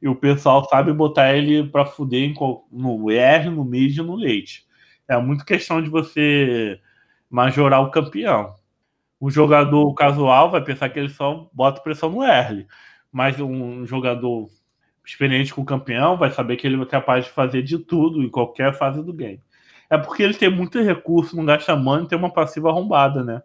E 0.00 0.08
o 0.08 0.16
pessoal 0.16 0.64
sabe 0.68 0.92
botar 0.92 1.34
ele 1.34 1.68
pra 1.68 1.86
fuder 1.86 2.34
no 2.70 3.10
R, 3.10 3.50
no 3.50 3.64
mid 3.64 3.96
e 3.96 4.02
no 4.02 4.14
leite. 4.14 4.66
É 5.08 5.16
muito 5.16 5.44
questão 5.44 5.82
de 5.82 5.88
você 5.88 6.80
majorar 7.30 7.82
o 7.82 7.90
campeão. 7.90 8.54
O 9.18 9.30
jogador 9.30 9.94
casual 9.94 10.50
vai 10.50 10.62
pensar 10.62 10.88
que 10.88 10.98
ele 10.98 11.08
só 11.08 11.48
bota 11.52 11.80
pressão 11.80 12.10
no 12.10 12.22
R. 12.22 12.66
Mas 13.10 13.40
um 13.40 13.86
jogador 13.86 14.48
experiente 15.04 15.54
com 15.54 15.62
o 15.62 15.66
campeão 15.66 16.16
vai 16.16 16.30
saber 16.30 16.56
que 16.56 16.66
ele 16.66 16.80
é 16.80 16.86
capaz 16.86 17.24
de 17.24 17.30
fazer 17.30 17.62
de 17.62 17.78
tudo 17.78 18.22
em 18.22 18.28
qualquer 18.28 18.74
fase 18.74 19.02
do 19.02 19.12
game 19.12 19.40
é 19.88 19.96
porque 19.96 20.22
ele 20.22 20.34
tem 20.34 20.50
muito 20.50 20.80
recurso, 20.80 21.36
não 21.36 21.44
gasta 21.44 21.74
mana 21.76 22.04
e 22.04 22.08
tem 22.08 22.18
uma 22.18 22.32
passiva 22.32 22.70
arrombada, 22.70 23.22
né? 23.22 23.42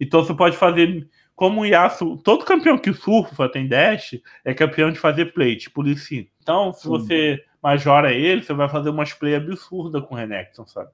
Então 0.00 0.24
você 0.24 0.34
pode 0.34 0.56
fazer. 0.56 1.08
Como 1.36 1.62
o 1.62 1.66
Yasuo, 1.66 2.16
todo 2.16 2.44
campeão 2.44 2.78
que 2.78 2.92
surfa 2.92 3.48
tem 3.48 3.66
dash 3.66 4.20
é 4.44 4.54
campeão 4.54 4.92
de 4.92 5.00
fazer 5.00 5.32
plate, 5.32 5.68
por 5.68 5.88
isso 5.88 6.06
sim. 6.06 6.28
Então, 6.40 6.72
se 6.72 6.86
você 6.86 7.42
majora 7.60 8.12
ele, 8.12 8.40
você 8.44 8.54
vai 8.54 8.68
fazer 8.68 8.90
umas 8.90 9.12
play 9.12 9.34
absurda 9.34 10.00
com 10.00 10.14
o 10.14 10.16
Renekton, 10.16 10.64
sabe? 10.64 10.90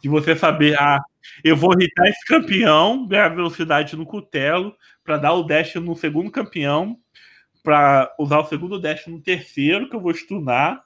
De 0.00 0.08
você 0.08 0.36
saber, 0.36 0.78
ah, 0.80 1.00
eu 1.42 1.56
vou 1.56 1.72
irritar 1.74 2.06
esse 2.08 2.24
campeão, 2.24 3.06
ganhar 3.06 3.28
velocidade 3.28 3.96
no 3.96 4.06
cutelo, 4.06 4.74
para 5.02 5.16
dar 5.16 5.32
o 5.32 5.42
dash 5.42 5.74
no 5.76 5.96
segundo 5.96 6.30
campeão, 6.30 6.96
para 7.62 8.14
usar 8.18 8.38
o 8.38 8.44
segundo 8.44 8.80
dash 8.80 9.06
no 9.06 9.20
terceiro, 9.20 9.88
que 9.88 9.96
eu 9.96 10.00
vou 10.00 10.14
stunar, 10.14 10.82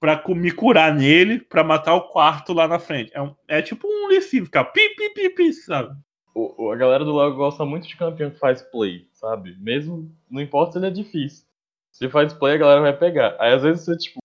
pra 0.00 0.22
me 0.28 0.50
curar 0.50 0.94
nele, 0.94 1.40
pra 1.40 1.64
matar 1.64 1.94
o 1.94 2.08
quarto 2.08 2.52
lá 2.52 2.66
na 2.66 2.78
frente. 2.78 3.10
É, 3.14 3.20
um, 3.20 3.34
é 3.46 3.60
tipo 3.60 3.86
um 3.86 4.08
Lee 4.08 4.20
ficar 4.20 4.64
pi, 4.64 4.80
pi, 4.96 5.10
pi, 5.10 5.30
pi, 5.30 5.52
sabe? 5.52 5.94
O, 6.34 6.70
a 6.70 6.76
galera 6.76 7.04
do 7.04 7.12
LoL 7.12 7.34
gosta 7.34 7.64
muito 7.64 7.88
de 7.88 7.96
campeão 7.96 8.30
que 8.30 8.38
faz 8.38 8.62
play, 8.62 9.08
sabe? 9.12 9.56
Mesmo, 9.58 10.10
não 10.30 10.40
importa 10.40 10.72
se 10.72 10.78
ele 10.78 10.86
é 10.86 10.90
difícil. 10.90 11.44
Se 11.90 12.08
faz 12.08 12.32
play, 12.32 12.54
a 12.54 12.58
galera 12.58 12.80
vai 12.80 12.96
pegar. 12.96 13.36
Aí 13.40 13.52
às 13.52 13.62
vezes 13.62 13.84
você, 13.84 13.96
tipo, 13.96 14.20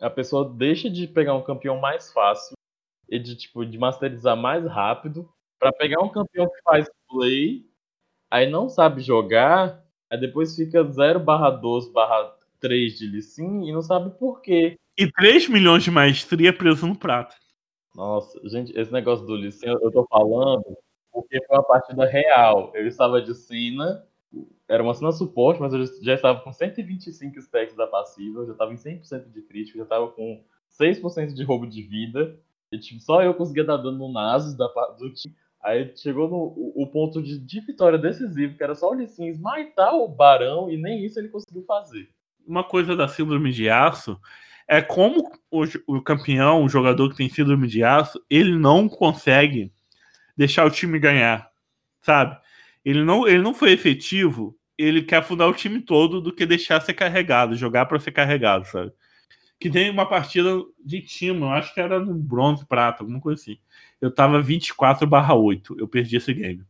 a 0.00 0.10
pessoa 0.10 0.52
deixa 0.54 0.90
de 0.90 1.06
pegar 1.06 1.34
um 1.34 1.42
campeão 1.42 1.80
mais 1.80 2.12
fácil 2.12 2.55
e 3.08 3.18
de, 3.18 3.36
tipo, 3.36 3.64
de 3.64 3.78
masterizar 3.78 4.36
mais 4.36 4.66
rápido 4.66 5.28
para 5.58 5.72
pegar 5.72 6.02
um 6.02 6.08
campeão 6.08 6.46
que 6.48 6.62
faz 6.62 6.88
play, 7.08 7.64
aí 8.30 8.48
não 8.50 8.68
sabe 8.68 9.00
jogar, 9.00 9.82
aí 10.10 10.18
depois 10.18 10.54
fica 10.54 10.84
0 10.84 11.20
barra 11.20 11.50
12 11.50 11.92
barra 11.92 12.34
3 12.60 12.98
de 12.98 13.06
Lissin 13.06 13.64
e 13.64 13.72
não 13.72 13.82
sabe 13.82 14.10
por 14.18 14.40
quê. 14.40 14.76
E 14.98 15.10
3 15.10 15.48
milhões 15.48 15.84
de 15.84 15.90
maestria 15.90 16.52
preso 16.52 16.86
no 16.86 16.96
prato. 16.96 17.36
Nossa, 17.94 18.38
gente, 18.48 18.78
esse 18.78 18.92
negócio 18.92 19.26
do 19.26 19.36
Lissin, 19.36 19.66
eu 19.66 19.90
tô 19.90 20.06
falando 20.06 20.64
porque 21.12 21.42
foi 21.46 21.56
uma 21.56 21.64
partida 21.64 22.04
real. 22.04 22.70
Eu 22.74 22.86
estava 22.86 23.22
de 23.22 23.34
Sina, 23.34 24.04
era 24.68 24.82
uma 24.82 24.92
Sina 24.92 25.12
suporte, 25.12 25.60
mas 25.60 25.72
eu 25.72 25.86
já 26.02 26.14
estava 26.14 26.40
com 26.40 26.52
125 26.52 27.38
stacks 27.38 27.74
da 27.74 27.86
passiva, 27.86 28.40
eu 28.40 28.46
já 28.46 28.52
estava 28.52 28.72
em 28.72 28.76
100% 28.76 29.30
de 29.30 29.42
crítico, 29.42 29.78
já 29.78 29.84
estava 29.84 30.08
com 30.08 30.44
6% 30.68 31.32
de 31.32 31.42
roubo 31.42 31.66
de 31.66 31.82
vida. 31.82 32.38
E 32.72 32.78
tipo, 32.78 33.00
só 33.00 33.22
eu 33.22 33.34
conseguia 33.34 33.64
dar 33.64 33.76
dano 33.76 33.98
no 33.98 34.12
Nasus 34.12 34.56
da, 34.56 34.66
do 34.98 35.12
time. 35.12 35.34
Aí 35.62 35.92
chegou 35.96 36.28
no 36.28 36.36
o, 36.36 36.82
o 36.82 36.86
ponto 36.86 37.22
de, 37.22 37.38
de, 37.38 37.60
vitória 37.60 37.98
decisivo, 37.98 38.56
que 38.56 38.62
era 38.62 38.74
só 38.74 38.90
o 38.90 38.94
Lissin 38.94 39.26
esmaitar 39.26 39.94
o 39.94 40.08
Barão, 40.08 40.70
e 40.70 40.76
nem 40.76 41.04
isso 41.04 41.18
ele 41.18 41.28
conseguiu 41.28 41.64
fazer. 41.64 42.08
Uma 42.46 42.62
coisa 42.62 42.94
da 42.94 43.08
síndrome 43.08 43.50
de 43.52 43.68
aço 43.68 44.20
é 44.68 44.80
como 44.80 45.28
o, 45.50 45.64
o 45.86 46.02
campeão, 46.02 46.64
o 46.64 46.68
jogador 46.68 47.10
que 47.10 47.16
tem 47.16 47.28
síndrome 47.28 47.66
de 47.66 47.82
aço, 47.82 48.20
ele 48.30 48.56
não 48.56 48.88
consegue 48.88 49.72
deixar 50.36 50.64
o 50.64 50.70
time 50.70 50.98
ganhar, 50.98 51.50
sabe? 52.02 52.38
Ele 52.84 53.02
não, 53.02 53.26
ele 53.26 53.42
não 53.42 53.54
foi 53.54 53.72
efetivo, 53.72 54.56
ele 54.78 55.02
quer 55.02 55.16
afundar 55.16 55.48
o 55.48 55.54
time 55.54 55.80
todo 55.80 56.20
do 56.20 56.32
que 56.32 56.46
deixar 56.46 56.80
ser 56.80 56.94
carregado, 56.94 57.56
jogar 57.56 57.86
para 57.86 57.98
ser 57.98 58.12
carregado, 58.12 58.66
sabe? 58.66 58.92
Que 59.58 59.70
tem 59.70 59.90
uma 59.90 60.06
partida 60.06 60.50
de 60.84 61.00
time, 61.00 61.40
eu 61.40 61.50
acho 61.50 61.72
que 61.72 61.80
era 61.80 61.98
no 61.98 62.14
bronze 62.14 62.64
prata, 62.66 63.02
alguma 63.02 63.20
coisa 63.20 63.40
assim. 63.40 63.58
Eu 64.00 64.10
tava 64.10 64.42
24/8, 64.42 65.76
eu 65.78 65.88
perdi 65.88 66.16
esse 66.16 66.32
game. 66.34 66.62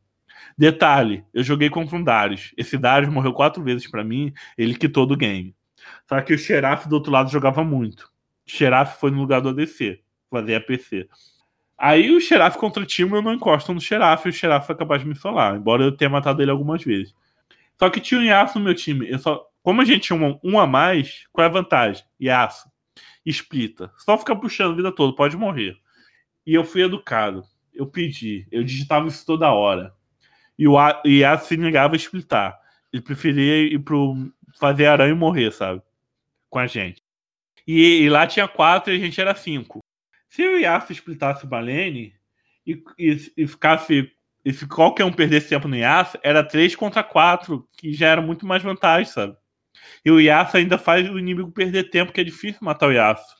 Detalhe, 0.56 1.24
eu 1.34 1.42
joguei 1.42 1.68
contra 1.68 1.96
um 1.96 2.02
Darius. 2.04 2.52
Esse 2.56 2.78
Darius 2.78 3.12
morreu 3.12 3.32
quatro 3.32 3.62
vezes 3.62 3.90
para 3.90 4.04
mim, 4.04 4.32
ele 4.56 4.74
quitou 4.74 5.04
do 5.06 5.16
game. 5.16 5.54
Só 6.08 6.20
que 6.20 6.34
o 6.34 6.38
Xeraf 6.38 6.88
do 6.88 6.94
outro 6.94 7.12
lado 7.12 7.30
jogava 7.30 7.64
muito. 7.64 8.10
Xeraf 8.46 8.98
foi 9.00 9.10
no 9.10 9.18
lugar 9.18 9.40
do 9.40 9.48
ADC, 9.48 10.00
fazer 10.30 10.54
APC. 10.54 11.08
Aí 11.76 12.10
o 12.10 12.20
Xeraf 12.20 12.56
contra 12.56 12.82
o 12.82 12.86
time 12.86 13.12
eu 13.12 13.22
não 13.22 13.34
encosto 13.34 13.74
no 13.74 13.80
Xeraf 13.80 14.26
e 14.26 14.30
o 14.30 14.32
Xeraf 14.32 14.66
foi 14.66 14.76
capaz 14.76 15.02
de 15.02 15.08
me 15.08 15.14
solar, 15.14 15.56
embora 15.56 15.82
eu 15.82 15.92
tenha 15.92 16.08
matado 16.08 16.40
ele 16.40 16.50
algumas 16.50 16.82
vezes. 16.82 17.14
Só 17.78 17.90
que 17.90 18.00
tinha 18.00 18.20
um 18.20 18.24
Yasuo 18.24 18.58
no 18.58 18.64
meu 18.64 18.74
time. 18.74 19.10
Eu 19.10 19.18
só, 19.18 19.46
como 19.62 19.82
a 19.82 19.84
gente 19.84 20.06
tinha 20.06 20.18
um, 20.18 20.38
um 20.42 20.58
a 20.58 20.66
mais, 20.66 21.26
qual 21.32 21.44
é 21.44 21.48
a 21.48 21.52
vantagem? 21.52 22.04
Yasuo. 22.20 22.70
Explita. 23.24 23.92
Só 23.98 24.16
ficar 24.16 24.36
puxando 24.36 24.72
a 24.72 24.76
vida 24.76 24.92
toda, 24.92 25.14
pode 25.14 25.36
morrer. 25.36 25.76
E 26.46 26.54
eu 26.54 26.64
fui 26.64 26.82
educado. 26.82 27.42
Eu 27.74 27.86
pedi. 27.86 28.46
Eu 28.50 28.64
digitava 28.64 29.08
isso 29.08 29.24
toda 29.26 29.52
hora. 29.52 29.92
E 30.58 30.66
o 30.66 30.78
Yasuo 31.04 31.46
se 31.46 31.56
negava 31.56 31.94
a 31.94 31.98
splitar. 31.98 32.58
Ele 32.92 33.02
preferia 33.02 33.74
ir 33.74 33.78
pro 33.80 34.14
fazer 34.58 34.86
aranha 34.86 35.12
e 35.12 35.14
morrer, 35.14 35.52
sabe? 35.52 35.82
Com 36.48 36.58
a 36.58 36.66
gente. 36.66 37.02
E, 37.66 38.02
e, 38.02 38.08
lá 38.08 38.26
tinha 38.26 38.48
quatro 38.48 38.92
e 38.92 38.96
a 38.96 38.98
gente 38.98 39.20
era 39.20 39.34
cinco. 39.34 39.80
Se 40.30 40.42
o 40.42 40.56
Yasuo 40.56 40.92
splitasse 40.92 41.44
o 41.44 41.48
Balene 41.48 42.14
e, 42.66 42.82
e, 42.98 43.32
e 43.36 43.46
ficasse. 43.46 44.10
E 44.44 44.52
se 44.52 44.66
qualquer 44.68 45.04
um 45.04 45.12
perdesse 45.12 45.48
tempo 45.48 45.66
no 45.66 45.76
Yasuo, 45.76 46.20
era 46.22 46.44
três 46.44 46.76
contra 46.76 47.02
quatro, 47.02 47.68
que 47.76 47.92
já 47.92 48.08
era 48.08 48.22
muito 48.22 48.46
mais 48.46 48.62
vantagem, 48.62 49.12
sabe? 49.12 49.36
E 50.04 50.10
o 50.10 50.20
Yasuo 50.20 50.58
ainda 50.58 50.78
faz 50.78 51.08
o 51.08 51.18
inimigo 51.18 51.50
perder 51.50 51.90
tempo, 51.90 52.12
que 52.12 52.20
é 52.20 52.24
difícil 52.24 52.60
matar 52.62 52.88
o 52.88 52.92
Yasuo. 52.92 53.36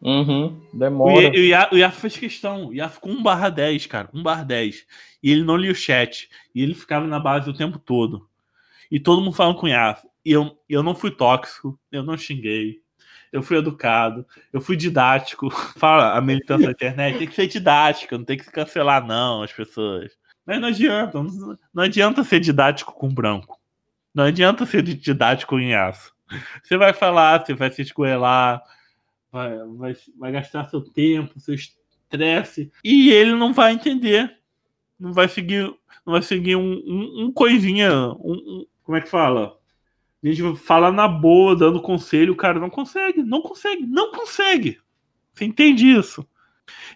Uhum, 0.00 0.60
demora. 0.72 1.30
O, 1.30 1.34
Yasuo, 1.34 1.74
o 1.74 1.78
Yasuo 1.78 2.00
fez 2.00 2.16
questão. 2.16 2.66
O 2.68 2.74
Yasuo 2.74 2.94
ficou 2.94 3.12
1 3.12 3.22
barra 3.22 3.48
10, 3.48 3.86
cara. 3.86 4.08
1 4.12 4.22
barra 4.22 4.44
10. 4.44 4.86
E 5.22 5.32
ele 5.32 5.42
não 5.42 5.56
lia 5.56 5.72
o 5.72 5.74
chat. 5.74 6.28
E 6.54 6.62
ele 6.62 6.74
ficava 6.74 7.06
na 7.06 7.18
base 7.18 7.48
o 7.48 7.54
tempo 7.54 7.78
todo. 7.78 8.28
E 8.90 8.98
todo 8.98 9.22
mundo 9.22 9.34
falando 9.34 9.56
com 9.56 9.66
o 9.66 9.68
Yasuo. 9.68 10.08
E 10.24 10.32
eu, 10.32 10.58
eu 10.68 10.82
não 10.82 10.94
fui 10.94 11.10
tóxico, 11.10 11.78
eu 11.90 12.02
não 12.02 12.16
xinguei, 12.16 12.80
eu 13.32 13.42
fui 13.42 13.56
educado, 13.56 14.26
eu 14.52 14.60
fui 14.60 14.76
didático. 14.76 15.48
Fala, 15.78 16.16
a 16.16 16.20
militância 16.20 16.66
da 16.66 16.72
internet 16.72 17.18
tem 17.18 17.28
que 17.28 17.34
ser 17.34 17.46
didática, 17.46 18.16
não 18.16 18.24
tem 18.24 18.36
que 18.36 18.44
se 18.44 18.52
cancelar, 18.52 19.06
não, 19.06 19.42
as 19.42 19.52
pessoas. 19.52 20.12
Mas 20.46 20.60
não 20.60 20.68
adianta, 20.68 21.22
não, 21.22 21.58
não 21.74 21.82
adianta 21.82 22.24
ser 22.24 22.40
didático 22.40 22.92
com 22.92 23.08
branco. 23.08 23.58
Não 24.14 24.24
adianta 24.24 24.66
ser 24.66 24.82
didático 24.82 25.58
em 25.58 25.74
aço. 25.74 26.12
Você 26.62 26.76
vai 26.76 26.92
falar, 26.92 27.44
você 27.44 27.54
vai 27.54 27.70
se 27.70 27.82
esgoelar, 27.82 28.62
vai, 29.32 29.58
vai, 29.76 29.96
vai 30.18 30.32
gastar 30.32 30.68
seu 30.68 30.80
tempo, 30.80 31.40
seu 31.40 31.54
estresse, 31.54 32.70
e 32.84 33.10
ele 33.10 33.34
não 33.34 33.52
vai 33.52 33.72
entender. 33.72 34.36
Não 34.98 35.12
vai 35.12 35.28
seguir, 35.28 35.62
não 36.04 36.12
vai 36.12 36.22
seguir 36.22 36.56
um, 36.56 36.72
um, 36.72 37.24
um 37.24 37.32
coisinha, 37.32 37.92
um, 37.92 38.32
um, 38.32 38.66
como 38.82 38.98
é 38.98 39.00
que 39.00 39.08
fala? 39.08 39.56
A 40.22 40.26
gente 40.26 40.56
fala 40.56 40.90
na 40.90 41.06
boa, 41.06 41.54
dando 41.54 41.80
conselho, 41.80 42.32
o 42.32 42.36
cara 42.36 42.58
não 42.58 42.68
consegue, 42.68 43.22
não 43.22 43.40
consegue, 43.40 43.86
não 43.86 44.10
consegue. 44.10 44.80
Você 45.32 45.44
entende 45.44 45.86
isso? 45.86 46.26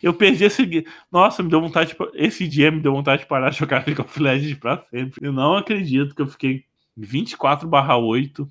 Eu 0.02 0.12
perdi 0.12 0.44
esse. 0.44 0.84
Nossa, 1.10 1.42
me 1.42 1.48
deu 1.48 1.60
vontade. 1.60 1.94
De... 1.94 1.96
Esse 2.14 2.48
dia 2.48 2.70
me 2.70 2.80
deu 2.80 2.92
vontade 2.92 3.22
de 3.22 3.28
parar 3.28 3.50
de 3.50 3.58
jogar 3.58 3.84
League 3.86 4.00
of 4.00 4.20
Legends 4.20 4.58
pra 4.58 4.84
sempre. 4.90 5.24
Eu 5.24 5.32
não 5.32 5.56
acredito 5.56 6.14
que 6.14 6.22
eu 6.22 6.26
fiquei 6.26 6.64
24/8 6.98 8.48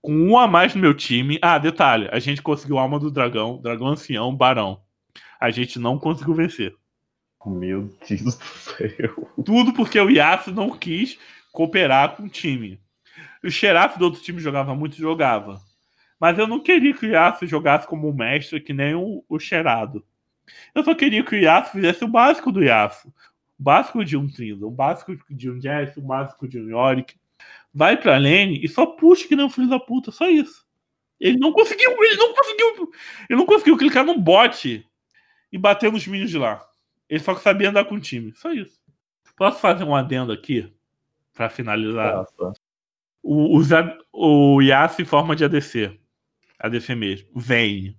com 0.00 0.12
um 0.12 0.38
a 0.38 0.46
mais 0.46 0.74
no 0.74 0.80
meu 0.80 0.94
time. 0.94 1.38
Ah, 1.42 1.58
detalhe: 1.58 2.08
a 2.12 2.18
gente 2.18 2.42
conseguiu 2.42 2.78
Alma 2.78 2.98
do 2.98 3.10
Dragão, 3.10 3.60
Dragão 3.60 3.88
Ancião, 3.88 4.34
Barão. 4.34 4.80
A 5.40 5.50
gente 5.50 5.78
não 5.78 5.98
conseguiu 5.98 6.34
vencer. 6.34 6.74
Meu 7.44 7.92
Deus 8.08 8.36
do 8.36 8.44
céu. 8.44 9.32
Tudo 9.44 9.72
porque 9.72 10.00
o 10.00 10.10
Yasuo 10.10 10.54
não 10.54 10.70
quis 10.76 11.18
cooperar 11.52 12.16
com 12.16 12.24
o 12.24 12.28
time. 12.28 12.80
O 13.42 13.50
Xerath 13.50 13.98
do 13.98 14.04
outro 14.04 14.20
time 14.20 14.40
jogava 14.40 14.74
muito, 14.74 14.96
jogava. 14.96 15.60
Mas 16.18 16.38
eu 16.38 16.46
não 16.46 16.60
queria 16.60 16.94
que 16.94 17.06
o 17.06 17.10
Yasuo 17.10 17.46
jogasse 17.46 17.86
como 17.86 18.12
mestre, 18.12 18.60
que 18.60 18.72
nem 18.72 18.94
o, 18.94 19.24
o 19.28 19.38
Xerado. 19.38 20.04
Eu 20.74 20.84
só 20.84 20.94
queria 20.94 21.22
que 21.24 21.36
o 21.36 21.38
Yasuo 21.38 21.72
fizesse 21.72 22.04
o 22.04 22.08
básico 22.08 22.50
do 22.50 22.62
Yasuo. 22.62 23.12
O 23.58 23.62
básico 23.62 24.04
de 24.04 24.16
um 24.16 24.28
Trindo, 24.28 24.66
o 24.66 24.70
básico 24.70 25.16
de 25.30 25.50
um 25.50 25.60
Jess, 25.60 25.96
o 25.96 26.02
básico 26.02 26.46
de 26.48 26.60
um 26.60 26.68
Yorick. 26.68 27.14
Vai 27.76 27.94
pra 27.94 28.16
lane 28.16 28.58
e 28.64 28.68
só 28.68 28.86
puxa 28.86 29.28
que 29.28 29.36
nem 29.36 29.44
um 29.44 29.50
filho 29.50 29.68
da 29.68 29.78
puta, 29.78 30.10
só 30.10 30.30
isso. 30.30 30.64
Ele 31.20 31.36
não 31.36 31.52
conseguiu, 31.52 31.90
ele 32.02 32.16
não 32.16 32.32
conseguiu, 32.32 32.90
ele 33.28 33.38
não 33.38 33.44
conseguiu 33.44 33.76
clicar 33.76 34.02
no 34.02 34.18
bot 34.18 34.88
e 35.52 35.58
bater 35.58 35.92
nos 35.92 36.06
minions 36.06 36.30
de 36.30 36.38
lá. 36.38 36.66
Ele 37.06 37.20
só 37.20 37.36
sabia 37.36 37.68
andar 37.68 37.84
com 37.84 37.96
o 37.96 38.00
time, 38.00 38.32
só 38.34 38.50
isso. 38.50 38.80
Posso 39.36 39.60
fazer 39.60 39.84
um 39.84 39.94
adendo 39.94 40.32
aqui 40.32 40.72
para 41.34 41.50
finalizar? 41.50 42.14
Nossa. 42.14 42.58
O, 43.22 43.60
o, 43.60 44.56
o 44.56 44.62
Yasuo 44.62 45.02
em 45.02 45.04
forma 45.04 45.36
de 45.36 45.44
ADC. 45.44 46.00
ADC 46.58 46.94
mesmo. 46.94 47.28
Vayne. 47.34 47.94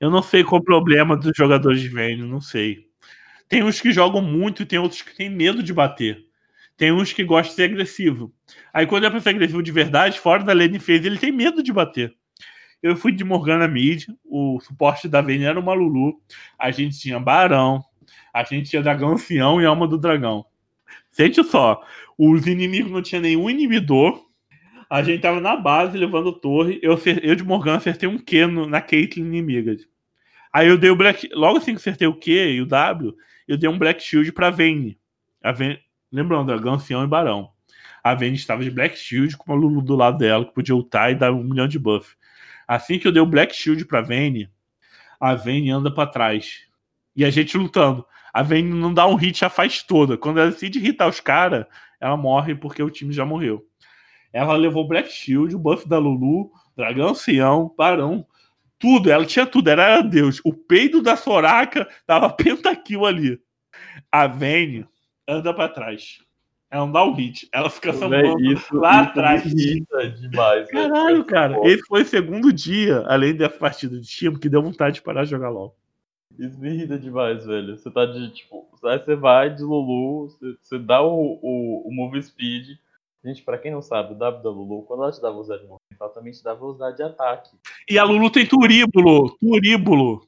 Eu 0.00 0.12
não 0.12 0.22
sei 0.22 0.44
qual 0.44 0.60
o 0.60 0.64
problema 0.64 1.16
dos 1.16 1.32
jogadores 1.36 1.80
de 1.80 1.88
Vayne, 1.88 2.22
não 2.22 2.40
sei. 2.40 2.86
Tem 3.48 3.64
uns 3.64 3.80
que 3.80 3.90
jogam 3.90 4.22
muito 4.22 4.62
e 4.62 4.66
tem 4.66 4.78
outros 4.78 5.02
que 5.02 5.16
têm 5.16 5.28
medo 5.28 5.60
de 5.60 5.74
bater. 5.74 6.27
Tem 6.78 6.92
uns 6.92 7.12
que 7.12 7.24
gostam 7.24 7.50
de 7.50 7.56
ser 7.56 7.64
agressivo. 7.64 8.32
Aí 8.72 8.86
quando 8.86 9.04
é 9.04 9.10
pra 9.10 9.20
ser 9.20 9.30
agressivo 9.30 9.62
de 9.62 9.72
verdade, 9.72 10.20
fora 10.20 10.44
da 10.44 10.52
lane 10.52 10.78
phase, 10.78 11.06
ele 11.06 11.18
tem 11.18 11.32
medo 11.32 11.60
de 11.60 11.72
bater. 11.72 12.14
Eu 12.80 12.96
fui 12.96 13.10
de 13.10 13.24
Morgana 13.24 13.66
Mid, 13.66 14.04
o 14.24 14.60
suporte 14.60 15.08
da 15.08 15.20
Vayne 15.20 15.42
era 15.42 15.58
uma 15.58 15.74
Lulu. 15.74 16.22
A 16.56 16.70
gente 16.70 16.96
tinha 16.96 17.18
Barão, 17.18 17.82
a 18.32 18.44
gente 18.44 18.70
tinha 18.70 18.80
Dragão 18.80 19.14
Ancião 19.14 19.60
e 19.60 19.66
Alma 19.66 19.88
do 19.88 19.98
Dragão. 19.98 20.46
Sente 21.10 21.42
só, 21.42 21.84
os 22.16 22.46
inimigos 22.46 22.92
não 22.92 23.02
tinham 23.02 23.22
nenhum 23.22 23.50
inibidor. 23.50 24.24
A 24.88 25.02
gente 25.02 25.20
tava 25.20 25.40
na 25.40 25.56
base 25.56 25.98
levando 25.98 26.32
torre. 26.32 26.78
Eu, 26.80 26.96
eu 27.22 27.34
de 27.34 27.42
Morgana 27.42 27.78
acertei 27.78 28.08
um 28.08 28.18
Q 28.18 28.46
no, 28.46 28.66
na 28.66 28.80
Caitlyn 28.80 29.26
inimiga. 29.26 29.76
Aí 30.52 30.68
eu 30.68 30.78
dei 30.78 30.90
o 30.90 30.96
Black. 30.96 31.28
Logo 31.34 31.58
assim 31.58 31.72
que 31.72 31.80
acertei 31.80 32.06
o 32.06 32.14
Q 32.14 32.30
e 32.30 32.60
o 32.62 32.66
W, 32.66 33.12
eu 33.48 33.58
dei 33.58 33.68
um 33.68 33.76
Black 33.76 34.00
Shield 34.00 34.30
pra 34.30 34.50
Vayne. 34.50 34.96
A 35.42 35.50
Vayne 35.50 35.80
lembrando, 36.10 36.46
Dragão 36.46 36.74
Ancião 36.74 37.04
e 37.04 37.06
Barão. 37.06 37.50
A 38.02 38.14
Vayne 38.14 38.36
estava 38.36 38.62
de 38.62 38.70
Black 38.70 38.96
Shield 38.96 39.36
com 39.36 39.52
uma 39.52 39.58
Lulu 39.58 39.82
do 39.82 39.96
lado 39.96 40.18
dela, 40.18 40.44
que 40.44 40.54
podia 40.54 40.74
ultar 40.74 41.10
e 41.10 41.14
dar 41.14 41.32
um 41.32 41.42
milhão 41.42 41.68
de 41.68 41.78
buff. 41.78 42.16
Assim 42.66 42.98
que 42.98 43.06
eu 43.06 43.12
dei 43.12 43.22
o 43.22 43.26
Black 43.26 43.54
Shield 43.54 43.84
pra 43.84 44.00
Vayne, 44.00 44.50
a 45.20 45.34
Vayne 45.34 45.70
anda 45.70 45.92
para 45.92 46.08
trás. 46.08 46.66
E 47.14 47.24
a 47.24 47.30
gente 47.30 47.56
lutando. 47.56 48.06
A 48.32 48.42
Vayne 48.42 48.72
não 48.72 48.94
dá 48.94 49.06
um 49.06 49.14
hit 49.14 49.44
a 49.44 49.50
faz 49.50 49.82
toda. 49.82 50.16
Quando 50.16 50.38
ela 50.38 50.50
decide 50.50 50.78
hitar 50.78 51.08
os 51.08 51.20
caras, 51.20 51.66
ela 52.00 52.16
morre 52.16 52.54
porque 52.54 52.82
o 52.82 52.90
time 52.90 53.12
já 53.12 53.24
morreu. 53.24 53.66
Ela 54.32 54.54
levou 54.54 54.86
Black 54.86 55.10
Shield, 55.10 55.56
o 55.56 55.58
buff 55.58 55.88
da 55.88 55.98
Lulu, 55.98 56.50
Dragão 56.76 57.14
Sião, 57.14 57.74
Barão, 57.76 58.26
tudo. 58.78 59.10
Ela 59.10 59.24
tinha 59.24 59.46
tudo, 59.46 59.68
era 59.68 60.00
Deus. 60.02 60.40
O 60.44 60.52
peido 60.52 61.02
da 61.02 61.16
Soraka 61.16 61.88
tava 62.06 62.30
pentakill 62.30 63.06
ali. 63.06 63.40
A 64.12 64.26
Vayne 64.26 64.86
anda 65.28 65.52
para 65.52 65.68
trás. 65.68 66.18
Ela 66.70 66.84
não 66.84 66.92
dá 66.92 67.04
o 67.04 67.14
hit. 67.14 67.48
Ela 67.52 67.70
fica 67.70 67.92
sambando 67.92 68.40
isso, 68.40 68.76
lá 68.76 69.02
isso 69.02 69.10
atrás. 69.10 69.46
irrita 69.46 70.10
demais. 70.10 70.66
Né? 70.72 70.88
Caralho, 70.88 71.24
cara. 71.24 71.66
Esse 71.66 71.82
foi 71.86 72.02
o 72.02 72.06
segundo 72.06 72.52
dia, 72.52 73.04
além 73.06 73.34
da 73.34 73.48
partida 73.48 73.98
de 73.98 74.06
time, 74.06 74.38
que 74.38 74.48
deu 74.48 74.62
vontade 74.62 74.96
de 74.96 75.02
parar 75.02 75.24
de 75.24 75.30
jogar 75.30 75.48
LOL. 75.48 75.74
Isso 76.38 76.58
me 76.58 76.70
irrita 76.70 76.98
demais, 76.98 77.44
velho. 77.44 77.76
Você 77.76 77.90
tá 77.90 78.04
de, 78.04 78.30
tipo, 78.30 78.68
aí 78.84 78.98
você 78.98 79.16
vai 79.16 79.54
de 79.54 79.62
Lulu, 79.62 80.28
você, 80.28 80.56
você 80.60 80.78
dá 80.78 81.02
o, 81.02 81.38
o, 81.42 81.88
o 81.88 81.92
move 81.92 82.22
speed. 82.22 82.78
Gente, 83.24 83.42
pra 83.42 83.58
quem 83.58 83.72
não 83.72 83.82
sabe, 83.82 84.12
o 84.12 84.16
W 84.16 84.42
da 84.42 84.50
Lulu, 84.50 84.82
quando 84.82 85.02
ela 85.02 85.12
te 85.12 85.20
dá 85.20 85.30
velocidade 85.30 85.62
de 85.62 85.68
movimento, 85.68 86.00
ela 86.00 86.10
também 86.10 86.32
te 86.32 86.44
dá 86.44 86.54
velocidade 86.54 86.96
de 86.96 87.02
ataque. 87.02 87.50
E 87.90 87.98
a 87.98 88.04
Lulu 88.04 88.30
tem 88.30 88.46
turíbulo, 88.46 89.36
turíbulo. 89.40 90.20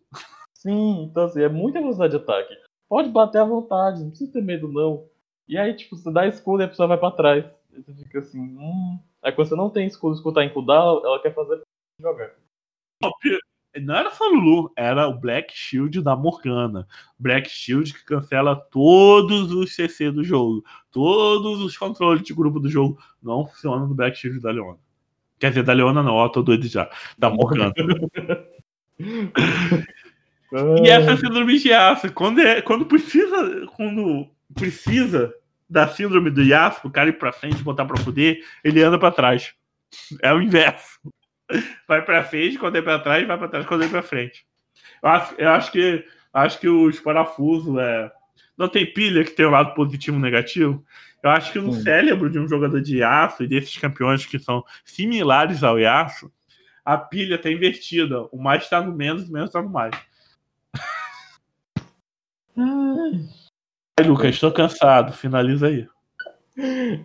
Sim, 0.55 1.05
então 1.05 1.25
assim, 1.25 1.43
é 1.43 1.49
muita 1.49 1.81
velocidade 1.81 2.17
de 2.17 2.23
ataque. 2.23 2.55
Pode 2.91 3.09
bater 3.09 3.39
à 3.39 3.45
vontade, 3.45 4.03
não 4.03 4.09
precisa 4.09 4.33
ter 4.33 4.43
medo 4.43 4.67
não. 4.67 5.07
E 5.47 5.57
aí, 5.57 5.73
tipo, 5.75 5.97
você 5.97 6.11
dá 6.13 6.27
escudo 6.27 6.61
e 6.61 6.65
a 6.65 6.69
pessoa 6.69 6.89
vai 6.89 6.99
pra 6.99 7.13
trás. 7.13 7.45
Você 7.73 7.95
fica 7.95 8.19
assim, 8.19 8.41
hum. 8.41 8.99
Aí 9.23 9.31
quando 9.31 9.49
você 9.49 9.55
não 9.55 9.71
tem 9.71 9.87
escudo, 9.87 10.17
escutar 10.17 10.43
em 10.43 10.53
cooldown, 10.53 11.07
ela 11.07 11.23
quer 11.23 11.33
fazer 11.33 11.63
jogar. 12.01 12.33
Não 13.81 13.95
era 13.95 14.11
só 14.11 14.27
Lulu, 14.29 14.73
era 14.75 15.07
o 15.07 15.17
Black 15.17 15.57
Shield 15.57 16.03
da 16.03 16.17
Morgana. 16.17 16.89
Black 17.17 17.49
Shield 17.49 17.95
que 17.95 18.05
cancela 18.05 18.57
todos 18.57 19.53
os 19.53 19.73
CC 19.73 20.11
do 20.11 20.25
jogo. 20.25 20.65
Todos 20.91 21.61
os 21.61 21.79
controles 21.79 22.25
de 22.25 22.35
grupo 22.35 22.59
do 22.59 22.69
jogo 22.69 23.01
não 23.23 23.47
funcionam 23.47 23.87
no 23.87 23.95
Black 23.95 24.19
Shield 24.19 24.41
da 24.41 24.51
Leona. 24.51 24.81
Quer 25.39 25.51
dizer, 25.51 25.63
da 25.63 25.73
Leona 25.73 26.03
não, 26.03 26.15
ó, 26.15 26.29
tô 26.29 26.43
doido 26.43 26.67
já. 26.67 26.91
Da 27.17 27.31
Morgana. 27.31 27.73
e 30.83 30.89
essa 30.89 31.17
síndrome 31.17 31.59
de 31.59 31.73
aço, 31.73 32.13
quando, 32.13 32.41
é, 32.41 32.61
quando 32.61 32.87
precisa. 32.87 33.67
Quando 33.77 34.29
precisa 34.55 35.33
da 35.71 35.87
síndrome 35.87 36.31
do 36.31 36.43
Yasuo, 36.43 36.91
o 36.91 36.93
cara 36.93 37.11
ir 37.11 37.19
pra 37.19 37.33
frente, 37.33 37.63
botar 37.63 37.85
pra 37.85 37.97
fuder, 37.97 38.43
ele 38.65 38.83
anda 38.83 38.99
pra 38.99 39.13
trás. 39.13 39.55
É 40.21 40.35
o 40.35 40.43
inverso. 40.43 40.99
Vai 41.87 42.05
pra 42.05 42.25
frente 42.25 42.59
quando 42.59 42.77
é 42.77 42.83
pra 42.83 42.99
trás, 42.99 43.27
vai 43.27 43.37
pra 43.37 43.49
trás 43.49 43.67
quando 43.67 43.83
é 43.83 43.89
pra 43.89 44.03
frente. 44.03 44.47
Eu 45.03 45.09
acho, 45.09 45.35
eu 45.37 45.49
acho 45.49 45.73
que 45.73 46.05
acho 46.33 46.61
que 46.61 46.69
os 46.69 47.01
parafusos 47.01 47.77
é. 47.77 48.09
Não 48.57 48.69
tem 48.69 48.87
pilha 48.87 49.25
que 49.25 49.33
tem 49.33 49.47
o 49.47 49.49
um 49.49 49.53
lado 49.53 49.75
positivo 49.75 50.17
e 50.17 50.21
negativo. 50.21 50.85
Eu 51.21 51.31
acho 51.31 51.53
que 51.53 51.59
no 51.59 51.73
Sim. 51.73 51.83
cérebro 51.83 52.31
de 52.31 52.39
um 52.39 52.47
jogador 52.47 52.81
de 52.81 52.99
Yasuo 52.99 53.45
e 53.45 53.49
desses 53.49 53.77
campeões 53.79 54.25
que 54.25 54.39
são 54.39 54.65
similares 54.85 55.65
ao 55.65 55.77
Yasuo, 55.77 56.31
a 56.85 56.97
pilha 56.97 57.37
tá 57.37 57.51
invertida. 57.51 58.23
O 58.31 58.41
mais 58.41 58.69
tá 58.69 58.81
no 58.81 58.95
menos, 58.95 59.29
o 59.29 59.33
menos 59.33 59.51
tá 59.51 59.61
no 59.61 59.71
mais. 59.71 59.97
Ai, 64.01 64.07
Lucas, 64.07 64.31
estou 64.31 64.53
cansado. 64.53 65.13
Finaliza 65.13 65.69
aí. 65.69 65.89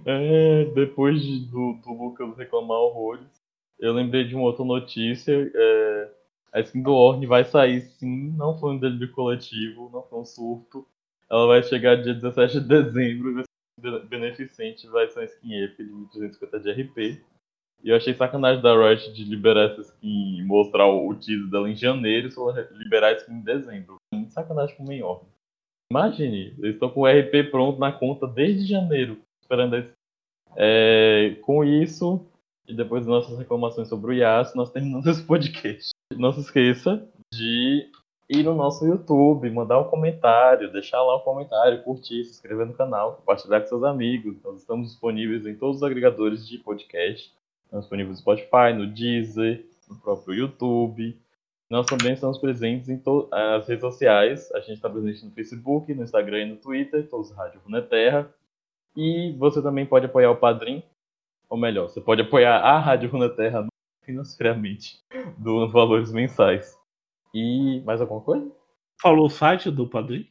É, 0.05 0.66
depois 0.74 1.22
de, 1.22 1.45
do, 1.45 1.74
do, 1.74 1.93
Lucas 1.93 2.38
reclamar 2.38 2.78
horrores, 2.78 3.28
eu 3.80 3.93
lembrei 3.93 4.26
de 4.26 4.36
uma 4.36 4.45
outra 4.45 4.66
notícia. 4.66 5.51
É, 5.53 6.11
a 6.53 6.59
skin 6.61 6.82
do 6.82 6.93
Orne 6.93 7.26
vai 7.26 7.43
sair 7.45 7.82
sim, 7.82 8.34
não 8.38 8.57
foi 8.57 8.72
um 8.72 8.80
delírio 8.80 9.11
coletivo, 9.11 9.89
não 9.93 10.03
foi 10.03 10.20
um 10.20 10.26
surto. 10.26 10.86
Ela 11.30 11.47
vai 11.47 11.63
chegar 11.63 12.01
dia 12.01 12.13
17 12.13 12.61
de 12.61 12.68
dezembro, 12.68 13.34
vai 13.36 13.43
ser 13.82 14.05
beneficente, 14.07 14.88
vai 14.88 15.07
ser 15.09 15.20
uma 15.20 15.26
skin 15.26 15.63
épica 15.63 15.84
de 15.84 15.89
250 15.89 16.59
de 16.59 16.72
RP. 16.72 17.24
E 17.86 17.89
eu 17.89 17.95
achei 17.95 18.15
sacanagem 18.15 18.63
da 18.63 18.75
Riot 18.75 19.13
de 19.13 19.23
liberar 19.23 19.69
essa 19.69 19.81
skin 19.81 20.43
mostrar 20.43 20.88
o, 20.88 21.13
teaser 21.13 21.47
dela 21.51 21.69
em 21.69 21.75
janeiro 21.75 22.27
e 22.27 22.31
só 22.31 22.49
liberar 22.71 23.09
a 23.09 23.13
skin 23.13 23.33
em 23.33 23.41
dezembro. 23.41 23.97
Sacanagem 24.29 24.75
com 24.75 24.83
o 24.83 24.88
main. 24.88 25.03
Imagine, 25.91 26.55
eles 26.57 26.73
estão 26.73 26.89
com 26.89 27.01
o 27.01 27.05
RP 27.05 27.51
pronto 27.51 27.79
na 27.79 27.91
conta 27.91 28.25
desde 28.25 28.65
janeiro, 28.65 29.19
esperando 29.39 29.75
esse. 29.75 29.91
É, 30.55 31.38
com 31.43 31.63
isso, 31.63 32.25
e 32.67 32.73
depois 32.73 33.05
das 33.05 33.09
nossas 33.09 33.38
reclamações 33.38 33.88
sobre 33.88 34.13
o 34.13 34.13
Yas, 34.15 34.55
nós 34.55 34.71
terminamos 34.71 35.05
esse 35.05 35.23
podcast. 35.23 35.91
Não 36.17 36.33
se 36.33 36.39
esqueça 36.39 37.07
de 37.31 37.88
ir 38.27 38.43
no 38.43 38.55
nosso 38.55 38.83
YouTube, 38.83 39.47
mandar 39.51 39.79
um 39.79 39.89
comentário, 39.89 40.71
deixar 40.71 41.03
lá 41.03 41.17
um 41.17 41.23
comentário, 41.23 41.83
curtir, 41.83 42.23
se 42.23 42.31
inscrever 42.31 42.65
no 42.65 42.73
canal, 42.73 43.17
compartilhar 43.17 43.61
com 43.61 43.67
seus 43.67 43.83
amigos. 43.83 44.41
Nós 44.43 44.57
estamos 44.57 44.88
disponíveis 44.88 45.45
em 45.45 45.55
todos 45.55 45.77
os 45.77 45.83
agregadores 45.83 46.47
de 46.47 46.57
podcast. 46.57 47.31
Estamos 47.66 47.86
disponíveis 47.86 48.18
no 48.18 48.22
Spotify, 48.22 48.74
no 48.74 48.88
Deezer, 48.88 49.66
no 49.89 49.95
próprio 49.97 50.34
YouTube. 50.34 51.20
Nós 51.70 51.86
também 51.88 52.13
estamos 52.13 52.38
presentes 52.38 52.89
em 52.89 53.01
as 53.32 53.68
redes 53.68 53.82
sociais. 53.82 54.51
A 54.53 54.59
gente 54.59 54.74
está 54.74 54.89
presente 54.89 55.26
no 55.26 55.32
Facebook, 55.32 55.93
no 55.93 56.03
Instagram 56.03 56.41
e 56.41 56.49
no 56.51 56.55
Twitter, 56.57 57.07
todos 57.09 57.32
Rádio 57.32 57.59
Runeterra. 57.66 58.32
E 58.95 59.34
você 59.38 59.61
também 59.61 59.86
pode 59.86 60.05
apoiar 60.05 60.32
o 60.32 60.38
Padrim, 60.38 60.84
ou 61.49 61.57
melhor, 61.57 61.89
você 61.89 61.99
pode 61.99 62.22
apoiar 62.22 62.59
a 62.59 62.80
Rádio 62.80 63.09
Runeterra 63.09 63.68
financeiramente, 64.03 65.03
do 65.38 65.68
valores 65.68 66.11
mensais. 66.11 66.78
E 67.34 67.82
mais 67.82 67.99
alguma 67.99 68.22
coisa? 68.22 68.49
Falou 69.01 69.26
o 69.26 69.30
site 69.30 69.70
do 69.70 69.88
Padrim? 69.88 70.30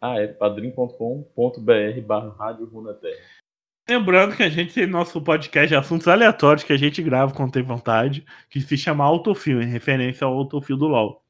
Ah, 0.00 0.18
é 0.18 0.26
padrim.com.br 0.26 2.00
barra 2.04 2.30
Rádio 2.30 2.66
Runeterra. 2.66 3.41
Lembrando 3.88 4.36
que 4.36 4.42
a 4.44 4.48
gente 4.48 4.72
tem 4.72 4.86
nosso 4.86 5.20
podcast 5.20 5.68
de 5.68 5.74
assuntos 5.74 6.06
aleatórios 6.06 6.62
que 6.62 6.72
a 6.72 6.76
gente 6.76 7.02
grava 7.02 7.34
quando 7.34 7.52
tem 7.52 7.62
vontade, 7.62 8.24
que 8.48 8.60
se 8.60 8.76
chama 8.76 9.04
Autofil, 9.04 9.60
em 9.60 9.66
referência 9.66 10.24
ao 10.24 10.34
Autofil 10.34 10.76
do 10.76 10.86
LoL, 10.86 11.24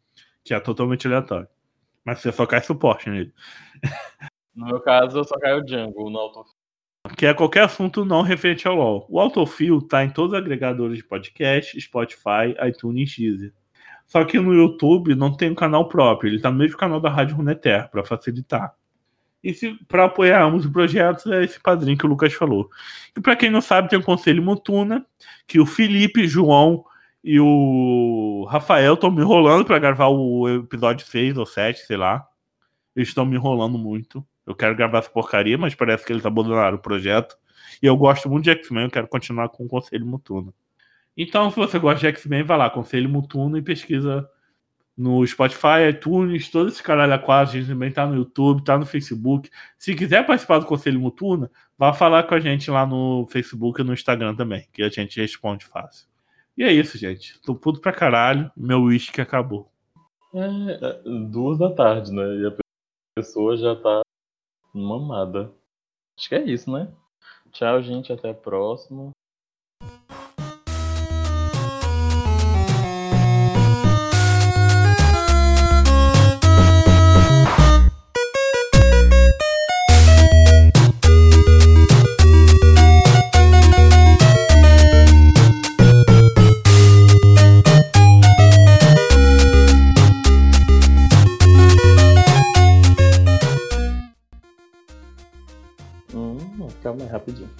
que 0.44 0.52
é 0.52 0.60
totalmente 0.60 1.06
aleatório. 1.06 1.48
Mas 2.04 2.20
você 2.20 2.30
só 2.30 2.44
cai 2.44 2.60
suporte 2.60 3.08
nele. 3.08 3.32
No 4.54 4.66
meu 4.66 4.80
caso, 4.80 5.18
eu 5.18 5.24
só 5.24 5.38
caio 5.38 5.64
Django 5.64 6.10
no 6.10 6.18
Autofil. 6.18 6.52
Que 7.16 7.24
é 7.24 7.32
qualquer 7.32 7.64
assunto 7.64 8.04
não 8.04 8.20
referente 8.20 8.68
ao 8.68 8.76
LoL. 8.76 9.06
O 9.08 9.18
Autofil 9.18 9.80
tá 9.80 10.04
em 10.04 10.10
todos 10.10 10.32
os 10.32 10.38
agregadores 10.38 10.98
de 10.98 11.04
podcast, 11.04 11.80
Spotify, 11.80 12.54
iTunes 12.68 13.16
e 13.16 13.22
Deezer. 13.22 13.54
Só 14.06 14.24
que 14.26 14.38
no 14.38 14.52
YouTube 14.52 15.14
não 15.14 15.34
tem 15.34 15.50
um 15.50 15.54
canal 15.54 15.88
próprio, 15.88 16.28
ele 16.28 16.40
tá 16.40 16.50
no 16.50 16.58
mesmo 16.58 16.76
canal 16.76 17.00
da 17.00 17.08
Rádio 17.08 17.36
Runeter, 17.36 17.90
para 17.90 18.04
facilitar. 18.04 18.74
E 19.42 19.52
para 19.88 20.04
apoiar 20.04 20.42
ambos 20.42 20.64
os 20.64 20.70
projetos 20.70 21.26
é 21.26 21.42
esse 21.42 21.58
padrinho 21.58 21.98
que 21.98 22.06
o 22.06 22.08
Lucas 22.08 22.32
falou. 22.32 22.70
E 23.16 23.20
para 23.20 23.34
quem 23.34 23.50
não 23.50 23.60
sabe, 23.60 23.88
tem 23.88 23.98
o 23.98 24.02
Conselho 24.02 24.42
Mutuna, 24.42 25.04
que 25.46 25.58
o 25.58 25.66
Felipe, 25.66 26.28
João 26.28 26.84
e 27.24 27.40
o 27.40 28.46
Rafael 28.48 28.94
estão 28.94 29.10
me 29.10 29.20
enrolando 29.20 29.64
para 29.64 29.78
gravar 29.78 30.08
o 30.08 30.48
episódio 30.48 31.06
6 31.06 31.36
ou 31.36 31.46
7, 31.46 31.80
sei 31.80 31.96
lá. 31.96 32.24
Eles 32.94 33.08
estão 33.08 33.24
me 33.24 33.36
enrolando 33.36 33.78
muito. 33.78 34.24
Eu 34.46 34.54
quero 34.54 34.76
gravar 34.76 34.98
essa 34.98 35.10
porcaria, 35.10 35.58
mas 35.58 35.74
parece 35.74 36.04
que 36.04 36.12
eles 36.12 36.26
abandonaram 36.26 36.76
o 36.76 36.80
projeto. 36.80 37.36
E 37.82 37.86
eu 37.86 37.96
gosto 37.96 38.28
muito 38.28 38.44
de 38.44 38.50
X-Men, 38.50 38.84
eu 38.84 38.90
quero 38.90 39.08
continuar 39.08 39.48
com 39.48 39.64
o 39.64 39.68
Conselho 39.68 40.06
Mutuno. 40.06 40.54
Então, 41.16 41.50
se 41.50 41.56
você 41.56 41.78
gosta 41.78 42.00
de 42.00 42.06
X-Men, 42.06 42.42
vai 42.42 42.56
lá, 42.56 42.70
Conselho 42.70 43.08
Mutuno 43.08 43.58
e 43.58 43.62
pesquisa 43.62 44.28
no 44.96 45.26
Spotify, 45.26 45.88
iTunes, 45.90 46.50
todo 46.50 46.68
esse 46.68 46.82
caralho 46.82 47.14
a. 47.14 47.40
A 47.40 47.44
gente 47.44 47.68
também 47.68 47.90
tá 47.90 48.06
no 48.06 48.14
YouTube, 48.14 48.64
tá 48.64 48.78
no 48.78 48.86
Facebook. 48.86 49.50
Se 49.78 49.94
quiser 49.94 50.26
participar 50.26 50.58
do 50.58 50.66
Conselho 50.66 51.00
Mutuno, 51.00 51.50
vá 51.78 51.92
falar 51.92 52.24
com 52.24 52.34
a 52.34 52.40
gente 52.40 52.70
lá 52.70 52.86
no 52.86 53.26
Facebook 53.30 53.80
e 53.80 53.84
no 53.84 53.94
Instagram 53.94 54.34
também, 54.34 54.68
que 54.72 54.82
a 54.82 54.88
gente 54.88 55.20
responde 55.20 55.64
fácil. 55.64 56.06
E 56.56 56.62
é 56.62 56.72
isso, 56.72 56.98
gente. 56.98 57.40
Tô 57.40 57.54
puto 57.54 57.80
pra 57.80 57.92
caralho. 57.92 58.50
Meu 58.56 58.82
uísque 58.82 59.20
acabou. 59.20 59.70
É, 60.34 61.02
duas 61.30 61.58
da 61.58 61.72
tarde, 61.72 62.12
né? 62.12 62.22
E 62.36 62.46
a 62.46 62.56
pessoa 63.16 63.56
já 63.56 63.74
tá 63.74 64.02
mamada. 64.72 65.52
Acho 66.18 66.28
que 66.28 66.34
é 66.34 66.44
isso, 66.44 66.70
né? 66.70 66.92
Tchau, 67.52 67.82
gente. 67.82 68.12
Até 68.12 68.30
a 68.30 68.34
próxima. 68.34 69.10
Rapidinho. 97.06 97.50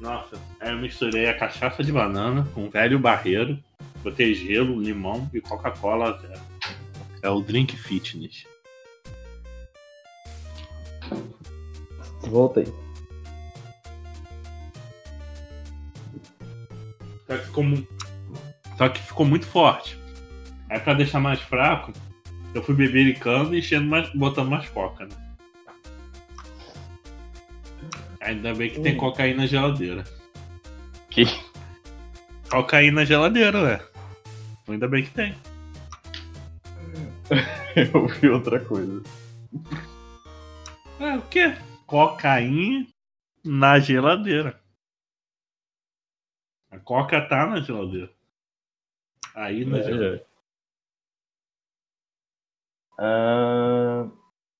Nossa, 0.00 0.36
aí 0.60 0.70
eu 0.70 0.78
misturei 0.78 1.28
a 1.28 1.36
cachaça 1.36 1.82
de 1.82 1.92
banana 1.92 2.46
com 2.54 2.70
velho 2.70 2.98
barreiro, 2.98 3.58
botei 4.02 4.32
gelo, 4.32 4.80
limão 4.80 5.28
e 5.34 5.40
Coca-Cola. 5.40 6.20
É 7.20 7.28
o 7.28 7.40
drink 7.40 7.76
fitness. 7.76 8.46
Voltei. 12.22 12.66
Só 17.26 17.36
que 17.36 17.44
ficou, 17.44 17.64
Só 18.76 18.88
que 18.88 19.00
ficou 19.00 19.26
muito 19.26 19.46
forte. 19.46 19.98
Aí 20.70 20.78
pra 20.78 20.94
deixar 20.94 21.18
mais 21.18 21.40
fraco, 21.40 21.92
eu 22.54 22.62
fui 22.62 22.74
bebericando 22.74 23.54
e 23.54 23.58
enchendo 23.58 23.88
mais... 23.88 24.08
botando 24.14 24.50
mais 24.50 24.68
coca, 24.68 25.06
né? 25.06 25.27
Ainda 28.28 28.54
bem 28.54 28.70
que 28.70 28.80
tem 28.82 28.94
hum. 28.94 28.98
cocaína 28.98 29.38
na 29.38 29.46
geladeira. 29.46 30.04
Que? 31.08 31.24
Cocaína 32.50 33.00
na 33.00 33.04
geladeira, 33.06 33.62
né? 33.62 33.88
Ainda 34.68 34.86
bem 34.86 35.02
que 35.02 35.10
tem. 35.12 35.34
Eu 37.74 38.06
vi 38.06 38.28
outra 38.28 38.62
coisa. 38.62 39.02
É, 41.00 41.16
o 41.16 41.22
quê? 41.28 41.56
Cocaína 41.86 42.86
na 43.42 43.78
geladeira. 43.78 44.60
A 46.70 46.78
coca 46.78 47.26
tá 47.26 47.46
na 47.46 47.62
geladeira. 47.62 48.12
Aí 49.34 49.64
na 49.64 49.78
é, 49.78 49.82
geladeira. 49.84 50.26
É. 52.98 53.04
Uh... 54.04 54.17